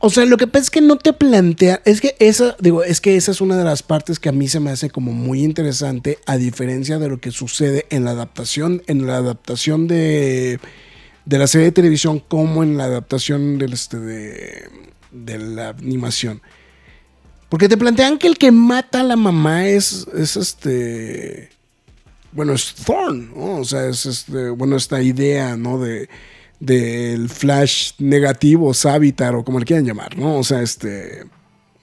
[0.06, 1.82] O sea, lo que pasa es que no te plantea.
[1.86, 4.50] Es que esa, digo, es que esa es una de las partes que a mí
[4.50, 8.84] se me hace como muy interesante, a diferencia de lo que sucede en la adaptación,
[8.88, 10.60] en la adaptación de,
[11.24, 14.68] de la serie de televisión, como en la adaptación del este de,
[15.14, 16.42] de la animación.
[17.48, 21.50] Porque te plantean que el que mata a la mamá es, es este.
[22.34, 23.60] Bueno, es Thorn, ¿no?
[23.60, 25.80] O sea, es este, bueno, esta idea, ¿no?
[25.80, 26.10] De
[26.64, 30.38] del Flash negativo, Savitar, o como le quieran llamar, ¿no?
[30.38, 31.26] O sea, este.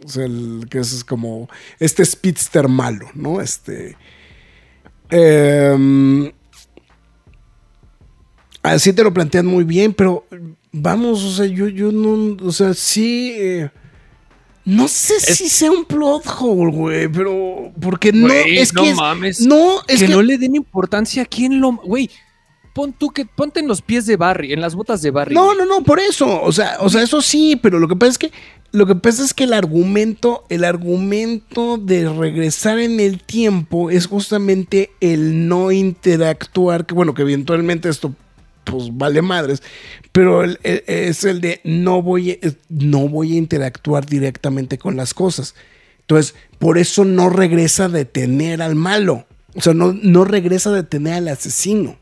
[0.04, 1.48] O sea, el que es como.
[1.78, 3.40] Este speedster malo, ¿no?
[3.42, 3.96] Este.
[5.10, 6.32] em,
[8.62, 10.26] así te lo plantean muy bien, pero
[10.72, 12.36] vamos, o sea, yo, yo no.
[12.42, 13.34] O sea, sí.
[13.36, 13.70] eh,
[14.64, 17.70] no sé si sea un plot hole, güey, pero.
[17.80, 18.28] Porque no.
[18.28, 18.90] Güey, es no que.
[18.90, 19.40] es- mames.
[19.40, 20.12] no, es que, que.
[20.12, 21.72] no le den importancia a quién lo.
[21.72, 22.08] Güey,
[22.80, 25.34] pon tú que ponte en los pies de Barry, en las botas de Barry.
[25.34, 26.42] No, no, no, por eso.
[26.42, 28.32] O sea, o sea, eso sí, pero lo que pasa es que.
[28.72, 34.06] Lo que pasa es que el argumento, el argumento de regresar en el tiempo es
[34.06, 38.14] justamente el no interactuar, que bueno, que eventualmente esto
[38.62, 39.60] pues vale madres,
[40.12, 42.36] pero el- el- es el de no voy, a-
[42.68, 45.56] no voy a interactuar directamente con las cosas.
[46.02, 49.26] Entonces, por eso no regresa a detener al malo.
[49.56, 51.96] O sea, no, no regresa a detener al asesino.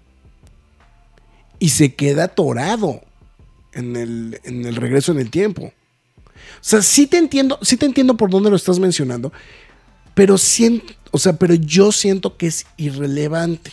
[1.58, 3.00] Y se queda atorado
[3.72, 5.72] en el, en el regreso en el tiempo.
[6.36, 9.32] O sea, sí te entiendo, sí te entiendo por dónde lo estás mencionando,
[10.14, 13.72] pero siento, o sea, pero yo siento que es irrelevante.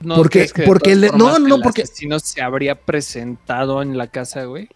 [0.00, 4.44] ¿No porque- que porque le- no, no, porque- asesino se habría presentado en la casa,
[4.44, 4.68] güey.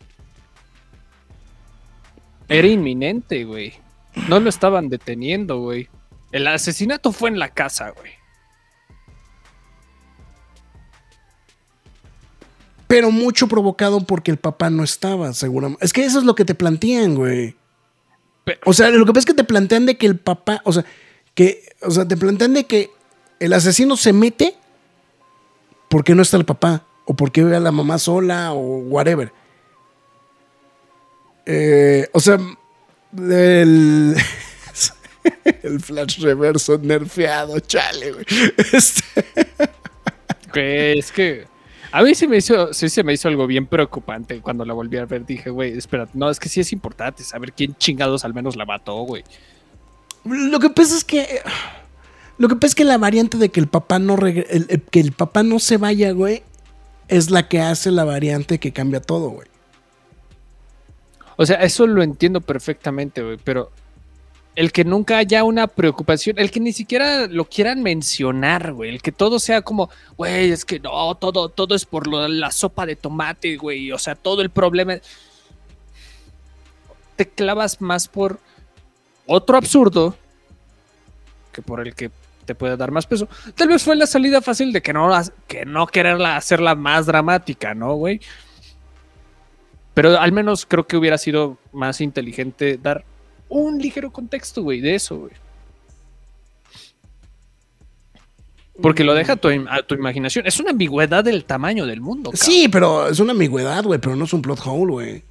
[2.49, 3.75] Era inminente, güey.
[4.29, 5.89] No lo estaban deteniendo, güey.
[6.33, 8.13] El asesinato fue en la casa, güey.
[12.91, 15.85] Pero mucho provocado porque el papá no estaba, seguramente.
[15.85, 17.55] Es que eso es lo que te plantean, güey.
[18.65, 20.85] O sea, lo que pasa es que te plantean de que el papá, o sea,
[21.37, 22.91] que, o sea, te plantean de que
[23.39, 24.57] el asesino se mete
[25.89, 29.33] porque no está el papá, o porque ve a la mamá sola, o whatever.
[31.47, 32.41] Eh, o sea,
[33.17, 34.17] el,
[35.63, 38.25] el flash reverso nerfeado, chale, güey.
[38.73, 39.05] Este,
[40.53, 41.47] Güey, es que
[41.93, 44.97] a mí sí me hizo, sí se me hizo algo bien preocupante cuando la volví
[44.99, 45.25] a ver.
[45.27, 48.65] Dije, güey, espera, no, es que sí es importante saber quién chingados al menos la
[48.65, 49.25] mató, güey.
[50.25, 51.41] Lo que pasa es que.
[52.39, 54.83] Lo que pasa es que la variante de que el papá no regre- el- el-
[54.83, 56.43] que el papá no se vaya, güey,
[57.09, 59.47] es la que hace la variante que cambia todo, güey.
[61.37, 63.71] O sea, eso lo entiendo perfectamente, güey, pero
[64.57, 69.03] el que nunca haya una preocupación, el que ni siquiera lo quieran mencionar, güey, el
[69.03, 72.97] que todo sea como, güey, es que no, todo, todo es por la sopa de
[72.97, 74.95] tomate, güey, o sea, todo el problema.
[77.17, 78.41] te clavas más por
[79.27, 80.17] otro absurdo
[81.53, 82.11] que por el que
[82.45, 83.29] te puede dar más peso.
[83.55, 85.11] Tal vez fue la salida fácil de que no,
[85.47, 88.21] que no quererla hacerla más dramática, ¿no, güey?
[89.95, 93.05] Pero al menos creo que hubiera sido más inteligente dar
[93.51, 95.33] un ligero contexto, güey, de eso, güey.
[98.81, 100.47] Porque lo deja a tu, a tu, imaginación.
[100.47, 102.31] Es una ambigüedad del tamaño del mundo.
[102.31, 102.47] Cabrón.
[102.47, 105.23] Sí, pero es una ambigüedad, güey, pero no es un plot hole, güey.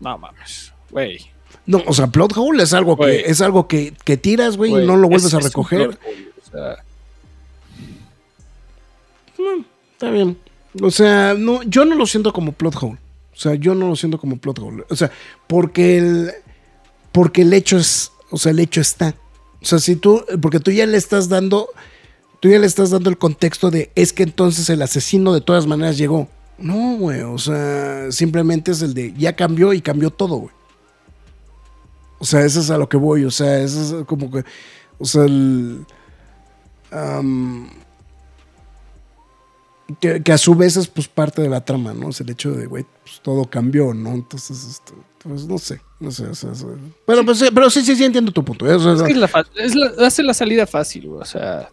[0.00, 1.18] No mames, güey.
[1.64, 4.86] No, o sea, plot hole es algo que es algo que, que tiras, güey, y
[4.86, 5.96] no lo vuelves Es- a recoger.
[5.96, 6.00] plot
[6.42, 6.84] o sea,
[9.92, 10.36] Está bien.
[10.82, 12.98] O sea, no, yo no lo siento como plot hole.
[13.32, 14.84] O sea, yo no lo siento como plot hole.
[14.90, 15.10] O sea,
[15.46, 16.32] porque el,
[17.14, 19.14] porque el hecho es, o sea, el hecho está.
[19.62, 21.68] O sea, si tú, porque tú ya le estás dando,
[22.40, 25.68] tú ya le estás dando el contexto de, es que entonces el asesino de todas
[25.68, 26.28] maneras llegó.
[26.58, 30.54] No, güey, o sea, simplemente es el de, ya cambió y cambió todo, güey.
[32.18, 34.44] O sea, eso es a lo que voy, o sea, eso es como que,
[34.98, 35.86] o sea, el...
[40.00, 42.08] que a su vez es pues parte de la trama, ¿no?
[42.08, 44.14] Es el hecho de, güey, pues todo cambió, ¿no?
[44.14, 46.68] Entonces, esto, pues no sé, no sé, o sea, o sea,
[47.24, 48.66] pues, sí, pero sí, sí, sí entiendo tu punto.
[48.70, 48.74] ¿eh?
[48.74, 51.20] O sea, Es que es la, es la- hace la salida fácil, güey.
[51.22, 51.70] O sea,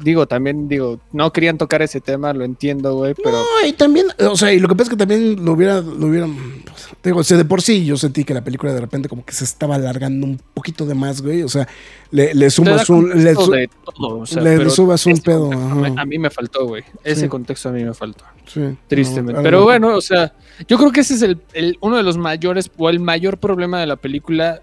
[0.00, 4.06] digo, también, digo, no querían tocar ese tema, lo entiendo, güey, pero No, y también,
[4.28, 6.34] o sea, y lo que pasa es que también lo hubiera, lo hubieran,
[6.64, 9.24] pues, digo, o sea, de por sí yo sentí que la película de repente como
[9.24, 11.68] que se estaba alargando un poquito de más, güey, o sea,
[12.10, 15.18] le, le sumas un, le, contexto su- de todo, o sea, le pero subas un
[15.18, 15.92] pedo, ajá.
[16.00, 16.82] A mí me faltó, güey.
[17.02, 17.28] Ese Sí.
[17.28, 18.24] contexto a mí me faltó.
[18.46, 19.40] sí, Tristemente.
[19.42, 20.32] Pero bueno, o sea,
[20.68, 23.80] yo creo que ese es el, el- uno de los mayores o el mayor problema
[23.80, 24.60] de la película.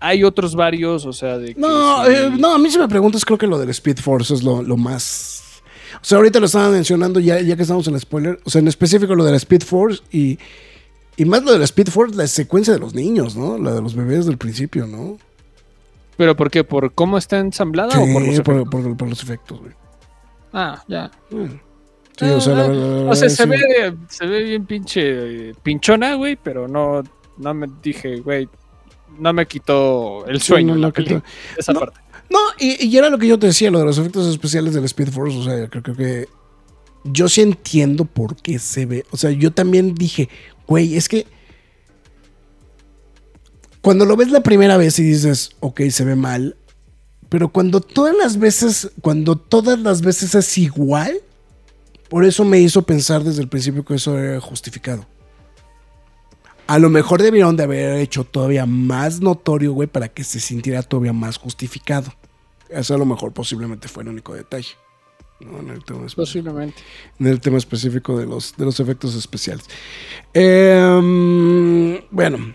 [0.00, 2.86] Hay otros varios, o sea, de que No, sí- eh, no, a mí si me
[2.88, 5.42] preguntas, creo que lo del Speed Force es lo, lo más.
[5.94, 8.38] O sea, ahorita lo estaban mencionando ya, ya que estamos en el spoiler.
[8.44, 10.38] O sea, en específico lo del Speed Force y,
[11.16, 13.56] y más lo del Speed Force, la secuencia de los niños, ¿no?
[13.56, 15.16] La de los bebés del principio, ¿no?
[16.18, 16.62] ¿Pero por qué?
[16.64, 18.68] ¿Por cómo está ensamblada Sí, o por los efectos?
[18.70, 19.72] por- por los efectos, güey.
[20.52, 21.10] Ah, ya.
[21.30, 21.44] Mm.
[22.18, 22.74] Sí, o sea, la, la-
[23.04, 23.48] la O sea, verdad, se, sí.
[23.48, 27.02] ve, se ve bien pinche eh, pinchona, güey, pero no,
[27.38, 28.48] no me dije, güey,
[29.18, 30.74] no me quitó el Sí, sueño.
[30.76, 30.92] no,
[31.56, 31.80] esa no.
[31.80, 32.00] parte.
[32.28, 34.84] No, y, y era lo que yo te decía, lo de los efectos especiales del
[34.84, 35.36] Speed Force.
[35.38, 36.28] O sea, creo, creo que
[37.04, 39.04] yo sí entiendo por qué se ve.
[39.12, 40.28] O sea, yo también dije,
[40.66, 41.26] güey, es que
[43.80, 46.56] cuando lo ves la primera vez y dices, ok, se ve mal,
[47.28, 51.18] pero cuando todas las veces, cuando todas las veces es igual,
[52.08, 55.06] por eso me hizo pensar desde el principio que eso era justificado.
[56.66, 60.82] A lo mejor debieron de haber hecho todavía más notorio, güey, para que se sintiera
[60.82, 62.12] todavía más justificado.
[62.68, 64.74] Eso a lo mejor posiblemente fue el único detalle.
[65.40, 65.58] ¿no?
[65.60, 66.82] En, el tema Posiblemente.
[67.20, 69.66] en el tema específico de los, de los efectos especiales.
[70.32, 72.54] Em, bueno.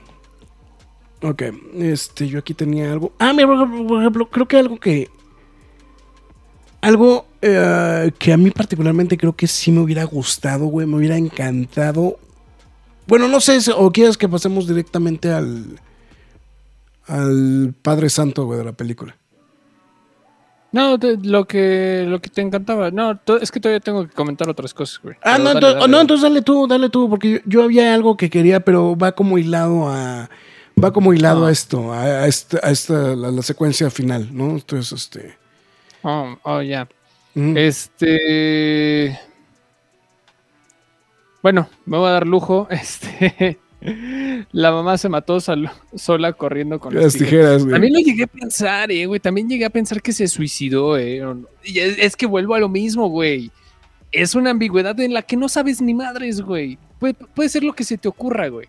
[1.21, 1.43] Ok.
[1.75, 3.13] Este, yo aquí tenía algo.
[3.19, 5.09] Ah, mira, por por ejemplo, creo que algo que.
[6.81, 10.87] Algo eh, que a mí particularmente creo que sí me hubiera gustado, güey.
[10.87, 12.17] Me hubiera encantado.
[13.11, 15.65] Bueno, no sé, o quieres que pasemos directamente al.
[17.07, 19.17] Al Padre Santo, güey, de la película.
[20.71, 22.89] No, de- lo que lo que te encantaba.
[22.89, 25.15] No, to- es que todavía tengo que comentar otras cosas, güey.
[25.23, 26.01] Ah, Pero no, dale, entonces, dale, no, dale.
[26.03, 29.37] entonces dale tú, dale tú, porque yo, yo había algo que quería, pero va como
[29.37, 30.29] hilado a.
[30.81, 31.49] Va como hilado Ah.
[31.49, 34.51] a esto, a, a esta, a esta la, la secuencia final, ¿no?
[34.51, 35.37] Entonces, este.
[36.03, 36.87] Oh, oh, ya.
[37.35, 39.19] Este.
[41.43, 42.67] Bueno, me voy a dar lujo.
[42.71, 43.57] Este.
[44.51, 47.67] La mamá se mató sol- sola corriendo con las tijeras.
[47.67, 49.19] También lo llegué a pensar, eh, güey.
[49.19, 51.23] También llegué a pensar que se suicidó, eh.
[51.63, 53.49] es, es que vuelvo a lo mismo, güey.
[54.11, 56.77] Es una ambigüedad en la que no sabes ni madres, güey.
[56.99, 58.67] Puede, puede ser lo que se te ocurra, güey.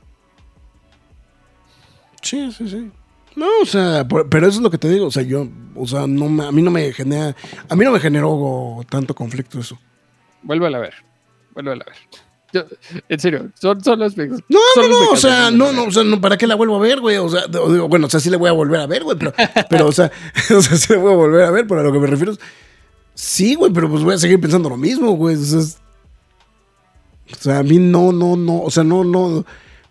[2.22, 2.90] Sí, sí, sí.
[3.36, 5.06] No, o sea, por- pero eso es lo que te digo.
[5.06, 7.34] O sea, yo, o sea, no me- a mí no me genera,
[7.68, 9.78] a mí no me generó tanto conflicto eso.
[10.42, 10.94] Vuelve a ver.
[11.54, 11.86] Vuelve a ver.
[12.52, 12.64] Yo-
[13.08, 14.42] en serio, son, son los No, pecados.
[14.50, 16.80] no, los no, o sea, no, no, o sea, no, ¿para qué la vuelvo a
[16.80, 17.16] ver, güey?
[17.16, 19.32] O sea, digo, bueno, o sea, sí la voy a volver a ver, güey, pero,
[19.70, 20.10] pero, o sea,
[20.56, 22.32] o sea, sí la voy a volver a ver, pero a lo que me refiero
[22.32, 22.38] es,
[23.14, 25.36] sí, güey, pero pues voy a seguir pensando lo mismo, güey.
[25.36, 25.78] O sea, es-
[27.32, 29.46] o sea, a mí no, no, no, o sea, no, no,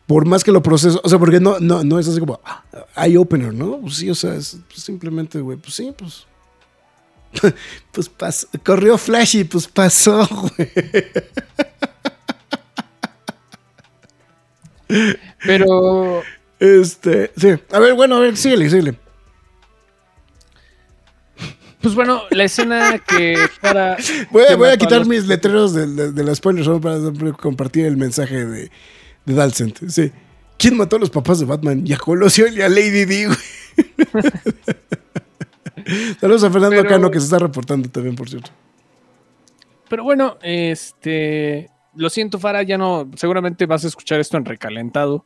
[0.05, 2.63] por más que lo proceso, o sea, porque no, no, no es así como, ah,
[2.97, 3.79] eye opener, ¿no?
[3.79, 6.27] Pues sí, o sea, es pues, simplemente, güey, pues sí, pues.
[7.93, 10.27] Pues pasó, corrió Flash y pues pasó,
[10.57, 10.69] güey.
[15.45, 16.21] Pero
[16.59, 17.49] Este, sí.
[17.71, 18.95] A ver, bueno, a ver, síguele, síguele.
[21.81, 23.97] Pues bueno, la escena que para.
[24.29, 26.79] Voy a, que voy a quitar los- mis letreros de, de, de las spoilers solo
[26.79, 26.99] para
[27.33, 28.69] compartir el mensaje de,
[29.25, 29.79] de Dalcent.
[29.89, 30.11] Sí.
[30.59, 31.81] ¿Quién mató a los papás de Batman?
[31.87, 33.37] Y a Colosio y a Lady D, güey.
[36.21, 38.51] Saludos a Fernando Pero- Cano que se está reportando también, por cierto.
[39.89, 41.70] Pero bueno, este.
[41.95, 43.09] Lo siento, Fara, ya no.
[43.15, 45.25] Seguramente vas a escuchar esto en recalentado.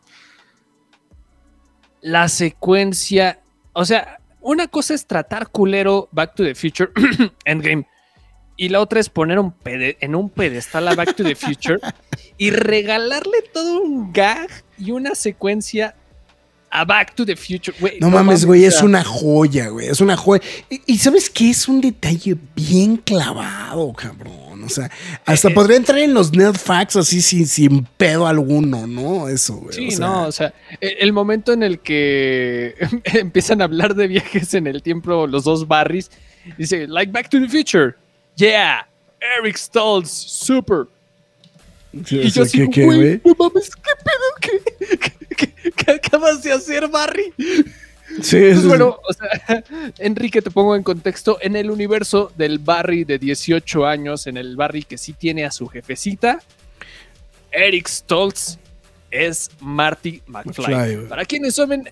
[2.01, 3.41] La secuencia.
[3.73, 6.91] O sea, una cosa es tratar culero Back to the Future
[7.45, 7.87] Endgame.
[8.57, 11.77] Y la otra es poner un pede- en un pedestal a Back to the Future
[12.37, 14.47] y regalarle todo un gag
[14.77, 15.95] y una secuencia
[16.79, 17.75] a Back to the Future.
[17.79, 19.87] Güey, No, mames, güey, es una joya, güey.
[19.87, 20.41] Es una joya.
[20.69, 21.49] Y, y ¿sabes qué?
[21.49, 24.63] Es un detalle bien clavado, cabrón.
[24.63, 24.89] O sea,
[25.25, 29.27] hasta Eh, podría entrar en los nerd facts así sin, sin pedo alguno, ¿no?
[29.29, 29.73] Eso, güey.
[29.75, 32.73] Sí, o sea, no, o sea, e- el momento en el que
[33.13, 36.09] empiezan a hablar de viajes en el tiempo los dos Barrys,
[36.57, 37.93] dice, like Back to the Future,
[38.35, 38.87] yeah,
[39.39, 40.85] Eric Stoltz, super.
[42.05, 43.21] sí, y yo así, ¿qué, qué, güey, güey?
[43.23, 44.97] no mames, ¿qué pedo?
[44.99, 45.11] ¿Qué,
[45.75, 47.33] qué- acabas de hacer, Barry?
[48.21, 49.63] Sí, Pues sí, bueno, o sea,
[49.99, 54.55] Enrique, te pongo en contexto, en el universo del Barry de 18 años, en el
[54.55, 56.39] Barry que sí tiene a su jefecita,
[57.51, 58.59] Eric Stoltz
[59.11, 61.07] es Marty McFly.
[61.07, 61.89] Para quienes saben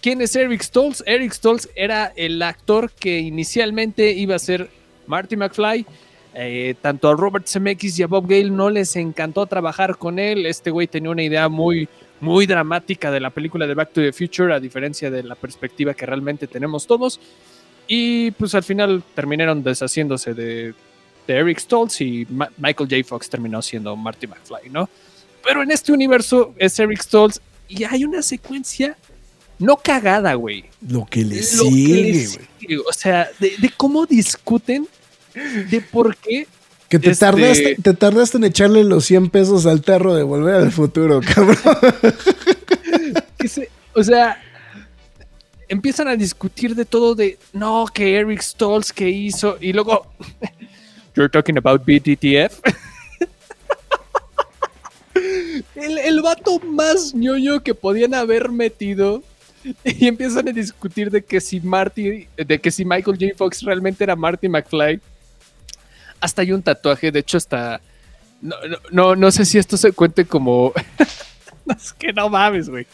[0.00, 4.70] quién es Eric Stoltz, Eric Stoltz era el actor que inicialmente iba a ser
[5.06, 5.84] Marty McFly.
[6.34, 10.46] Eh, tanto a Robert Zemeckis y a Bob Gale no les encantó trabajar con él.
[10.46, 11.90] Este güey tenía una idea muy,
[12.22, 15.92] muy dramática de la película de Back to the Future, a diferencia de la perspectiva
[15.92, 17.20] que realmente tenemos todos.
[17.88, 20.72] Y pues al final terminaron deshaciéndose de,
[21.26, 23.02] de Eric Stoltz y Ma- Michael J.
[23.06, 24.88] Fox terminó siendo Marty McFly, ¿no?
[25.44, 28.96] Pero en este universo es Eric Stoltz y hay una secuencia
[29.58, 30.64] no cagada, güey.
[30.88, 32.28] Lo que le Lo que sigue,
[32.68, 32.78] güey.
[32.88, 34.86] O sea, de, de cómo discuten,
[35.68, 36.46] de por qué.
[36.92, 40.56] Que te, Este- tardaste, te tardaste en echarle los 100 pesos al tarro de volver
[40.56, 41.56] al futuro, cabrón.
[43.94, 44.36] o sea,
[45.70, 50.06] empiezan a discutir de todo de no, que Eric Stoltz que hizo y luego
[51.16, 52.60] You're talking about BTTF.
[55.74, 59.22] el, el vato más ñoño que podían haber metido
[59.82, 63.32] y empiezan a discutir de que si Marty, de que si Michael J.
[63.34, 65.00] Fox realmente era Marty McFly.
[66.22, 67.80] Hasta hay un tatuaje, de hecho hasta
[68.40, 70.72] no, no, no, no sé si esto se cuente como
[71.76, 72.86] es que no mames, güey.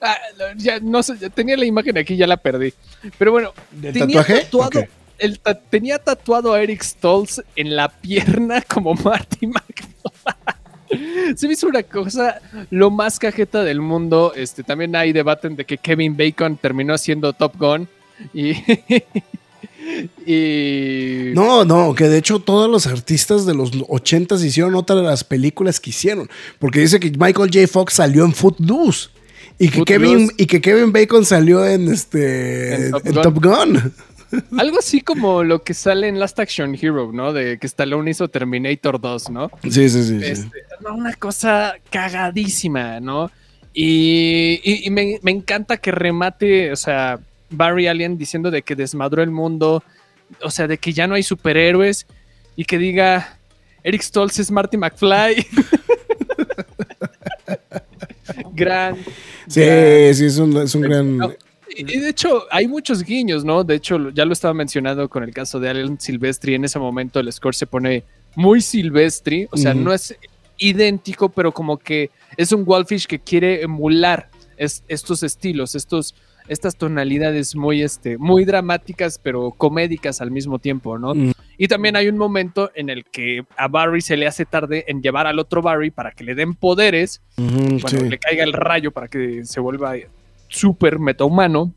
[0.00, 2.72] Ah, no, ya no sé, ya tenía la imagen aquí, ya la perdí.
[3.18, 4.44] Pero bueno, ¿Del tenía tatuaje?
[4.44, 4.88] tatuado, Ok.
[5.18, 11.34] el ta- tenía tatuado a Eric Stoltz en la pierna como Marty McFly.
[11.36, 12.40] Se me hizo una cosa
[12.70, 14.32] lo más cajeta del mundo.
[14.36, 17.88] Este, también hay debaten de que Kevin Bacon terminó siendo Top Gun
[18.32, 18.52] y,
[20.26, 25.02] y No, no, que de hecho todos los artistas de los 80s hicieron otra de
[25.02, 26.28] las películas que hicieron.
[26.58, 27.66] Porque dice que Michael J.
[27.68, 29.08] Fox salió en Footloose.
[29.58, 29.84] Y que, Footloose.
[29.86, 33.22] Kevin, y que Kevin Bacon salió en este En Top en Gun.
[33.22, 33.92] Top Gun.
[34.58, 37.32] algo así como lo que sale en Last Action Hero, ¿no?
[37.32, 39.50] De que Stallone hizo Terminator 2, ¿no?
[39.62, 40.18] Sí, sí, sí.
[40.22, 40.50] Este,
[40.82, 43.30] no, una cosa cagadísima, ¿no?
[43.72, 47.20] Y, y- y me, me encanta que remate, o sea,
[47.50, 49.82] Barry Allen diciendo de que desmadró el mundo,
[50.42, 52.06] o sea, de que ya no hay superhéroes
[52.56, 53.38] y que diga
[53.84, 55.46] Eric Stoltz es Marty McFly.
[58.54, 58.96] gran.
[59.48, 61.16] Sí, gran- sí, es un, es un gran.
[61.16, 61.32] No,
[61.68, 63.62] y de hecho, hay muchos guiños, ¿no?
[63.62, 66.54] De hecho, ya lo estaba mencionando con el caso de Alan Silvestri.
[66.54, 68.02] En ese momento el score se pone
[68.34, 69.46] muy Silvestri.
[69.50, 70.16] O sea, no es
[70.58, 76.14] idéntico, pero como que es un Wallfish que quiere emular es- estos estilos, estos,
[76.48, 81.14] estas tonalidades muy, este, muy dramáticas, pero comédicas al mismo tiempo, ¿no?
[81.14, 81.32] Mm.
[81.58, 85.02] Y también hay un momento en el que a Barry se le hace tarde en
[85.02, 87.98] llevar al otro Barry para que le den poderes sí.
[87.98, 89.94] le caiga el rayo para que se vuelva
[90.48, 91.72] súper metahumano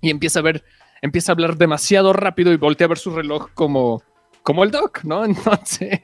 [0.00, 0.64] y empieza a ver,
[1.02, 4.02] empieza a hablar demasiado rápido y voltea a ver su reloj como,
[4.48, 5.22] como el Doc, ¿no?
[5.26, 6.00] Entonces,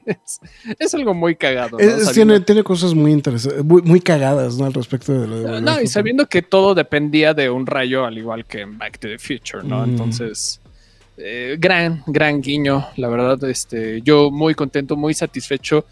[0.77, 1.79] es algo muy cagado.
[1.79, 1.83] ¿no?
[1.83, 4.65] Es- Sabiendo- tiene, tiene cosas muy interesantes, muy, muy cagadas, ¿no?
[4.65, 8.19] Al respecto de lo de no, y sabiendo que todo dependía de un rayo, al
[8.19, 9.79] igual que en Back to the Future, ¿no?
[9.83, 9.89] Mm.
[9.89, 10.61] Entonces,
[11.17, 15.83] eh, gran, gran guiño, la verdad, este, yo muy contento, muy satisfecho.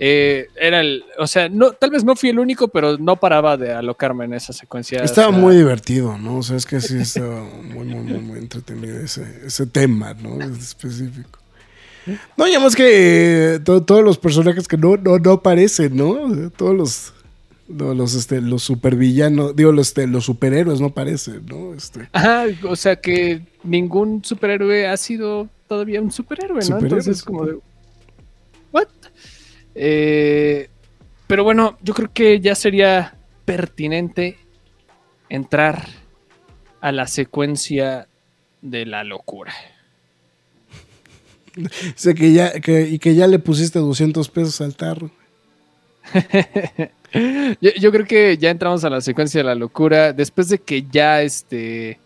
[0.00, 3.56] Eh, era el, o sea, no, tal vez no fui el único, pero no paraba
[3.56, 5.00] de alocarme en esa secuencia.
[5.04, 6.38] Estaba o sea, muy divertido, ¿no?
[6.38, 10.40] O sea, es que sí estaba muy, muy, muy, muy entretenido ese, ese tema, ¿no?
[10.44, 11.39] Es específico.
[12.36, 16.50] No, y además que eh, to- todos los personajes que no, no, no aparecen, ¿no?
[16.56, 17.12] Todos los,
[17.68, 21.74] no, los, este, los supervillanos, digo, los, este, los superhéroes no aparecen, ¿no?
[21.74, 26.62] Este, Ajá, o sea que ningún superhéroe ha sido todavía un superhéroe, ¿no?
[26.62, 27.58] Superhéroe, Entonces, como de.
[28.72, 28.86] ¿What?
[29.74, 30.68] Eh,
[31.26, 33.14] Pero bueno, yo creo que ya sería
[33.44, 34.36] pertinente
[35.28, 35.86] entrar
[36.80, 38.08] a la secuencia
[38.62, 39.52] de la locura.
[41.94, 45.10] Sé que ya, que, y que ya le pusiste 200 pesos al tarro.
[47.60, 50.12] yo, yo creo que ya entramos a la secuencia de la locura.
[50.12, 51.98] Después de que ya este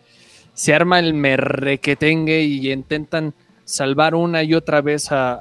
[0.53, 3.33] se arma el merrequetengue y intentan
[3.65, 5.39] salvar una y otra vez a,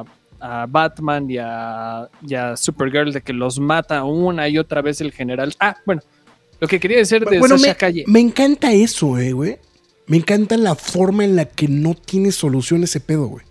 [0.00, 0.04] a-
[0.40, 5.00] a Batman y a, y a Supergirl de que los mata una y otra vez
[5.00, 5.54] el general.
[5.58, 6.02] Ah, bueno,
[6.60, 8.04] lo que quería decir de Bueno, Sasha me, Calle.
[8.06, 9.56] me encanta eso, eh, güey.
[10.06, 13.44] Me encanta la forma en la que no tiene solución ese pedo, güey.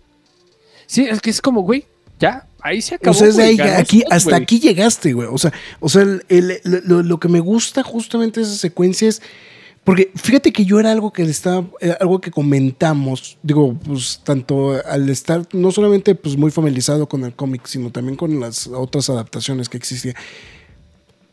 [0.85, 1.85] Sí, es que es como, güey,
[2.19, 3.11] ya, ahí se acabó.
[3.15, 5.27] o sea, es de ahí, ganó aquí, hasta aquí llegaste, güey.
[5.31, 9.07] O sea, o sea el- el- lo, lo que me gusta justamente de esa secuencia
[9.09, 9.21] es.
[9.83, 11.65] Porque fíjate que yo era algo que estaba,
[11.99, 17.33] algo que comentamos, digo, pues tanto al estar no solamente pues muy familiarizado con el
[17.33, 20.15] cómic, sino también con las otras adaptaciones que existían.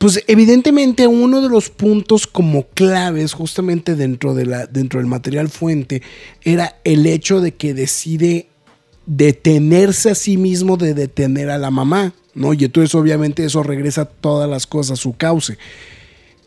[0.00, 5.50] Pues evidentemente uno de los puntos como claves justamente dentro, de la, dentro del material
[5.50, 6.00] fuente
[6.42, 8.48] era el hecho de que decide
[9.04, 12.54] detenerse a sí mismo de detener a la mamá, ¿no?
[12.54, 15.58] Y entonces obviamente eso regresa todas las cosas a su cauce.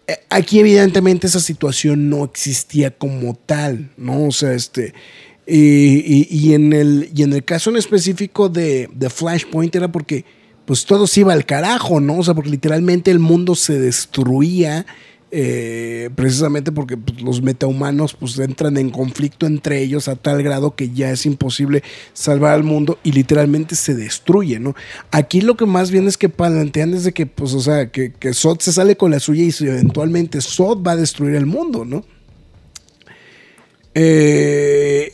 [0.07, 4.25] Eh, Aquí evidentemente esa situación no existía como tal, ¿no?
[4.29, 4.95] O sea, este...
[5.45, 9.91] Y, y- y en, el, y en el caso en específico de, de Flashpoint era
[9.91, 10.25] porque
[10.65, 12.17] pues todo se iba al carajo, ¿no?
[12.17, 14.85] O sea, porque literalmente el mundo se destruía
[15.35, 20.75] eh, precisamente porque pues, los metahumanos pues entran en conflicto entre ellos a tal grado
[20.75, 21.81] que ya es imposible
[22.13, 24.75] salvar al mundo y literalmente se destruye, ¿no?
[25.09, 28.13] Aquí lo que más bien es que plantean es de que, pues, o sea, que,
[28.13, 31.83] que Zod se sale con la suya y eventualmente Zod va a destruir el mundo,
[31.83, 32.05] ¿no?
[33.95, 35.13] Eh,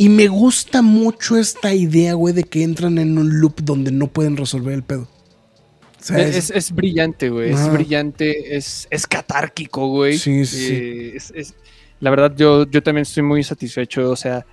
[0.00, 4.06] y me gusta mucho esta idea, güey, de que entran en un loop donde no
[4.06, 5.06] pueden resolver el pedo.
[6.16, 7.50] Es, es brillante, güey.
[7.52, 10.16] Es brillante, es, es catárquico, güey.
[10.16, 10.72] Sí, sí, sí.
[10.74, 11.54] Eh, es- es-
[12.00, 14.10] la verdad, yo, yo también estoy muy satisfecho.
[14.10, 14.46] O sea,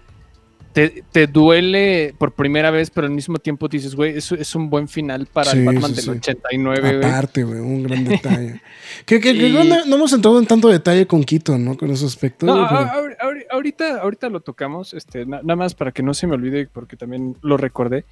[0.77, 4.69] te, te duele por primera vez, pero al mismo tiempo dices, güey, eso es un
[4.69, 6.09] buen final para Sí, el Batman sí, del sí.
[6.11, 6.95] 89, güey.
[7.11, 8.61] Aparte, güey, un gran detalle.
[9.07, 11.75] que, que- Y- no, no hemos entrado en tanto detalle con Quito, ¿no?
[11.75, 12.45] Con ese aspecto.
[12.45, 16.03] No, pero- a- a- ahori- ahorita, ahorita lo tocamos, este, na- nada más para que
[16.03, 18.05] no se me olvide, porque también lo recordé.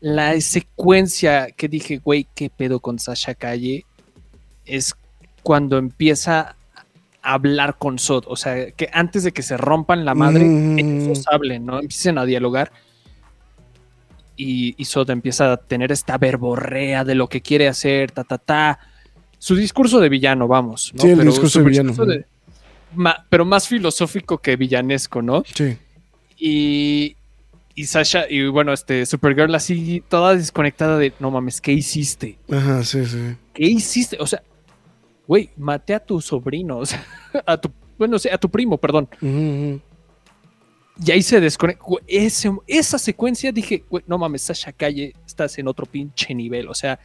[0.00, 3.84] La secuencia que dije, güey, qué pedo con Sasha Calle,
[4.64, 4.94] es
[5.42, 6.56] cuando empieza
[7.22, 8.24] hablar con Sod.
[8.26, 10.78] O sea, que antes de que se rompan la madre, Mm.
[10.78, 11.80] ellos hablen, ¿no?
[11.80, 12.72] Empiecen a dialogar.
[14.36, 18.38] Y, y Sod empieza a tener esta verborrea de lo que quiere hacer, ta, ta,
[18.38, 18.78] ta.
[19.38, 20.92] Su discurso de villano, vamos.
[20.94, 21.02] ¿no?
[21.02, 21.94] Sí, el Pero discurso de villano,
[22.94, 25.42] ma- pero más filosófico que villanesco, ¿no?
[25.54, 25.76] Sí.
[26.38, 27.16] Y,
[27.74, 32.38] y Sasha, y bueno, este Supergirl así, toda desconectada de, no mames, ¿qué hiciste?
[32.50, 33.36] Ajá, sí, sí.
[33.52, 34.16] ¿Qué hiciste?
[34.20, 34.42] O sea,
[35.30, 37.06] güey, maté a tu sobrino, o sea,
[37.46, 39.08] a tu, bueno, a tu primo, perdón.
[41.06, 41.84] Y ahí se desconecta.
[42.08, 46.66] Ese- esa secuencia dije, güey, no mames, Sasha Calle, estás en otro pinche nivel.
[46.68, 46.98] O sea,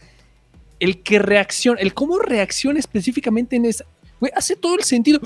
[0.79, 3.85] el que reacciona, el cómo reacciona específicamente en esa,
[4.19, 5.19] güey, hace todo el sentido.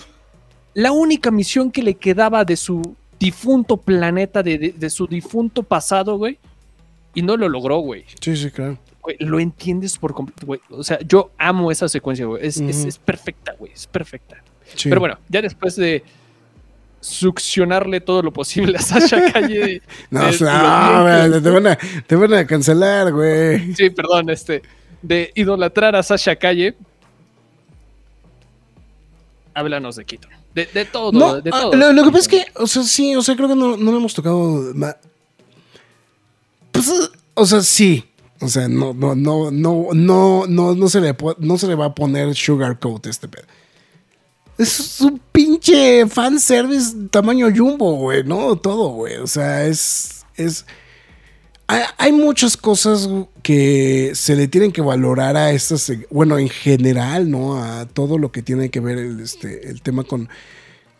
[0.73, 5.63] La única misión que le quedaba de su difunto planeta, de, de- de su difunto
[5.63, 6.37] pasado, güey,
[7.13, 8.03] y no lo logró, güey.
[8.21, 8.77] Sí, sí, claro.
[9.09, 10.59] Güey, Lo entiendes por completo, güey.
[10.69, 12.45] O sea, yo amo esa secuencia, güey.
[12.45, 13.71] Es, es- perfecta, güey.
[13.73, 14.37] Es perfecta.
[14.75, 14.87] Sí.
[14.89, 16.03] Pero bueno, ya después de
[17.01, 19.81] succionarle todo lo posible a Sasha Calle.
[20.11, 23.73] No, de- de no, te, van a, te van a cancelar, güey.
[23.73, 24.61] Sí, perdón, este.
[25.01, 26.75] De idolatrar a Sasha Calle.
[29.55, 30.27] Háblanos de Quito.
[30.53, 31.75] De, de todo, No, de ah, todo.
[31.75, 33.97] lo, lo que pasa es que, o sea, sí, o sea, creo que no, no
[33.97, 34.71] hemos tocado.
[36.71, 36.91] Pues,
[37.33, 38.03] o sea, sí.
[38.41, 41.85] O sea, no, no, no, no, no, no, no se le, no se le va
[41.87, 43.45] a poner sugarcoat a este pedo.
[44.57, 48.55] Es un pinche fanservice tamaño jumbo, güey, ¿no?
[48.57, 49.17] Todo, güey.
[49.17, 50.25] O sea, es.
[50.35, 50.65] es
[51.67, 53.09] hay, hay muchas cosas
[53.41, 55.91] que se le tienen que valorar a estas.
[56.09, 57.61] Bueno, en general, ¿no?
[57.61, 60.29] A todo lo que tiene que ver el, este, el tema con,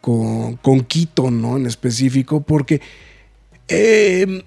[0.02, 1.58] con, con Quito, ¿no?
[1.58, 2.82] En específico, porque.
[3.68, 4.44] eh,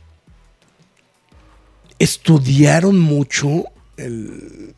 [2.02, 3.66] estudiaron mucho
[3.96, 4.74] el,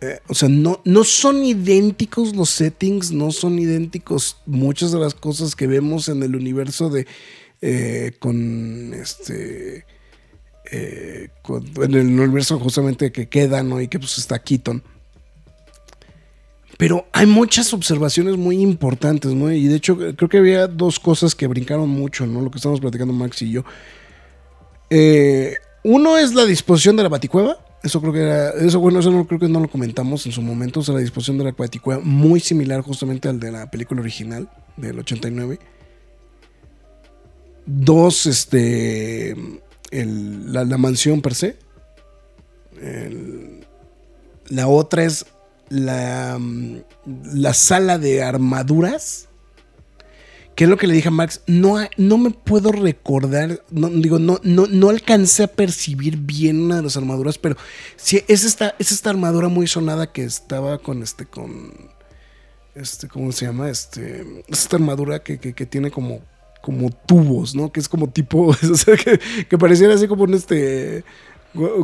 [0.00, 5.14] eh, o sea, no, no son idénticos los settings, no son idénticos muchas de las
[5.14, 7.06] cosas que vemos en el universo de
[7.60, 9.86] eh, con este
[10.72, 11.28] eh,
[11.76, 13.80] en el universo justamente que queda, ¿no?
[13.80, 14.82] Y que pues está Keaton.
[16.76, 19.52] Pero hay muchas observaciones muy importantes, ¿no?
[19.52, 22.40] Y de hecho creo que había dos cosas que brincaron mucho, ¿no?
[22.40, 23.64] Lo que estamos platicando Max y yo.
[24.90, 27.58] Eh, uno es la disposición de la baticueva.
[27.82, 30.40] Eso creo que era, eso bueno, eso no creo que no lo comentamos en su
[30.40, 34.00] momento, o sea, la disposición de la Quaticueva, muy similar justamente al de la película
[34.00, 35.58] original del 89.
[37.66, 39.34] Dos, este,
[39.90, 41.56] la, la mansión per se.
[44.48, 45.26] La otra es
[45.68, 46.76] la, mm,
[47.34, 49.28] la sala de armaduras.
[50.54, 54.38] Que es lo que le dije a Max, no, no me puedo recordar, digo, no,
[54.42, 57.56] no, no alcancé a percibir bien una de las armaduras, pero
[57.96, 61.72] sí, es esta, es esta armadura muy sonada que estaba con este, con,
[62.74, 63.70] este, ¿cómo se llama?
[63.70, 66.20] Este, es esta armadura que, que, tiene como,
[66.60, 67.72] como tubos, ¿no?
[67.72, 68.54] Que es como tipo,
[69.48, 71.02] que, pareciera así como un, este,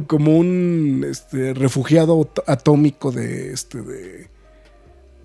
[0.07, 4.29] como un, este, refugiado at- atómico de, este, de,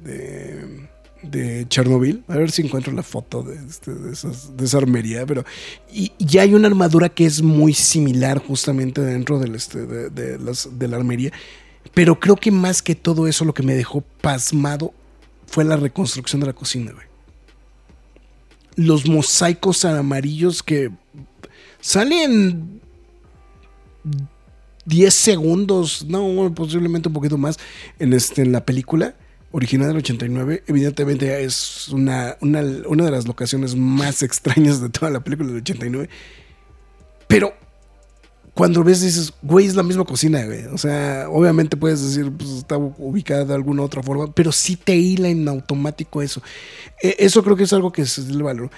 [0.03, 0.87] de,
[1.23, 2.23] de Chernobyl.
[2.27, 5.25] A ver si encuentro la foto de, este, de, esa armería.
[5.25, 5.43] Pero,
[5.91, 10.87] y hay una armadura que es muy similar justamente dentro este, de, de las- de
[10.87, 11.31] la armería.
[11.93, 14.93] Pero creo que más que todo eso, lo que me dejó pasmado
[15.47, 17.05] fue la reconstrucción de la cocina, güey.
[18.75, 20.89] Los mosaicos amarillos que
[21.79, 22.81] salen
[24.85, 27.57] 10 segundos, no, posiblemente un poquito más,
[27.99, 29.15] en, este, en la película
[29.53, 30.63] original del 89.
[30.67, 35.61] Evidentemente es una, una, una de las locaciones más extrañas de toda la película del
[35.61, 36.09] 89.
[37.27, 37.53] Pero
[38.53, 40.65] cuando ves dices, güey, es la misma cocina, güey.
[40.65, 44.95] O sea, obviamente puedes decir, pues está ubicada de alguna otra forma, pero sí te
[44.95, 46.41] hila en automático eso.
[47.01, 48.69] Eh, eso creo que es algo que se le valor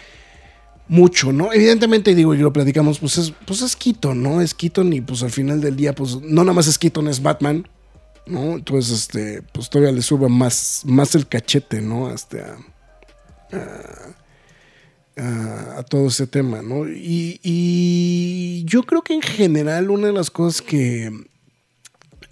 [0.88, 1.52] mucho, ¿no?
[1.52, 4.42] Evidentemente, digo, y lo platicamos, pues es, pues es Keaton, ¿no?
[4.42, 7.22] Es Keaton y pues al final del día, pues no nada más es Keaton, es
[7.22, 7.68] Batman,
[8.26, 12.08] Entonces, este, pues todavía le sube más, más el cachete, ¿no?
[12.08, 12.58] Hasta
[15.18, 16.88] a, todo ese tema, ¿no?
[16.88, 21.12] Y, yo creo que en general una de las cosas que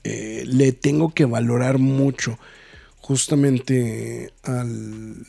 [0.03, 2.37] eh, le tengo que valorar mucho
[2.99, 5.25] justamente al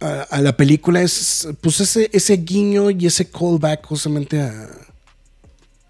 [0.00, 4.68] a, a la película es pues ese, ese guiño y ese callback justamente a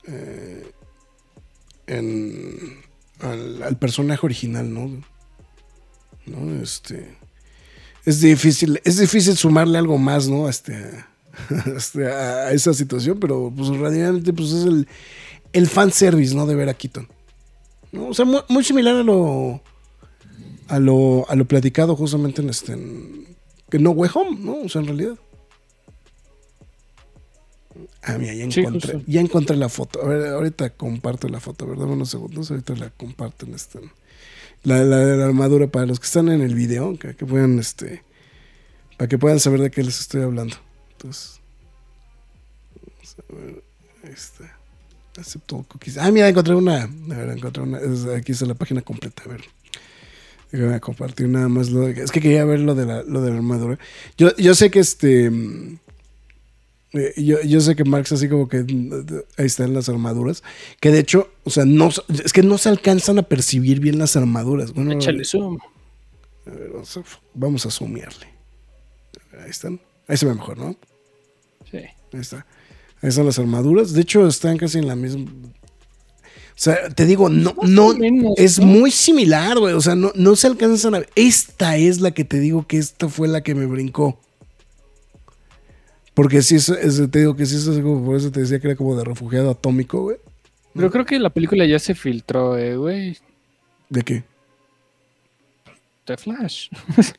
[0.07, 0.71] eh,
[1.87, 2.85] en-
[3.21, 5.03] al, al personaje original, ¿no?
[6.27, 6.63] ¿No?
[6.63, 7.17] Este
[8.05, 10.49] es difícil, es difícil sumarle algo más, ¿no?
[10.49, 14.89] Este, a, este, a esa situación, pero pues realmente pues es el,
[15.53, 16.47] el fanservice, ¿no?
[16.47, 17.09] De ver a Keaton.
[17.93, 18.09] ¿no?
[18.09, 19.61] O sea, muy, similar a lo,
[20.69, 23.27] a lo a lo platicado justamente en este en,
[23.71, 24.61] que No Way Home, ¿no?
[24.65, 25.15] O sea, en realidad.
[28.03, 29.11] Ah, mira, ya Sí, encontré, justo.
[29.11, 30.03] ya encontré la foto.
[30.03, 31.87] A ver, ahorita comparto la foto, ¿verdad?
[31.87, 33.81] Unos segundos, ahorita la comparto en este.
[34.63, 37.59] La, la de la armadura para los que están en el video, que, que puedan,
[37.59, 38.03] este,
[38.97, 40.57] para que puedan saber de qué les estoy hablando.
[40.93, 41.41] Entonces,
[42.75, 43.63] vamos a ver,
[44.05, 44.57] ahí está.
[45.19, 45.97] Acepto cookies.
[45.99, 46.83] Ah, mira, encontré una.
[46.83, 47.79] A ver, encontré una.
[47.79, 49.23] es- aquí está la página completa.
[49.25, 49.43] A ver.
[50.53, 53.31] Déjame compartir nada más lo de, Es que quería ver lo de la, lo de
[53.31, 53.79] la armadura.
[54.17, 55.31] Yo, yo sé que este.
[56.93, 58.65] Eh, Yo, yo sé que Marx así como que
[59.37, 60.43] ahí están las armaduras.
[60.81, 64.17] Que de hecho, o sea, no, es que no se alcanzan a percibir bien las
[64.17, 64.73] armaduras.
[64.73, 65.59] Bueno, Échale zoom.
[66.47, 67.03] a ver, vamos a,
[67.35, 68.27] vamos a zoomearle.
[69.43, 69.81] Ahí están.
[70.09, 70.77] Ahí se ve mejor, ¿no?
[71.71, 71.79] Sí.
[71.79, 72.47] Ahí está.
[73.03, 73.93] Ahí están las armaduras.
[73.93, 75.31] De hecho, están casi en la misma.
[76.57, 77.93] O sea, te digo, no, no,
[78.37, 79.75] es muy similar, güey.
[79.75, 81.11] O sea, no, no se alcanzan a ver.
[81.15, 84.19] Esta es la que te digo que esta fue la que me brincó.
[86.17, 88.59] Porque si es, es- te digo que si es así como, por eso te decía
[88.59, 90.17] que era como de refugiado atómico, güey.
[90.75, 93.17] Pero creo que la película ya se filtró, eh, güey.
[93.91, 94.25] ¿De qué?
[96.07, 96.69] De Flash.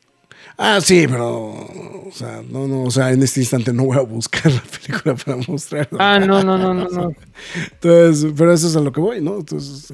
[0.56, 4.00] Ah, sí, pero, o sea, no, no, o sea, en este instante no voy a
[4.02, 5.98] buscar la película para mostrarla.
[6.00, 7.12] Ah, no, no, no, no, no.
[7.72, 9.36] Entonces, pero eso es a lo que voy, ¿no?
[9.38, 9.92] Entonces,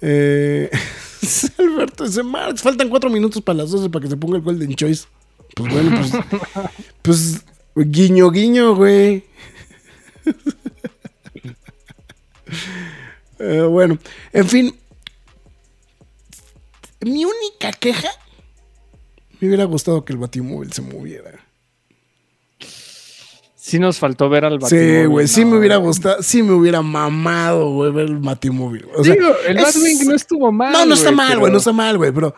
[0.00, 0.70] eh,
[1.58, 4.74] Alberto dice, Marx, faltan cuatro minutos para las 12 para que se ponga el Golden
[4.74, 5.06] Choice.
[5.54, 6.24] Pues bueno, pues,
[7.02, 7.44] pues
[7.86, 9.24] guiño, guiño, güey.
[13.40, 13.96] Eh, bueno,
[14.32, 14.74] en fin,
[17.02, 18.08] mi única queja,
[19.38, 21.38] me hubiera gustado que el batimóvil se moviera.
[23.54, 26.82] Sí nos faltó ver al Sí, Batimóvil, güey, sí me hubiera gustado, sí me hubiera
[26.82, 28.88] mamado, güey, ver el Batimóvil.
[28.96, 30.72] O sea, Digo, el es- Batwing no estuvo mal.
[30.72, 32.34] No, no está mal, pero- güey, no está mal, güey, pero.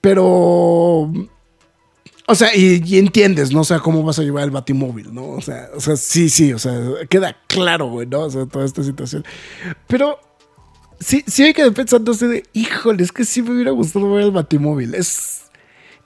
[0.00, 1.12] Pero.
[2.26, 3.60] O sea, y, entiendes, ¿no?
[3.60, 5.28] O sea, cómo vas a llevar el batimóvil, ¿no?
[5.30, 6.72] O sea, o sea, sí, sí, o sea,
[7.10, 8.20] queda claro, güey, ¿no?
[8.20, 9.24] O sea, toda esta situación.
[9.86, 10.18] Pero
[11.00, 14.24] sí, sí hay que pensando así de, híjole, es que sí me hubiera gustado ver
[14.24, 14.94] el batimóvil.
[14.94, 15.42] Es.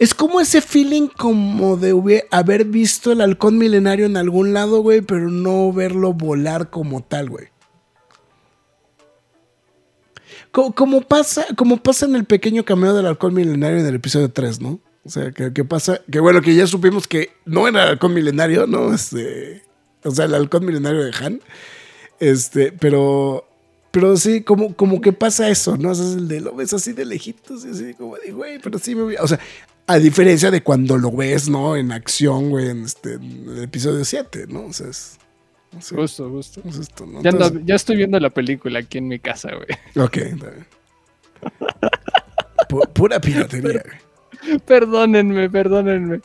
[0.01, 5.01] Es como ese feeling como de haber visto el halcón milenario en algún lado, güey,
[5.01, 7.49] pero no verlo volar como tal, güey.
[10.53, 14.79] como, pasa, como pasa en el pequeño cameo del alcohol milenario del episodio 3, ¿no?
[15.05, 18.13] O sea, que, que pasa, que bueno, que ya supimos que no era el halcón
[18.15, 18.93] milenario, ¿no?
[18.93, 19.63] Este,
[20.05, 21.41] o sea, el halcón milenario de Han.
[22.21, 23.49] Este, pero,
[23.91, 25.91] pero sí, como, como que pasa eso, ¿no?
[25.91, 28.59] O sea, es el de lo ves así de lejitos y así como de, güey,
[28.59, 29.17] pero sí me voy.
[29.21, 29.39] O sea,
[29.87, 31.75] a diferencia de cuando lo ves, ¿no?
[31.77, 34.67] En acción, güey, en, este, en el episodio 7, ¿no?
[34.67, 35.17] O sea, es.
[35.79, 37.23] es esto, ¿no?
[37.23, 40.05] Ya, ando- Entonces- ya estoy viendo la película aquí en mi casa, güey.
[40.05, 40.67] Ok, está bien.
[42.95, 44.08] Pura piratería, güey.
[44.67, 46.21] Perdónenme, perdónenme.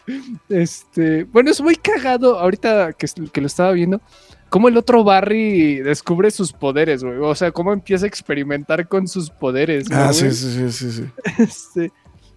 [0.50, 4.02] Este, bueno, es muy cagado ahorita que, que lo estaba viendo.
[4.50, 7.18] Cómo el otro Barry descubre sus poderes, güey.
[7.18, 9.90] O sea, cómo empieza a experimentar con sus poderes.
[9.90, 11.04] ¿no, Ah, sí, sí, sí, sí, sí.
[11.40, 11.92] Este,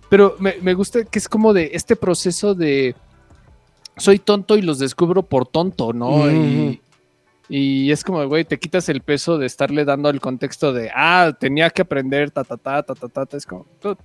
[0.08, 2.94] pero me, me gusta que es como de este proceso de
[3.96, 6.30] soy tonto y los descubro por tonto, ¿no?
[6.30, 6.80] y,
[7.48, 11.32] y es como, güey, te quitas el peso de estarle dando el contexto de, ah,
[11.38, 13.36] tenía que aprender, ta, ta, ta, ta, ta, ta.
[13.36, 13.96] Es como, "Dude,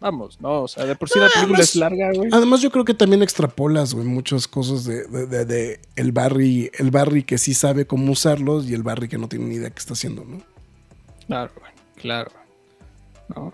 [0.00, 0.62] vamos, ¿no?
[0.62, 2.28] O sea, de por sí la película además- es larga, güey.
[2.32, 6.70] Además, yo creo que también extrapolas, güey, muchas cosas de, de- de- de el Barry,
[6.78, 9.70] el Barry que sí sabe cómo usarlos y el Barry que no tiene ni idea
[9.70, 10.40] qué está haciendo, ¿no?
[11.26, 12.30] Claro, güey, claro.
[13.34, 13.52] ¿No?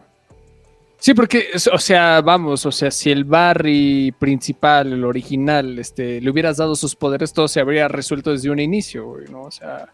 [0.98, 6.31] Sí, porque, o sea, vamos, o sea, si el Barry principal, el original, este, le
[6.31, 9.43] hubieras dado sus poderes, todo se habría resuelto desde un inicio, güey, ¿no?
[9.43, 9.93] O sea,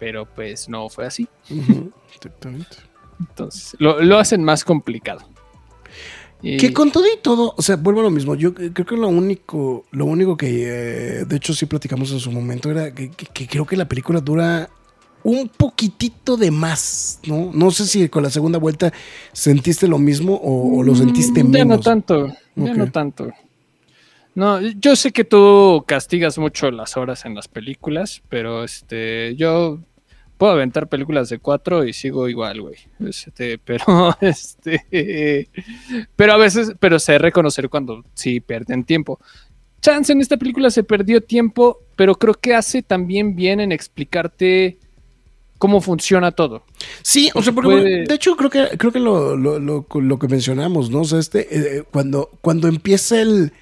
[0.00, 1.28] pero pues no fue así.
[2.14, 2.76] Exactamente.
[3.20, 5.20] Entonces, lo, lo hacen más complicado.
[6.42, 8.34] Y- Que con todo y todo, o sea, vuelvo a lo mismo.
[8.34, 10.64] Yo creo que lo único, lo único que,
[11.20, 13.88] eh, de hecho, sí platicamos en su momento era que, que- que creo que la
[13.88, 14.68] película dura
[15.24, 17.50] un poquitito de más, ¿no?
[17.52, 18.92] No sé si con la segunda vuelta
[19.32, 21.78] sentiste lo mismo o, o lo sentiste Mm, Ya menos.
[21.78, 23.32] no tanto, ya no tanto.
[24.36, 29.78] No, yo sé que tú castigas mucho las horas en las películas, pero este, yo
[30.38, 32.76] puedo aventar películas de cuatro y sigo igual, güey.
[33.00, 35.48] Este, pero, este,
[36.14, 39.18] pero a veces, pero sé reconocer cuando sí pierden tiempo.
[39.80, 44.78] Chance en esta película se perdió tiempo, pero creo que hace también bien en explicarte
[45.58, 46.64] cómo funciona todo.
[47.02, 50.18] Sí, o sea, porque Puede- de hecho creo que creo que lo, lo, lo- lo
[50.18, 51.00] que mencionamos, ¿no?
[51.00, 53.52] O sea, este eh, cuando cuando empieza el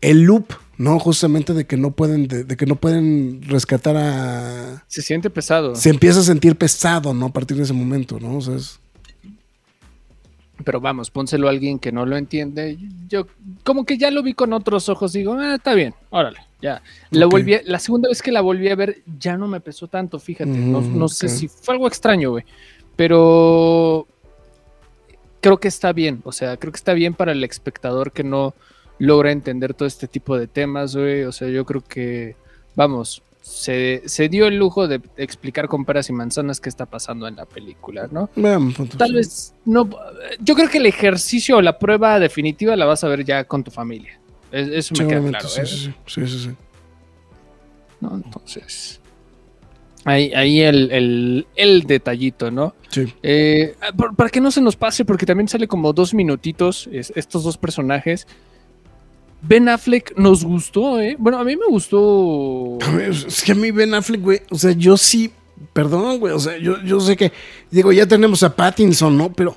[0.00, 0.46] el loop,
[0.82, 0.98] ¿no?
[0.98, 5.74] Justamente de que no pueden de, de que no pueden rescatar a Se siente pesado.
[5.76, 7.26] se empieza a sentir pesado, ¿no?
[7.26, 8.36] A partir de ese momento, ¿no?
[8.36, 8.78] O sea, es-
[10.64, 12.78] Pero vamos, pónselo a alguien que no lo entiende.
[13.08, 13.26] Yo
[13.64, 16.82] como que ya lo vi con otros ojos, digo, ah, está bien, órale, ya.
[17.10, 19.88] La, volví a- la segunda vez que la volví a ver ya no me pesó
[19.88, 20.50] tanto, fíjate.
[20.50, 22.44] no, Mm, no sé si fue algo extraño, güey.
[22.96, 24.06] Pero
[25.40, 28.54] creo que está bien, o sea, creo que está bien para el espectador que no
[28.98, 31.22] logra entender todo este tipo de temas, güey.
[31.24, 32.36] O sea, yo creo que,
[32.74, 37.26] vamos, se, se dio el lujo de explicar con peras y manzanas qué está pasando
[37.26, 38.30] en la película, ¿no?
[38.98, 39.88] Tal vez no.
[40.40, 43.64] Yo creo que el ejercicio o la prueba definitiva la vas a ver ya con
[43.64, 44.20] tu familia.
[44.52, 45.48] Es- Eso me queda claro.
[45.48, 45.66] sí, ¿eh?
[45.66, 46.50] sí, sí, sí, sí.
[48.00, 48.14] ¿No?
[48.14, 49.00] Entonces.
[50.04, 52.74] Ahí, ahí el, el- el detallito, ¿no?
[52.90, 53.12] Sí.
[53.22, 53.74] Eh,
[54.16, 57.56] para que no se nos pase, porque también sale como dos minutitos es- estos dos
[57.56, 58.26] personajes.
[59.42, 61.16] Ben Affleck nos gustó, ¿eh?
[61.18, 62.78] Bueno, a mí me gustó.
[62.86, 65.32] A ver, Es que a mí Ben Affleck, güey, o sea, yo sí,
[65.72, 67.32] perdón, güey, o sea, yo, yo sé que,
[67.70, 69.32] digo, ya tenemos a Pattinson, ¿no?
[69.32, 69.56] Pero,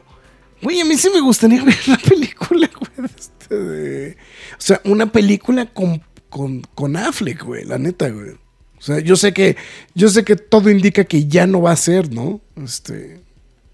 [0.61, 4.17] güey, a mí sí me gustaría ver la película, güey, este, de-
[4.53, 8.31] o sea, una película con, con, con Affleck, güey, la neta, güey.
[8.77, 9.55] O sea, yo sé que,
[9.93, 12.41] yo sé que todo indica que ya no va a ser, ¿no?
[12.55, 13.21] Este,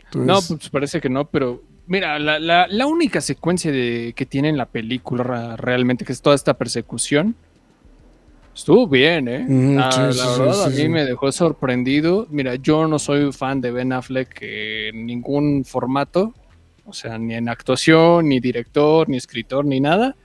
[0.05, 4.25] entonces- No, pues parece que no, pero mira, la, la- la única secuencia de, que
[4.25, 7.35] tiene en la película realmente, que es toda esta persecución,
[8.55, 9.45] estuvo bien, ¿eh?
[9.77, 12.27] Ah, sí, la sí, verdad, sí, a mí me dejó sorprendido.
[12.29, 16.33] Mira, yo no soy fan de Ben Affleck en ningún formato,
[16.85, 20.15] o sea, ni en actuación, ni director, ni escritor, ni nada,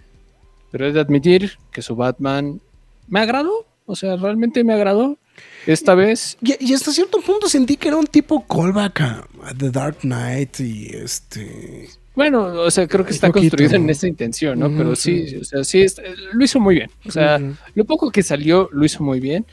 [0.71, 2.61] pero es de admitir que su Batman
[3.09, 5.19] me agradó, o sea, realmente me agradó.
[5.67, 9.55] Esta vez Y, y hasta cierto punto sentí que era un tipo callback a, a
[9.57, 11.89] The Dark Knight y este...
[12.15, 14.71] Bueno, o sea, creo que está poquito, construido en esa intención, ¿no?
[14.75, 15.29] Pero sí.
[15.29, 16.01] sí, o sea, sí, es-
[16.33, 16.91] lo hizo muy bien.
[17.05, 17.39] O sea,
[17.75, 19.45] lo poco que salió lo hizo muy bien.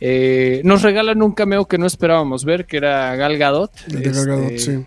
[0.00, 3.70] Eh, nos regalan un cameo que no esperábamos ver, que era Gal Gadot.
[3.88, 4.84] el de Gal Gadot, este, sí.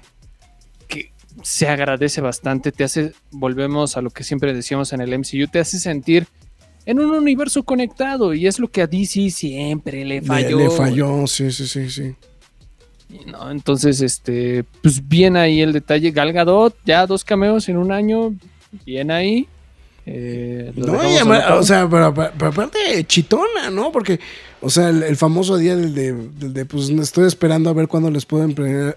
[0.88, 1.12] Que
[1.42, 5.58] se agradece bastante, te hace, volvemos a lo que siempre decíamos en el MCU, te
[5.60, 6.28] hace sentir
[6.88, 10.58] en un universo conectado y es lo que a DC siempre le Le- falló.
[10.58, 12.16] Le, falló, sí, sí, sí, sí.
[13.28, 13.52] ¿no?
[13.52, 16.10] Entonces, este, pues bien ahí el detalle.
[16.12, 18.34] Gal Gadot, ya dos cameos en un año,
[18.86, 19.48] bien ahí.
[20.10, 20.94] Eh, No,
[21.58, 23.92] o sea, pero, aparte chitona, ¿no?
[23.92, 24.22] Porque,
[24.62, 27.90] o sea, el, el famoso día del de, del de, pues estoy esperando a ver
[27.90, 28.46] cuándo les puedo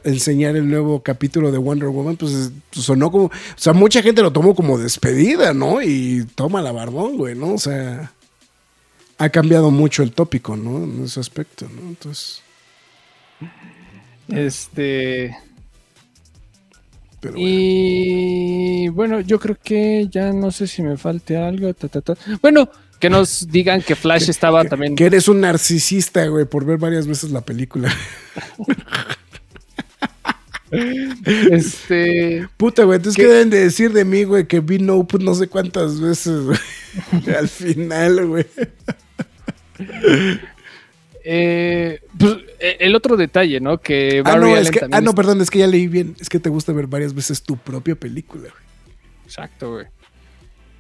[0.05, 4.23] enseñar el nuevo capítulo de Wonder Woman, pues es- sonó como, o sea, mucha gente
[4.23, 5.83] lo tomó como despedida, ¿no?
[5.83, 7.55] Y toma la barbón, güey, ¿no?
[7.55, 8.13] O sea,
[9.19, 10.85] ha cambiado mucho el tópico, ¿no?
[10.85, 11.89] En ese aspecto, ¿no?
[11.89, 12.41] Entonces,
[14.29, 15.37] Este.
[17.21, 17.49] Pero bueno.
[17.49, 21.73] Y bueno, yo creo que ya no sé si me falte algo.
[21.75, 22.17] ta, ta, ta.
[22.41, 24.97] Bueno, que nos digan que Flash estaba también.
[24.97, 27.93] Que eres un narcisista, güey, por ver varias veces la película.
[30.73, 32.49] Este.
[32.57, 33.21] Puta, güey, entonces.
[33.21, 34.47] ¿qué deben de decir de mí, güey?
[34.47, 36.59] Que vi no pues, no sé cuántas veces, güey.
[37.37, 38.47] Al final, güey.
[41.25, 43.79] Eh, pues, eh, el otro detalle, ¿no?
[43.79, 45.67] Que Ah, Barry no, es Allen que, también ah, no, es- perdón, es que ya
[45.67, 46.17] leí bien.
[46.21, 48.95] Es que te gusta ver varias veces tu propia película, güey.
[49.25, 49.87] Exacto, güey.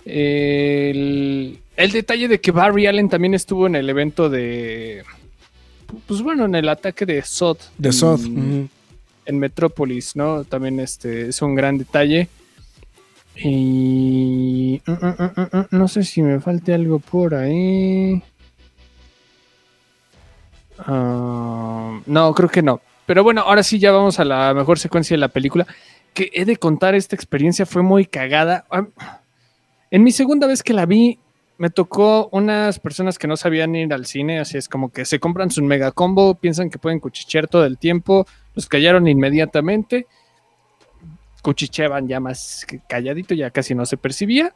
[0.05, 5.03] El, el detalle de que Barry Allen también estuvo en el evento de.
[6.07, 7.59] Pues bueno, en el ataque de Sod.
[7.79, 8.69] De en- ujú.
[9.27, 10.45] en Metrópolis, ¿no?
[10.45, 12.29] También este es un gran detalle.
[13.37, 18.23] Y mm, mm, mm, mm, no sé si me falte algo por ahí.
[20.87, 22.81] Ah, no, creo que no.
[23.07, 25.67] Pero bueno, ahora sí ya vamos a la mejor secuencia de la película.
[26.15, 28.65] Que he de contar, esta experiencia fue muy cagada.
[29.91, 31.19] En mi segunda vez que la vi,
[31.61, 35.21] me tocó unas personas que no sabían ir al cine, así es como que se
[35.21, 40.07] compran su mega combo, piensan que pueden cuchichear todo el tiempo, los callaron inmediatamente,
[41.43, 44.55] cuchicheaban ya más calladito, ya casi no se percibía,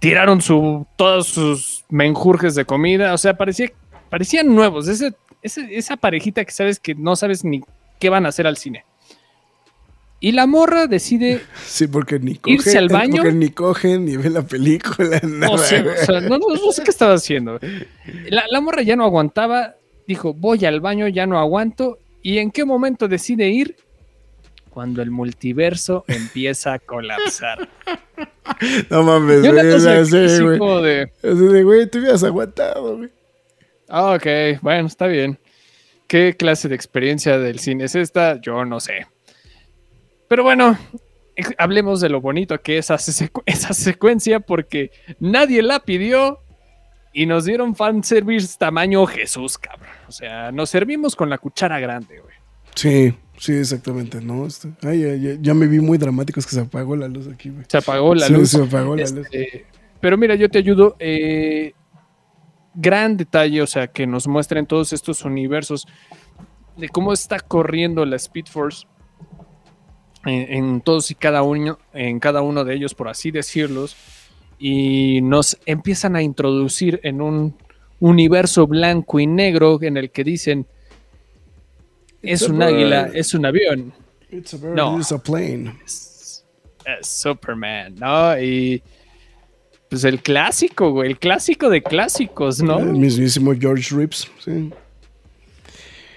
[0.00, 3.70] tiraron su, todos sus menjurjes de comida, o sea, parecía,
[4.10, 5.14] parecían nuevos, ese,
[5.44, 7.62] esa parejita que sabes que no sabes ni
[8.00, 8.84] qué van a hacer al cine.
[10.24, 12.54] Y la morra decide Sí, porque ni cogen.
[12.54, 13.16] ¿Irse al baño?
[13.16, 15.52] Porque ni cogen, ni ven la película, nada.
[15.52, 16.40] O sea, o sea, no,
[16.72, 17.60] sé qué estaba haciendo.
[18.30, 19.74] La, la morra ya no aguantaba,
[20.06, 21.98] dijo, voy al baño, ya no aguanto.
[22.22, 23.76] ¿Y en qué momento decide ir?
[24.70, 27.68] Cuando el multiverso empieza a colapsar.
[28.88, 29.74] no mames, güey.
[29.74, 30.16] así
[31.22, 33.10] de, güey, te hubieras aguantado, güey.
[33.88, 35.38] Ah, ok, bueno, está bien.
[36.06, 38.40] ¿Qué clase de experiencia del cine es esta?
[38.40, 39.06] Yo no sé.
[40.28, 40.78] Pero bueno,
[41.36, 44.90] ex- hablemos de lo bonito que es esa, secu- esa secuencia porque
[45.20, 46.40] nadie la pidió
[47.12, 49.88] y nos dieron fanservice tamaño Jesús, cabrón.
[50.08, 52.34] O sea, nos servimos con la cuchara grande, güey.
[52.74, 54.46] Sí, sí, exactamente, ¿no?
[54.46, 57.28] Este, ay, ya, ya- ya me vi muy dramático, es que se apagó la luz
[57.32, 57.64] aquí, güey.
[57.68, 58.50] Se apagó la Sí, luz.
[58.50, 59.26] Se apagó la luz.
[59.26, 59.64] Este,
[60.00, 60.96] pero mira, yo te ayudo.
[60.98, 61.72] eh,
[62.74, 65.86] gran detalle, o sea, que nos muestren todos estos universos
[66.76, 68.86] de cómo está corriendo la Speed Force
[70.24, 73.96] en, en todos y cada uno, en cada uno de ellos, por así decirlos,
[74.58, 77.56] y nos empiezan a introducir en un
[78.00, 80.66] universo blanco y negro en el que dicen
[82.22, 83.92] es It's un águila, es un avión,
[84.30, 84.98] It's a bird, no.
[84.98, 85.74] it's a plane.
[85.84, 86.44] es,
[86.86, 88.38] es Superman, ¿no?
[88.40, 88.82] Y
[89.94, 92.78] pues el clásico, güey, el clásico de clásicos, ¿no?
[92.80, 94.70] El mismísimo George Rips, sí.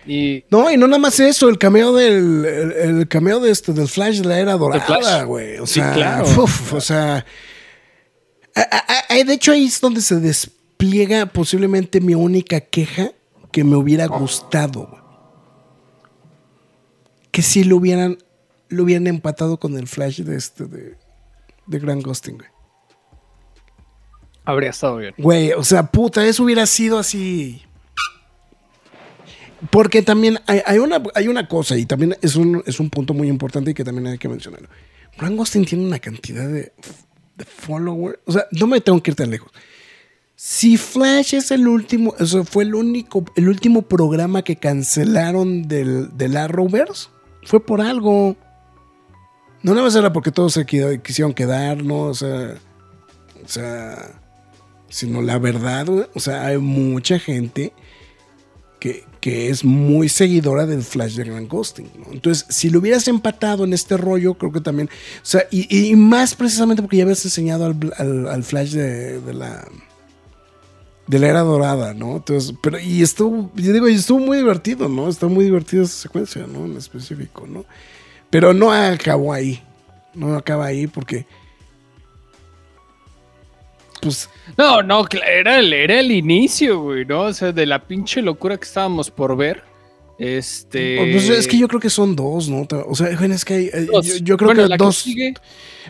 [0.07, 3.73] Y No, y no nada más eso, el cameo del el, el cameo de este
[3.73, 5.57] del Flash de la era dorada, güey.
[5.59, 6.25] O Sí, sea, claro.
[6.71, 7.25] o sea,
[9.09, 13.11] de hecho ahí es donde se despliega posiblemente mi única queja
[13.51, 14.87] que me hubiera gustado.
[14.87, 15.01] güey.
[17.31, 18.17] Que si lo hubieran
[18.69, 20.95] lo hubieran empatado con el Flash de este de,
[21.67, 22.49] de Grant Gustin, güey.
[24.47, 25.13] Habría estado bien.
[25.17, 27.61] Güey, o sea, puta, eso hubiera sido así.
[29.69, 33.13] Porque también hay, hay una, hay una cosa, y también es un, es un punto
[33.13, 34.69] muy importante y que también hay que mencionarlo.
[35.17, 36.71] Grant Gustin tiene una cantidad de,
[37.45, 38.19] followers.
[38.25, 39.51] O sea, no me tengo que ir tan lejos.
[40.35, 45.67] Si Flash es el último, o sea, fue el único, el último programa que cancelaron
[45.67, 47.09] del, del Arrowverse,
[47.43, 48.37] fue por algo.
[49.61, 52.03] No nada más era porque todos se quisieron quedar, ¿no?
[52.03, 52.55] O sea,
[53.43, 54.21] o sea,
[54.89, 57.73] sino la verdad, o sea, hay mucha gente
[58.79, 62.11] que, que es muy seguidora del Flash de Grant Gustin, ¿no?
[62.13, 65.95] Entonces, si lo hubieras empatado en este rollo, creo que también, o sea, y, y
[65.95, 69.67] más precisamente porque ya habías enseñado al, al- al Flash de, de la
[71.07, 72.17] de la era dorada, ¿no?
[72.17, 75.07] Entonces, pero y estuvo, yo digo, y estuvo muy divertido, ¿no?
[75.07, 76.65] Está muy divertida esa secuencia, ¿no?
[76.65, 77.63] En específico, ¿no?
[78.29, 79.61] Pero no acabó ahí,
[80.13, 81.25] no acaba ahí porque,
[84.01, 87.21] pues, No, no, era el, era el inicio, güey, ¿no?
[87.21, 89.63] O sea, de la pinche locura que estábamos por ver.
[90.17, 91.11] Este.
[91.11, 92.65] Pues es que yo creo que son dos, ¿no?
[92.87, 94.97] O sea, es que hay, eh, yo, yo creo Bueno, que la dos.
[94.97, 95.33] sigue,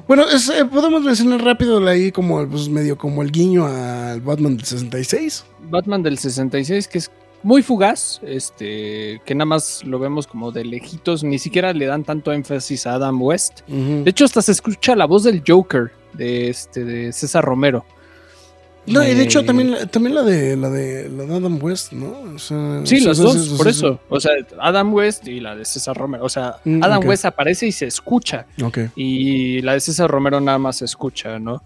[0.05, 4.57] Bueno, es, eh, podemos mencionar rápido ahí como pues, medio como el guiño al Batman
[4.57, 5.45] del 66.
[5.69, 7.11] Batman del 66, que es
[7.43, 12.03] muy fugaz, este, que nada más lo vemos como de lejitos, ni siquiera le dan
[12.03, 13.61] tanto énfasis a Adam West.
[13.67, 17.85] De hecho, hasta se escucha la voz del Joker de este de César Romero.
[18.87, 21.91] No, y de hecho también, la- también la de la de la de Adam West,
[21.93, 22.33] ¿no?
[22.35, 23.69] O sea, Sí, o sea, los sí, dos, por sí.
[23.71, 23.99] eso.
[24.09, 24.31] O sea,
[24.61, 26.23] Adam West y la de César Romero.
[26.23, 27.05] O sea, Mm, Adam.
[27.05, 28.45] West aparece y se escucha.
[28.63, 28.79] Ok.
[28.95, 31.61] Y la de César Romero nada más se escucha, ¿no?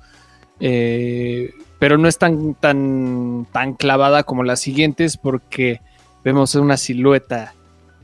[0.59, 5.81] Eh, pero no es tan, tan, tan clavada como las siguientes porque
[6.23, 7.53] vemos una silueta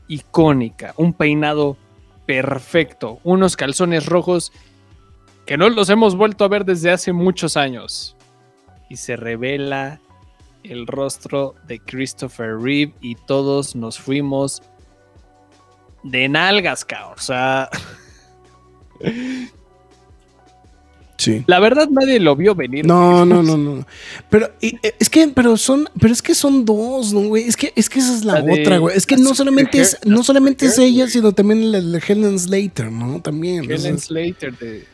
[0.08, 1.76] icónica, un peinado
[2.26, 4.52] perfecto, unos calzones rojos
[5.46, 8.16] que no los hemos vuelto a ver desde hace muchos años.
[8.88, 10.00] Y se revela
[10.62, 14.62] el rostro de Christopher Reeve y todos nos fuimos
[16.02, 17.14] de nalgas, cabrón.
[17.16, 17.70] O sea,
[21.18, 21.42] Sí.
[21.48, 22.86] la verdad nadie lo vio venir.
[22.86, 23.86] No, no, no, no.
[24.30, 27.44] Pero y, eh, es que, pero son, pero es que son dos, ¿no, güey?
[27.44, 28.96] Es que, es que esa es la, otra, güey.
[28.96, 32.92] Es que no solamente es, no solamente es ella, sino también la, la Helen Slater,
[32.92, 33.20] ¿no?
[33.20, 33.64] También.
[33.64, 34.84] Helen Slater de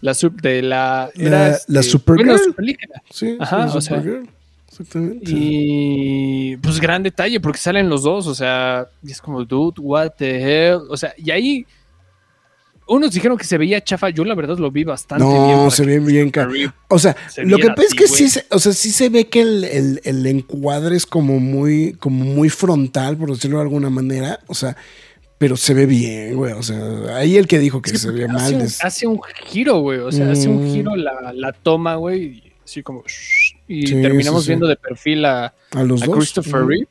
[0.00, 2.28] la sub de la La- era, la este, Supergirl.
[2.30, 2.88] bueno, Superliga.
[3.10, 4.28] sí, Ajá, o sea, Supergirl.
[4.70, 5.24] Exactamente.
[5.34, 10.10] Y pues gran detalle porque salen los dos, o sea, y es como dude, what
[10.18, 10.36] the
[10.68, 11.66] hell, o sea, y ahí
[12.90, 15.36] unos dijeron que se veía chafa, yo la verdad lo vi bastante bien.
[15.36, 18.28] no, se ve bien, ca- Reeve O sea, se lo que pasa es que sí,
[18.30, 22.24] se, o sea, sí se ve que el, el- el encuadre es como muy, como
[22.24, 24.40] muy frontal, por decirlo de alguna manera.
[24.46, 24.74] O sea,
[25.38, 26.52] pero se ve bien, güey.
[26.52, 26.78] O sea,
[27.16, 28.54] ahí el que dijo que Sí, se ve mal.
[28.54, 29.98] un, es- hace un giro, güey.
[30.00, 30.72] O sea, hace un Mm.
[30.74, 32.22] giro la, la toma, güey.
[32.24, 33.02] y Así como.
[33.06, 36.16] shh, Y Sí, terminamos sí, viendo de perfil a, a los a dos.
[36.16, 36.88] Christopher Ujú, Reeve.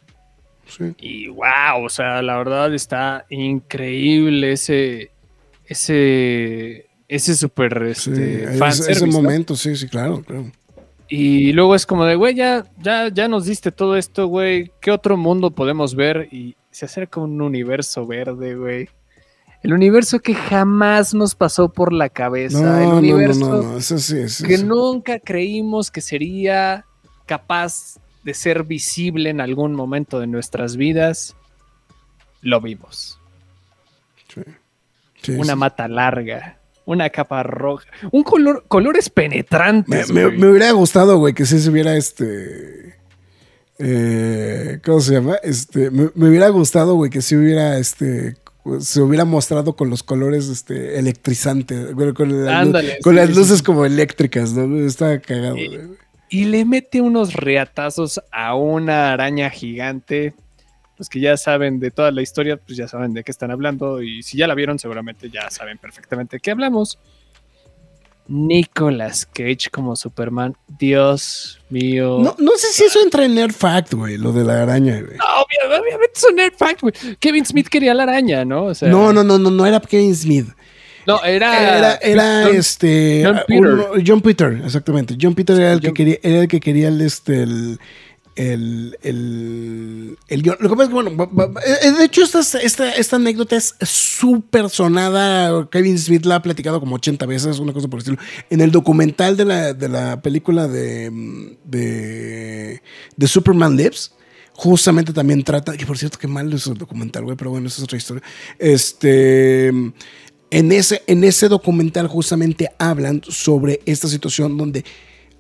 [0.68, 0.84] sí.
[1.00, 5.12] Y wow, o sea, la verdad está increíble ese.
[5.68, 6.86] Ese.
[7.10, 9.14] Ese super este, ese, fanservice, ese ¿no?
[9.14, 10.52] momento, sí, sí, claro, claro.
[11.08, 14.72] Y luego es como de, güey, ya, ya, ya nos diste todo esto, güey.
[14.82, 16.28] ¿Qué otro mundo podemos ver?
[16.34, 18.88] Y se acerca un universo verde, güey.
[19.64, 22.62] El universo que jamás nos pasó por la cabeza.
[22.62, 24.64] No, el universo no, no, eso sí, eso que sí.
[24.64, 26.86] nunca creímos que sería
[27.26, 31.36] capaz de ser visible en algún momento de nuestras vidas.
[32.42, 33.20] Lo vimos.
[34.34, 34.42] Sí.
[35.24, 35.60] Sí, Una sí.
[35.60, 40.12] mata larga, una capa roja, un color, colores penetrantes.
[40.12, 42.97] me- me hubiera gustado, güey, que si se hubiera este.
[43.80, 45.36] Eh, ¿Cómo se llama?
[45.44, 48.38] Este, me, me hubiera gustado, güey, que si hubiera este.
[48.82, 53.34] Se hubiera mostrado con los colores este, electrizantes, güey, con, la- Ándale, con sí, las
[53.34, 53.64] luces sí.
[53.64, 54.86] como eléctricas, ¿no?
[54.86, 55.80] Estaba cagado, Y- güey.
[56.30, 60.34] y le mete unos reatazos a una araña gigante.
[60.98, 64.02] Los que ya saben de toda la historia, pues ya saben de qué están hablando.
[64.02, 67.00] Y si ya la vieron, seguramente ya saben perfectamente de qué hablamos.
[68.28, 70.56] Nicolas Cage como Superman.
[70.80, 72.20] Dios mío.
[72.22, 75.18] No, no sé si eso entra en Nerd Fact, güey, lo de la araña, güey.
[75.18, 76.94] Obvia- obviamente es un nerd fact, güey.
[77.20, 78.66] Kevin Smith quería la araña, ¿no?
[78.66, 80.48] O sea, No, no, no, no, no era Kevin Smith.
[81.06, 81.78] No, era.
[81.78, 83.24] Era, era John- este.
[83.26, 84.04] John Peter.
[84.06, 85.16] John Peter, exactamente.
[85.22, 87.80] John Peter era el que quería, era el que quería el este el.
[88.40, 90.58] El, el, el guion.
[90.60, 93.74] Lo que pasa es que, bueno, va- eh, de hecho, esta, esta, esta anécdota es
[93.82, 95.68] súper sonada.
[95.72, 98.18] Kevin Smith la ha platicado como 80 veces, una cosa por el estilo.
[98.52, 101.10] En el documental de la, de la película de,
[101.66, 102.82] de,
[103.16, 104.12] de Superman Lives,
[104.54, 107.78] justamente también trata, que por cierto, qué mal es el documental, güey, pero bueno, esa
[107.78, 108.22] es otra historia.
[108.60, 114.86] Este, en ese, en ese documental justamente hablan sobre esta situación donde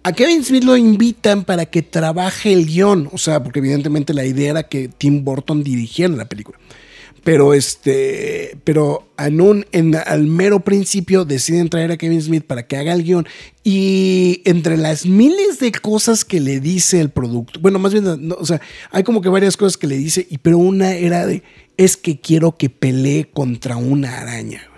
[0.07, 4.23] a Kevin Smith lo invitan para que trabaje el guion, o sea, porque evidentemente la
[4.23, 6.57] idea era que Tim Burton dirigiera la película.
[7.25, 12.65] Pero este, pero en un, en, al mero principio deciden traer a Kevin Smith para
[12.65, 13.27] que haga el guion.
[13.65, 18.35] Y entre las miles de cosas que le dice el producto, bueno, más bien, no,
[18.35, 18.61] o sea,
[18.91, 21.43] hay como que varias cosas que le dice, pero una era de,
[21.75, 24.69] es que quiero que pelee contra una araña.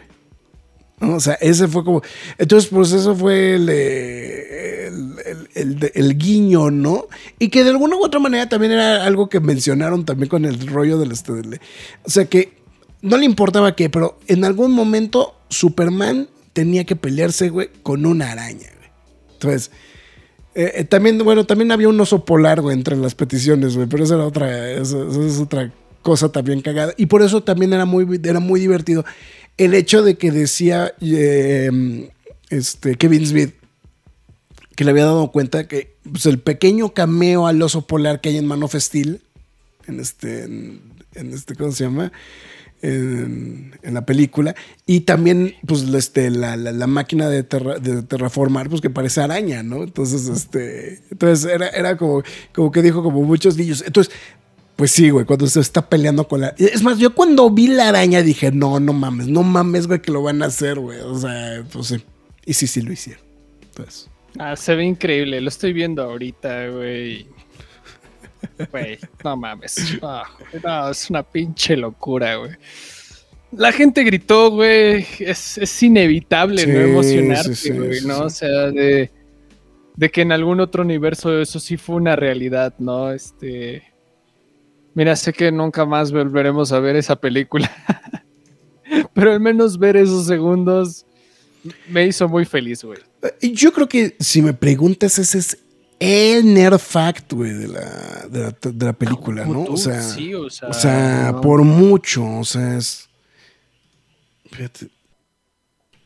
[1.00, 1.16] ¿No?
[1.16, 2.02] O sea, ese fue como.
[2.38, 4.88] Entonces, pues eso fue el, eh,
[5.56, 7.08] el, el- guiño, ¿no?
[7.38, 10.68] Y que de alguna u otra manera también era algo que mencionaron también con el
[10.68, 11.12] rollo del.
[11.12, 12.54] este, o sea, que
[13.02, 18.32] no le importaba qué, pero en algún momento Superman tenía que pelearse, güey, con una
[18.32, 18.90] araña, güey.
[19.34, 19.72] Entonces.
[20.56, 24.04] eh, eh, también, bueno, también había un oso polar, güey, entre las peticiones, güey, pero
[24.04, 25.72] esa era otra, esa- esa es otra
[26.02, 26.94] cosa también cagada.
[26.98, 29.06] Y por eso también era muy, era muy divertido
[29.60, 32.10] el hecho de que decía eh,
[32.50, 33.54] este, Kevin Smith
[34.76, 38.38] que le había dado cuenta que pues, el pequeño cameo al oso polar que hay
[38.38, 39.22] en Man of Steel,
[39.88, 42.14] en este, en, este, ¿cómo se llama?
[42.82, 44.56] En, en la película.
[44.86, 49.20] Y también, pues, este, la, la, la máquina de, terra- de terraformar, pues que parece
[49.20, 49.84] araña, ¿no?
[49.84, 52.24] Entonces, este, entonces era, era como,
[52.54, 53.84] como que dijo como muchos niños.
[53.86, 54.14] Entonces,
[54.80, 56.56] pues sí, güey, cuando se está peleando con la...
[56.58, 60.10] Es más, yo cuando vi la araña dije, no, no mames, no mames, güey, que
[60.10, 61.02] lo van a hacer, güey.
[61.02, 61.98] O sea, pues sí.
[62.46, 63.22] Y sí, sí lo hicieron.
[63.62, 67.28] Entonces, Ah, se ve increíble, lo estoy viendo ahorita, güey.
[68.72, 70.00] Güey, no mames.
[70.02, 72.52] No, es una pinche locura, güey.
[73.52, 75.06] La gente gritó, güey.
[75.20, 78.22] Es, es inevitable no emocionarte, sí, sí, güey, ¿no?
[78.22, 79.12] O sea, de,
[79.98, 83.12] de que en algún otro universo eso sí fue una realidad, ¿no?
[83.12, 83.89] Este.
[84.94, 87.70] Mira, sé que nunca más volveremos a ver esa película.
[89.14, 91.06] Pero al menos ver esos segundos
[91.90, 93.00] me hizo muy feliz, güey.
[93.42, 95.58] Y Yo creo que si me preguntas, ese es
[96.00, 99.66] el nerd fact, güey, de la, de la, de la película, ¿no?
[99.66, 101.42] tú, O sea, sí, o sea, o sea no.
[101.42, 103.10] por mucho, o sea, es...
[104.50, 104.88] Fíjate,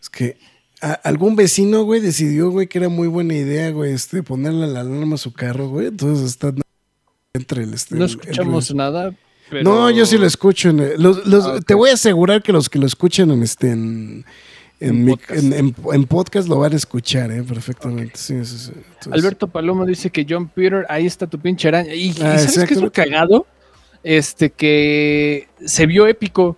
[0.02, 0.38] es que
[0.82, 4.82] a- algún vecino, güey, decidió, güey, que era muy buena idea, güey, este, ponerle la
[4.82, 6.52] alarma a su carro, güey, entonces está
[7.36, 7.74] entre el...
[7.74, 9.12] Este, No el- el escuchamos nada.
[9.50, 9.64] Pero...
[9.64, 10.70] No, yo sí lo escucho.
[10.70, 11.60] en el- los- los- Ah.
[11.66, 14.24] Te voy a asegurar que los que lo escuchan en este en,
[14.80, 15.44] en, En mi- podcast.
[15.44, 18.14] en- en- en podcast lo van a escuchar, eh, perfectamente.
[18.16, 18.72] Sí, sí, sí.
[18.76, 21.94] Entonces- Alberto Palomo dice que John Peter, ahí está tu pinche araña.
[21.96, 23.48] Y, y Ah, ¿sabes qué es lo cagado?
[24.04, 26.56] Este que se vio épico.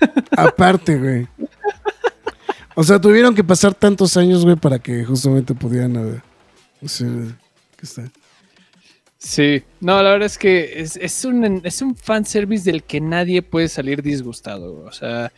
[0.36, 1.26] Aparte, güey.
[2.74, 6.22] O sea, tuvieron que pasar tantos años, güey, para que justamente pudieran haber.
[6.86, 7.04] Sí,
[7.76, 8.02] que está.
[9.18, 9.62] Sí.
[9.80, 13.68] No, la verdad es que es, es un, es un fanservice del que nadie puede
[13.68, 14.84] salir disgustado.
[14.84, 15.32] O sea,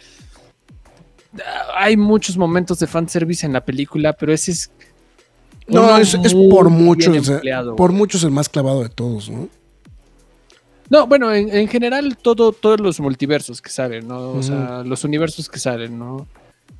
[1.76, 4.70] hay muchos momentos de fanservice en la película, pero ese es.
[5.68, 7.98] No, es, es por bien mucho, o sea, empleado, por güey.
[7.98, 9.48] mucho es el más clavado de todos, ¿no?
[10.88, 14.30] No, bueno, en, en general todo, todos los multiversos que salen, ¿no?
[14.30, 16.26] O sea, los universos que salen, ¿no?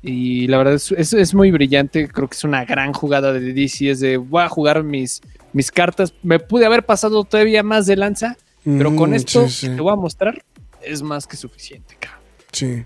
[0.01, 3.53] Y la verdad es, es, es muy brillante, creo que es una gran jugada de
[3.53, 5.21] DC, es de voy a jugar mis,
[5.53, 9.53] mis cartas, me pude haber pasado todavía más de lanza, pero con Mm, esto sí,
[9.53, 9.67] sí.
[9.67, 10.43] que te voy a mostrar
[10.81, 12.19] es más que suficiente, cabrón.
[12.51, 12.83] Sí,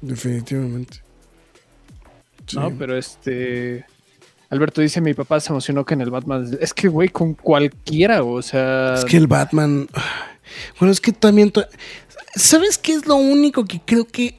[0.00, 1.02] definitivamente.
[2.46, 2.56] Sí.
[2.56, 2.70] ¿no?
[2.78, 3.84] Pero este.
[4.50, 6.56] Alberto dice: Mi papá se emocionó que en el Batman.
[6.60, 8.94] Es que, güey, con cualquiera, o sea.
[8.94, 9.88] Es que el Batman.
[10.78, 11.52] Bueno, es que también.
[12.34, 14.38] ¿Sabes qué es lo único que creo que.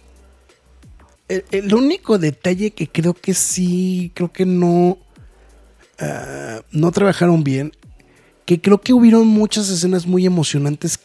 [1.27, 4.11] El, el único detalle que creo que sí.
[4.15, 4.97] Creo que no.
[6.71, 7.71] No trabajaron bien.
[8.45, 10.99] Que creo que hubieron muchas escenas muy emocionantes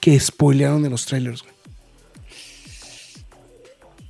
[0.00, 1.42] que spoilearon en los trailers.
[1.42, 1.57] güey.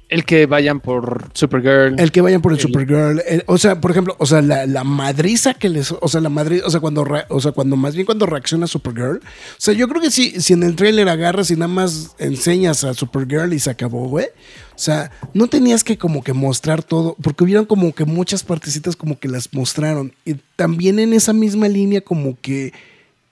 [0.09, 2.01] El que vayan por Supergirl.
[2.01, 3.23] El que vayan por el, El- Supergirl.
[3.29, 5.93] el- o sea, por ejemplo, o sea, la, la madriza que les.
[5.93, 6.67] O sea, la madriza.
[6.67, 7.05] O sea, cuando.
[7.05, 9.19] re- o sea, cuando más bien cuando reacciona Supergirl.
[9.19, 9.21] O
[9.59, 12.95] sea, yo creo que si, si en el trailer agarras y nada más enseñas a
[12.95, 14.27] Supergirl y se acabó, güey.
[14.75, 17.15] O sea, no tenías que como que mostrar todo.
[17.21, 20.15] Porque hubieron como que muchas partecitas como que las mostraron.
[20.25, 22.73] Y también en esa misma línea como que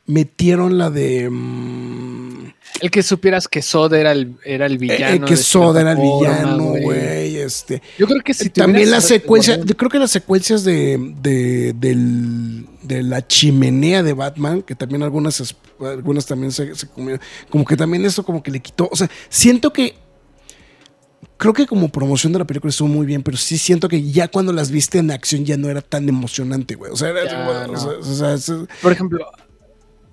[0.07, 1.29] metieron la de.
[1.31, 5.27] mm, El que supieras que Soda era el, era el eh, villano.
[5.27, 7.37] que de Soda era el villano, güey.
[7.37, 7.83] Este.
[7.99, 11.73] Yo creo que si te También secuencias, guardado- yo creo que las secuencias de, de,
[11.75, 17.21] del- de la chimenea de Batman, que también algunas, algunas también se, se comieron,
[17.51, 19.97] como que también eso como que le quitó, o sea, siento que,
[21.37, 24.29] creo que como promoción de la película estuvo muy bien, pero sí siento que ya
[24.29, 27.49] cuando las viste en acción ya no era tan emocionante, güey, o sea, era, Ya,
[27.49, 27.79] o no.
[27.79, 28.53] sea, o sea, es-
[28.83, 29.27] Por ejemplo,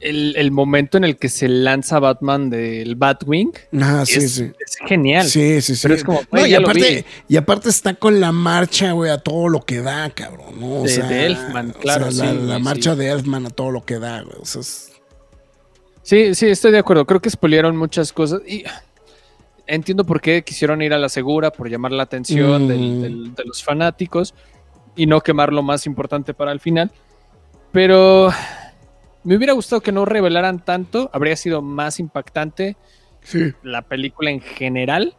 [0.04, 4.52] el, el momento en el que se lanza Batman del Batwing ajá, sí, es, sí.
[4.66, 5.26] es genial.
[5.28, 5.82] Sí, sí, sí.
[5.84, 9.50] Pero es como, No, y, aparte, y aparte está con la marcha, güey, a todo
[9.50, 10.60] lo que da, cabrón.
[10.60, 10.82] ¿no?
[10.82, 13.50] O De- sea, de Elfman, o claro, sea, la, sí, la marcha de Elfman a
[13.50, 14.36] todo lo que da, güey.
[14.42, 14.90] O sea, es-
[16.02, 17.06] Sí, sí, estoy de acuerdo.
[17.06, 18.64] Creo que spoilearon muchas cosas y
[19.68, 22.68] entiendo por qué quisieron ir a la segura, por llamar la atención Mm.
[22.68, 24.34] del- del- de los fanáticos
[24.98, 26.92] y no quemar lo más importante para el final.
[27.72, 28.32] Pero
[29.24, 32.76] me hubiera gustado que no revelaran tanto, habría sido más impactante
[33.22, 33.54] sí.
[33.64, 35.16] la película en general.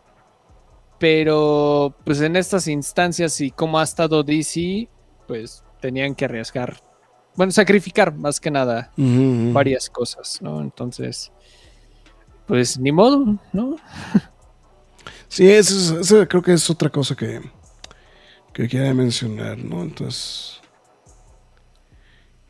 [0.99, 4.89] Pero pues en estas instancias y cómo ha estado DC,
[5.27, 6.81] pues tenían que arriesgar,
[7.35, 10.61] bueno, sacrificar más que nada varias cosas, ¿no?
[10.61, 11.33] Entonces,
[12.47, 13.77] pues ni modo, ¿no?
[15.29, 17.41] Sí, eso, es- eso creo que es otra cosa que,
[18.53, 19.83] que quería mencionar, ¿no?
[19.83, 20.61] Entonces.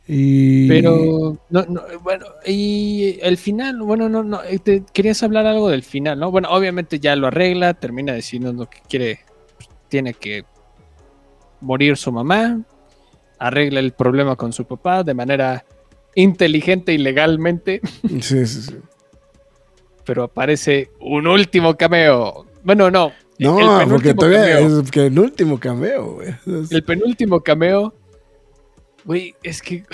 [0.07, 0.69] Y.
[0.69, 5.71] Pero, no, no, bueno, y el final, bueno, no, no, eh, te- querías hablar algo
[5.71, 6.31] del final, ¿no?
[6.31, 9.21] Bueno, obviamente ya lo arregla, termina diciendo lo que quiere,
[9.89, 10.45] tiene que
[11.63, 12.61] morir su mamá,
[13.39, 15.65] arregla el problema con su papá de manera
[16.15, 17.81] inteligente y legalmente.
[18.21, 18.77] Sí, sí, sí.
[20.05, 22.45] pero aparece un último cameo.
[22.63, 23.11] Bueno, no.
[23.39, 24.81] No, el porque todavía cameo.
[24.83, 26.35] es que el último cameo, güey.
[26.71, 27.95] El penúltimo cameo.
[29.05, 29.85] Güey, es que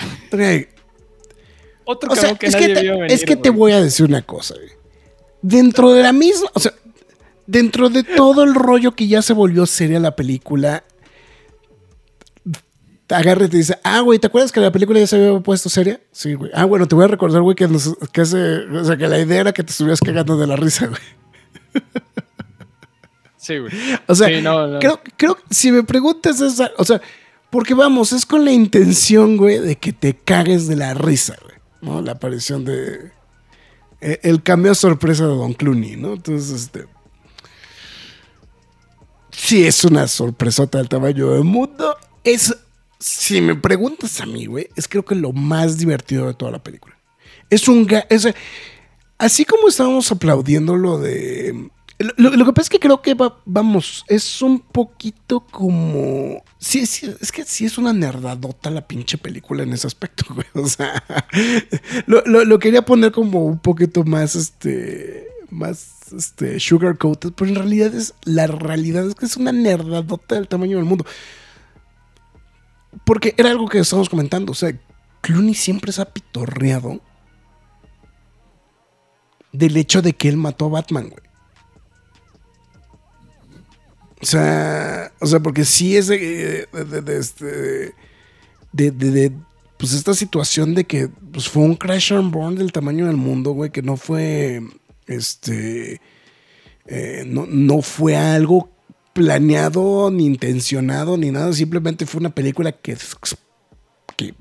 [1.83, 3.81] otro O sea, que es nadie que, te, vio venir, es que te voy a
[3.81, 4.69] decir una cosa, güey.
[5.41, 6.73] Dentro de la misma, o sea,
[7.47, 10.83] dentro de todo el rollo que ya se volvió seria la película,
[13.09, 15.67] agarra y te dice, ah, güey, ¿te acuerdas que la película ya se había puesto
[15.69, 15.99] seria?
[16.13, 16.49] Sí, güey.
[16.53, 19.19] Ah, bueno, te voy a recordar, güey, que, nos- que, hace- o sea, que la
[19.19, 21.01] idea era que te estuvieras cagando de la risa, güey.
[23.37, 23.71] Sí, güey.
[24.07, 24.79] O sea, Sí, no, no.
[24.79, 27.01] creo, creo que si me preguntas esa, o sea,
[27.51, 31.55] porque vamos, es con la intención, güey, de que te cagues de la risa, güey,
[31.81, 32.01] ¿no?
[32.01, 33.11] La aparición de...
[34.01, 36.13] eh, El cambio sorpresa de Don Clooney, ¿no?
[36.13, 36.85] Entonces, este...
[39.31, 41.95] Sí, es una sorpresota del tamaño del mundo.
[42.23, 42.55] Es,
[42.99, 46.61] si me preguntas a mí, güey, es creo que lo más divertido de toda la
[46.63, 46.95] película.
[47.49, 47.87] Es un...
[48.09, 48.33] es-
[49.17, 51.69] así como estábamos aplaudiendo lo de...
[52.17, 56.43] Lo, que pasa es que creo que va- vamos, es un poquito como.
[56.57, 60.47] Sí, es que sí es una nerdadota la pinche película en ese aspecto, güey.
[60.53, 61.03] O sea,
[62.07, 67.93] lo quería poner como un poquito más, este, más, este, sugar coated, pero en realidad
[67.93, 71.05] es, la realidad es que es una nerdadota del tamaño del mundo.
[73.05, 74.77] Porque era algo que estábamos comentando, o sea,
[75.21, 76.99] Clooney siempre se ha pitorreado
[79.51, 81.30] del hecho de que él mató a Batman, güey.
[84.21, 87.95] O sea, o sea, porque sí es de, de, de- de este,
[88.71, 89.31] de,
[89.77, 93.51] pues esta situación de que pues fue un crash and burn del tamaño del mundo,
[93.51, 94.61] güey, que no fue,
[95.07, 95.99] este,
[96.85, 98.69] eh, no, no fue algo
[99.13, 102.95] planeado, ni intencionado, ni nada, simplemente fue una película que,
[104.17, 104.35] que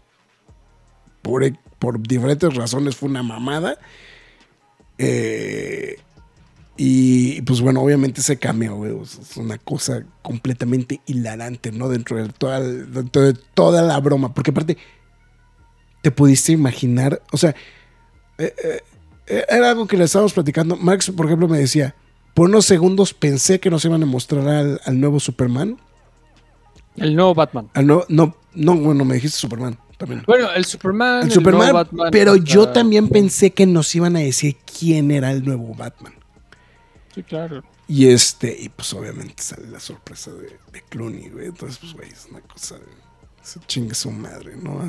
[1.23, 1.43] por,
[1.79, 3.79] por diferentes razones fue una mamada.
[4.99, 5.97] Eh,
[6.83, 11.91] y pues bueno, obviamente ese cameo, güey, es una cosa completamente hilarante, ¿no?
[11.91, 14.33] Dentro de toda, el- dentro de toda la broma.
[14.33, 14.79] Porque aparte,
[16.01, 17.51] te pudiste imaginar, o sea,
[18.39, 18.81] eh, eh,
[19.27, 20.75] eh, era algo que le estábamos platicando.
[20.75, 21.95] Max, por ejemplo, me decía,
[22.33, 25.77] por unos segundos pensé que nos iban a mostrar al, al nuevo Superman.
[26.97, 27.69] El nuevo Batman.
[27.75, 30.23] Al nuevo, no, no, bueno, me dijiste Superman también.
[30.27, 31.25] Bueno, el Superman.
[31.25, 35.45] El Superman, Batman, pero yo también pensé que nos iban a decir quién era el
[35.45, 36.15] nuevo Batman.
[37.15, 37.63] Sí, claro.
[37.89, 41.47] Y este, y pues obviamente sale la sorpresa de, de Clooney, güey.
[41.47, 42.77] Entonces, pues, güey, es una cosa.
[43.43, 44.81] Se chingue su madre, ¿no?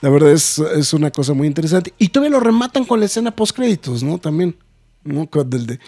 [0.00, 1.94] La verdad es, es una cosa muy interesante.
[1.98, 4.18] Y todavía lo rematan con la escena post créditos, ¿no?
[4.18, 4.56] También.
[5.04, 5.28] ¿no?
[5.28, 5.78] Con, del de-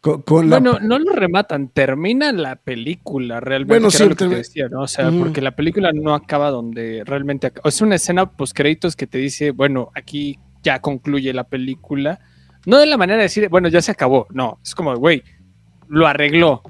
[0.00, 3.72] con- con la- Bueno, no lo rematan, termina la película realmente.
[3.74, 4.82] Bueno, sí, era lo que te decía, ¿no?
[4.82, 7.68] O sea, porque la película no acaba donde realmente acaba.
[7.68, 12.20] Es una escena post créditos que te dice, bueno, aquí ya concluye la película.
[12.66, 14.26] No de la manera de decir, bueno, ya se acabó.
[14.30, 15.22] No, es como, güey,
[15.88, 16.62] lo arregló.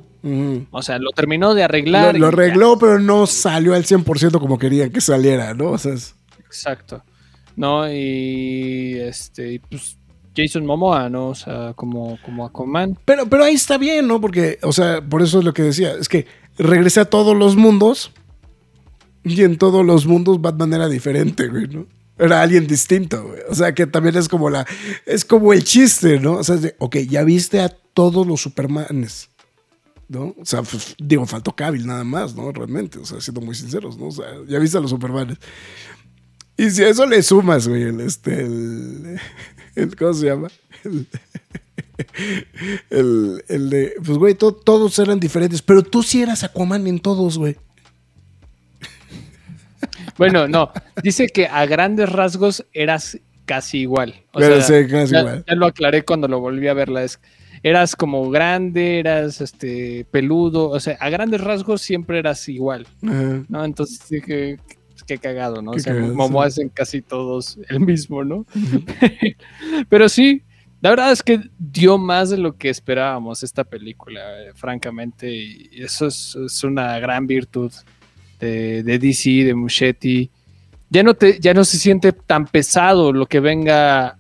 [0.71, 2.15] O sea, lo terminó de Lo, arreglar.
[2.19, 2.29] lo ya.
[2.29, 5.73] arregló, pero no salió al 100% como querían que saliera, ¿no?
[5.73, 7.03] O sea, es- Exacto.
[7.57, 7.87] ¿No?
[7.93, 9.99] Y este, pues
[10.35, 11.29] Jason Momoa, ¿no?
[11.29, 12.99] O sea, como, como Aquaman.
[13.05, 14.21] Pero, pero ahí está bien, ¿no?
[14.21, 15.93] Porque, o sea, por eso es lo que decía.
[15.93, 16.27] Es que
[16.59, 18.11] regresé a todos los mundos.
[19.25, 21.87] Y en todos los mundos Batman era diferente, güey, ¿no?
[22.19, 23.41] Era alguien distinto, güey.
[23.49, 24.67] O sea, que también es como la.
[25.05, 26.35] Es como el chiste, ¿no?
[26.35, 29.29] O sea, es de, ok, ya viste a todos los Supermanes.
[30.07, 30.35] ¿No?
[30.39, 32.53] O sea, pues, digo, faltó Cavill nada más, ¿no?
[32.53, 34.09] Realmente, o sea, siendo muy sinceros, ¿no?
[34.09, 35.39] O sea, ya viste a los Supermanes.
[36.57, 39.19] Y si a eso le sumas, güey, el, este, el,
[39.99, 40.49] ¿cómo se llama?
[40.85, 41.07] El,
[42.91, 47.01] el, el de, pues, güey, to- todos eran diferentes, pero tú sí eras Aquaman en
[47.01, 47.57] todos, güey.
[50.19, 50.71] Bueno, no.
[51.03, 54.15] Dice que a grandes rasgos eras casi igual.
[54.33, 55.45] O Pero sea, sí, casi ya, igual.
[55.47, 57.05] ya lo aclaré cuando lo volví a verla.
[57.05, 57.21] Es,
[57.63, 60.71] eras como grande, eras este peludo.
[60.71, 62.87] O sea, a grandes rasgos siempre eras igual.
[63.03, 63.45] Ajá.
[63.49, 63.65] ¿no?
[63.65, 64.59] Entonces dije,
[65.07, 65.73] qué cagado, ¿no?
[65.73, 66.39] Qué o sea, cagado, sí.
[66.39, 68.47] hacen casi todos el mismo, ¿no?
[69.89, 70.43] Pero sí,
[70.81, 75.83] la verdad es que dio más de lo que esperábamos esta película, eh, francamente, y
[75.83, 77.73] eso es, es una gran virtud
[78.45, 80.31] de, de DC, de Muschetti.
[80.91, 84.17] Ya no, te, ya no se siente tan pesado lo que venga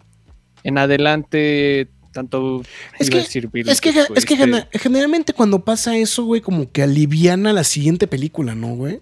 [0.64, 2.62] en adelante, tanto...
[2.98, 3.18] Es que-
[3.72, 7.64] Es que, es que este, gene- generalmente cuando pasa eso, güey, como que aliviana la
[7.64, 9.00] siguiente película, ¿no, güey?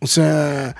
[0.00, 0.74] O sea,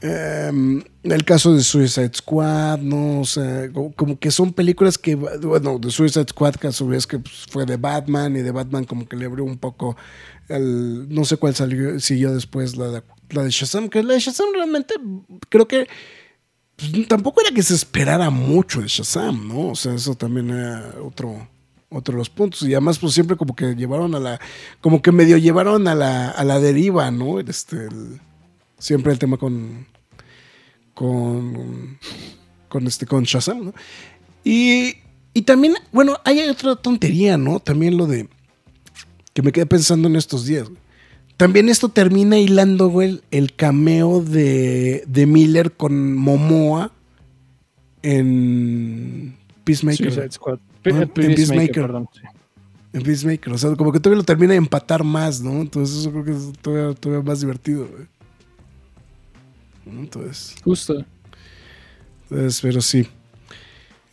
[0.00, 3.20] em, el caso de Suicide Squad, ¿no?
[3.20, 6.86] O sea, co- como, que son películas que, bueno, de Suicide Squad, que a su
[6.86, 9.96] vez que pues, fue de Batman y de Batman como que le abrió un poco
[10.48, 14.48] no sé cuál salió, siguió después la de, la de Shazam, que la de Shazam
[14.54, 14.94] realmente
[15.48, 15.86] creo que
[16.76, 19.68] pues, tampoco era que se esperara mucho de Shazam, ¿no?
[19.68, 21.48] O sea, eso también era otro,
[21.90, 22.62] otro de los puntos.
[22.62, 24.40] Y además, pues siempre como que llevaron a la,
[24.80, 27.40] como que medio llevaron a la, a la deriva, ¿no?
[27.40, 27.88] Este,
[28.78, 29.86] siempre el tema con,
[30.94, 31.98] con,
[32.68, 33.74] con este, con Shazam, ¿no?
[34.44, 34.94] Y,
[35.34, 37.60] y también, bueno, hay otra tontería, ¿no?
[37.60, 38.28] También lo de,
[39.38, 40.80] que me quedé pensando en estos días, güey.
[41.36, 46.90] También esto termina hilando, güey, el cameo de, de Miller con Momoa
[48.02, 50.32] en Peacemaker.
[50.32, 50.58] Squad.
[50.82, 51.82] En Peacemaker, Peacemaker.
[51.82, 52.08] perdón.
[52.12, 52.22] sí.
[52.92, 53.52] En Peacemaker.
[53.52, 55.60] O sea, como que todavía lo termina de empatar más, ¿no?
[55.60, 58.08] Entonces eso creo que es todavía, todavía más divertido, güey.
[59.86, 61.04] Entonces, Justo.
[62.28, 63.06] entonces, pero sí.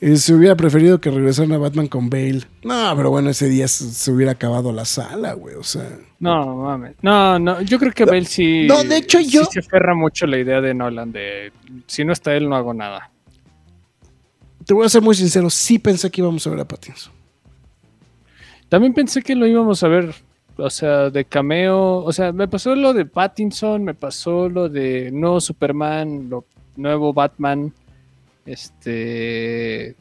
[0.07, 2.44] Eh, se hubiera preferido que regresaran a Batman con Bale.
[2.64, 5.56] No, pero bueno, ese día se, se hubiera acabado la sala, güey.
[5.56, 5.98] O sea.
[6.19, 6.95] No, mames.
[7.02, 8.68] No, no, yo creo que Bale sí.
[8.68, 11.52] no, de hecho, sí yo- se aferra mucho la idea de Nolan de
[11.88, 13.10] si no está él, no hago nada.
[14.64, 17.11] Te voy a ser muy sincero, sí pensé que íbamos a ver a Pattinson.
[18.69, 20.14] También pensé que lo íbamos a ver,
[20.57, 22.03] o sea, de cameo.
[22.03, 26.45] O sea, me pasó lo de Pattinson, me pasó lo de nuevo Superman, lo
[26.76, 27.73] nuevo Batman.
[28.46, 29.96] Este.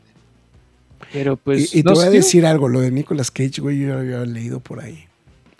[1.12, 1.74] Pero pues.
[1.74, 3.98] y y te no voy a decir algo, lo de Nicolas Cage, güey, yo lo
[4.00, 5.04] había leído por ahí.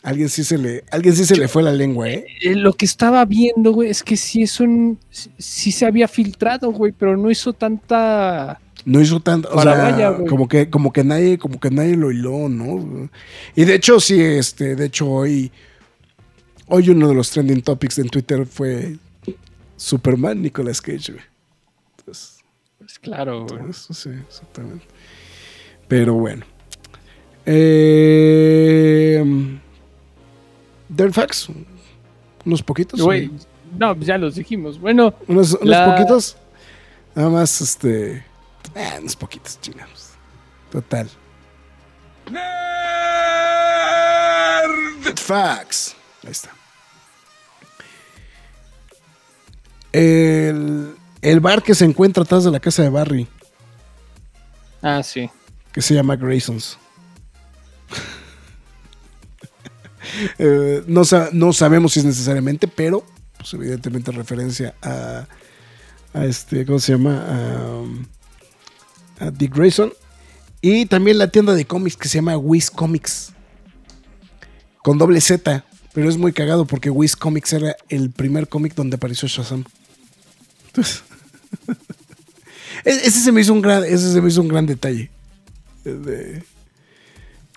[0.03, 2.27] Alguien sí se le, alguien sí se le fue la lengua, ¿eh?
[2.43, 4.99] Eh, Lo que estaba viendo, güey, es que sí es un.
[5.39, 8.61] sí- se había filtrado, güey, pero no hizo tanta.
[8.85, 12.13] No hizo tanto, o sea, vaya, como que, como que nadie, como que nadie lo
[12.13, 13.09] hiló, ¿no?
[13.57, 15.51] Y de hecho, sí, este, de hecho, hoy,
[16.67, 18.97] hoy uno de los trending topics en Twitter fue
[19.77, 21.25] Superman Nicolas Cage, güey.
[21.99, 22.34] Entonces,
[22.85, 23.71] Pues claro, güey.
[23.71, 24.85] Eso sí, exactamente.
[25.89, 26.45] Pero bueno.
[27.47, 29.23] Eh,
[30.89, 31.49] Dirt Facts.
[32.45, 33.01] Unos poquitos.
[33.01, 33.31] Güey,
[33.79, 34.79] no, ya los dijimos.
[34.79, 36.37] Bueno, Unos, unos La- poquitos.
[37.15, 38.25] Nada más, este.
[38.75, 40.11] eh, unos poquitos, chingados.
[40.71, 41.09] Total.
[45.05, 45.97] Dirt Facts.
[46.25, 46.51] Ahí está.
[49.93, 53.27] El, el bar que se encuentra atrás de la casa de Barry.
[54.83, 55.29] ah, sí.
[55.73, 56.79] que se llama Graysons.
[60.39, 63.05] Eh, no, sa- no sabemos si es necesariamente, pero
[63.39, 65.27] pues, evidentemente referencia a,
[66.13, 67.25] a este, ¿cómo se llama?
[69.19, 69.93] A, a Dick Grayson.
[70.61, 73.33] Y también la tienda de cómics que se llama Wiz Comics.
[74.83, 75.65] Con doble Z.
[75.95, 79.65] Pero es muy cagado porque Wiz Comics era el primer cómic donde apareció Shazam.
[80.67, 81.03] Entonces,
[82.85, 85.11] ese se me hizo un gran, ese se me hizo un gran detalle.
[85.85, 86.43] El de,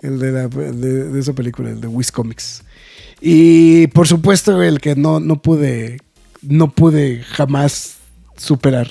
[0.02, 2.62] el de, la- de- de esa película, el de Wiz Comics.
[3.20, 5.98] Y por supuesto, el que no, no pude,
[6.42, 7.96] no pude jamás
[8.36, 8.88] superar.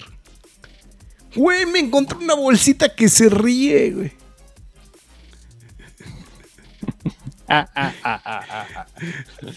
[1.35, 4.11] Güey, me encontré una bolsita que se ríe, güey.
[7.49, 8.85] Ah, ah, ah, ah, ah, ah.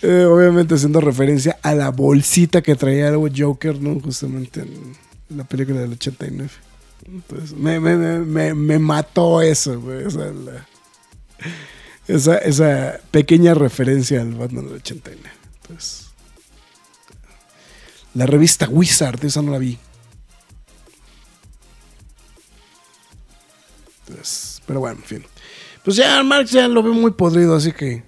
[0.02, 3.98] Eh, obviamente haciendo referencia a la bolsita que traía el Joker, ¿no?
[3.98, 4.92] Justamente en
[5.30, 6.50] la película del 89.
[7.06, 10.04] Entonces, me, me, me, me- me mató eso, güey.
[10.04, 10.66] O sea, la-
[12.08, 15.30] esa, esa pequeña referencia al Batman del 89.
[15.62, 16.10] Entonces,
[18.14, 19.78] la revista Wizard, esa no la vi.
[24.06, 25.24] Entonces, pero bueno, en fin.
[25.84, 28.02] Pues ya, Marx ya lo veo muy podrido, así que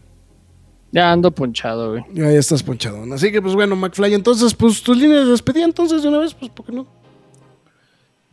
[0.91, 2.05] Ya ando ponchado, güey.
[2.13, 3.03] ya, ya estás ponchado.
[3.15, 6.35] Así que, pues bueno, McFly, entonces, pues tus líneas de despedida, entonces, de una vez,
[6.35, 6.87] pues, ¿por qué no?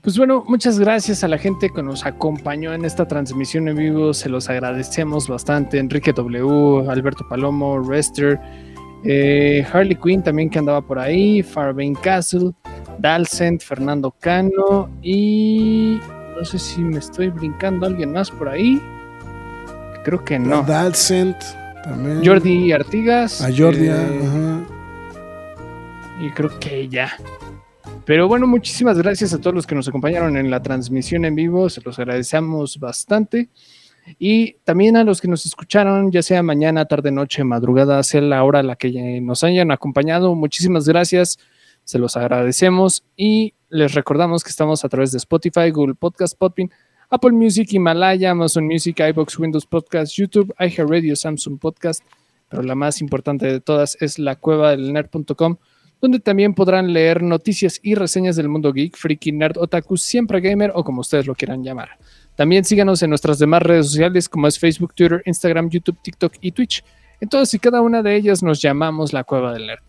[0.01, 4.13] Pues bueno, muchas gracias a la gente que nos acompañó en esta transmisión en vivo.
[4.13, 5.77] Se los agradecemos bastante.
[5.77, 8.39] Enrique W, Alberto Palomo, Rester,
[9.03, 12.51] eh, Harley Quinn también que andaba por ahí, Farbane Castle,
[12.99, 15.99] Dalcent, Fernando Cano y
[16.37, 18.81] no sé si me estoy brincando alguien más por ahí.
[20.05, 20.63] Creo que no.
[20.63, 21.37] Dalcent,
[21.83, 22.25] también.
[22.25, 23.41] Jordi Artigas.
[23.41, 24.61] A Jordi, eh, ajá.
[26.21, 27.11] y creo que ya.
[28.09, 31.69] Pero bueno, muchísimas gracias a todos los que nos acompañaron en la transmisión en vivo,
[31.69, 33.49] se los agradecemos bastante.
[34.17, 38.43] Y también a los que nos escucharon, ya sea mañana, tarde, noche, madrugada, sea la
[38.43, 41.37] hora a la que nos hayan acompañado, muchísimas gracias,
[41.83, 43.03] se los agradecemos.
[43.15, 46.71] Y les recordamos que estamos a través de Spotify, Google Podcast, Podbean,
[47.11, 52.03] Apple Music, Himalaya, Amazon Music, iBox, Windows Podcast, YouTube, iHeartRadio, Samsung Podcast,
[52.49, 55.57] pero la más importante de todas es la cueva del nerd.com
[56.01, 60.71] donde también podrán leer noticias y reseñas del mundo geek, freaky, nerd, otaku, siempre gamer
[60.73, 61.89] o como ustedes lo quieran llamar.
[62.35, 66.53] También síganos en nuestras demás redes sociales como es Facebook, Twitter, Instagram, YouTube, TikTok y
[66.53, 66.83] Twitch.
[67.19, 69.81] En todas y cada una de ellas nos llamamos la Cueva del Nerd.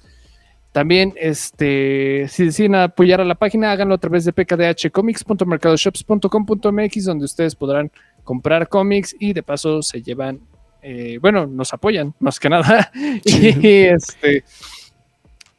[0.73, 7.57] También, este, si deciden apoyar a la página, háganlo a través de pkdhcomics.mercadoshops.com.mx, donde ustedes
[7.57, 7.91] podrán
[8.23, 10.39] comprar cómics y de paso se llevan,
[10.82, 12.93] eh, bueno, nos apoyan más que nada.
[13.24, 14.45] y este.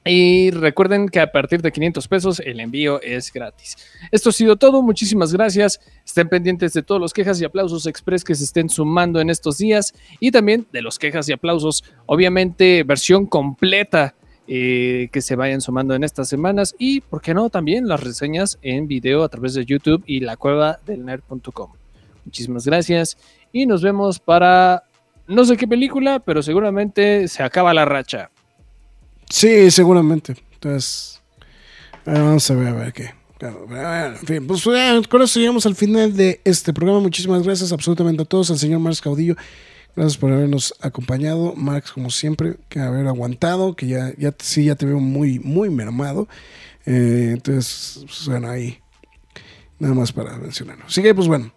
[0.03, 3.77] Y recuerden que a partir de 500 pesos el envío es gratis.
[4.11, 4.81] Esto ha sido todo.
[4.81, 5.79] Muchísimas gracias.
[6.03, 9.59] Estén pendientes de todos los quejas y aplausos express que se estén sumando en estos
[9.59, 14.15] días y también de los quejas y aplausos, obviamente versión completa
[14.47, 17.51] eh, que se vayan sumando en estas semanas y, ¿por qué no?
[17.51, 21.71] También las reseñas en video a través de YouTube y la cueva del nerd.com.
[22.25, 23.17] Muchísimas gracias
[23.53, 24.83] y nos vemos para
[25.27, 28.31] no sé qué película, pero seguramente se acaba la racha.
[29.31, 30.35] Sí, seguramente.
[30.53, 31.21] Entonces,
[32.05, 33.13] vamos a ver, a ver qué.
[33.39, 34.63] en fin, pues
[35.09, 36.99] con eso llegamos al final de este programa.
[36.99, 39.35] Muchísimas gracias absolutamente a todos, al señor Marx Caudillo.
[39.95, 44.75] Gracias por habernos acompañado, Marx, como siempre, que haber aguantado, que ya, ya sí, ya
[44.75, 46.27] te veo muy, muy mermado.
[46.85, 48.79] Eh, entonces, pues, bueno, ahí
[49.79, 50.85] nada más para mencionarlo.
[50.85, 51.53] Así que, pues bueno,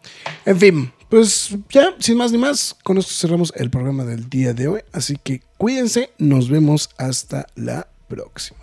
[0.47, 4.53] en fin, pues ya, sin más ni más, con esto cerramos el programa del día
[4.53, 4.81] de hoy.
[4.93, 8.59] Así que cuídense, nos vemos hasta la próxima.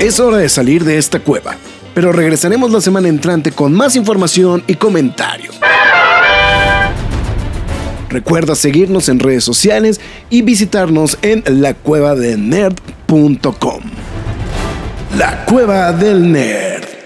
[0.00, 1.54] Es hora de salir de esta cueva,
[1.94, 5.60] pero regresaremos la semana entrante con más información y comentarios.
[8.08, 10.00] Recuerda seguirnos en redes sociales
[10.30, 13.82] y visitarnos en lacuevadelnerd.com.
[15.18, 16.97] La Cueva del Nerd.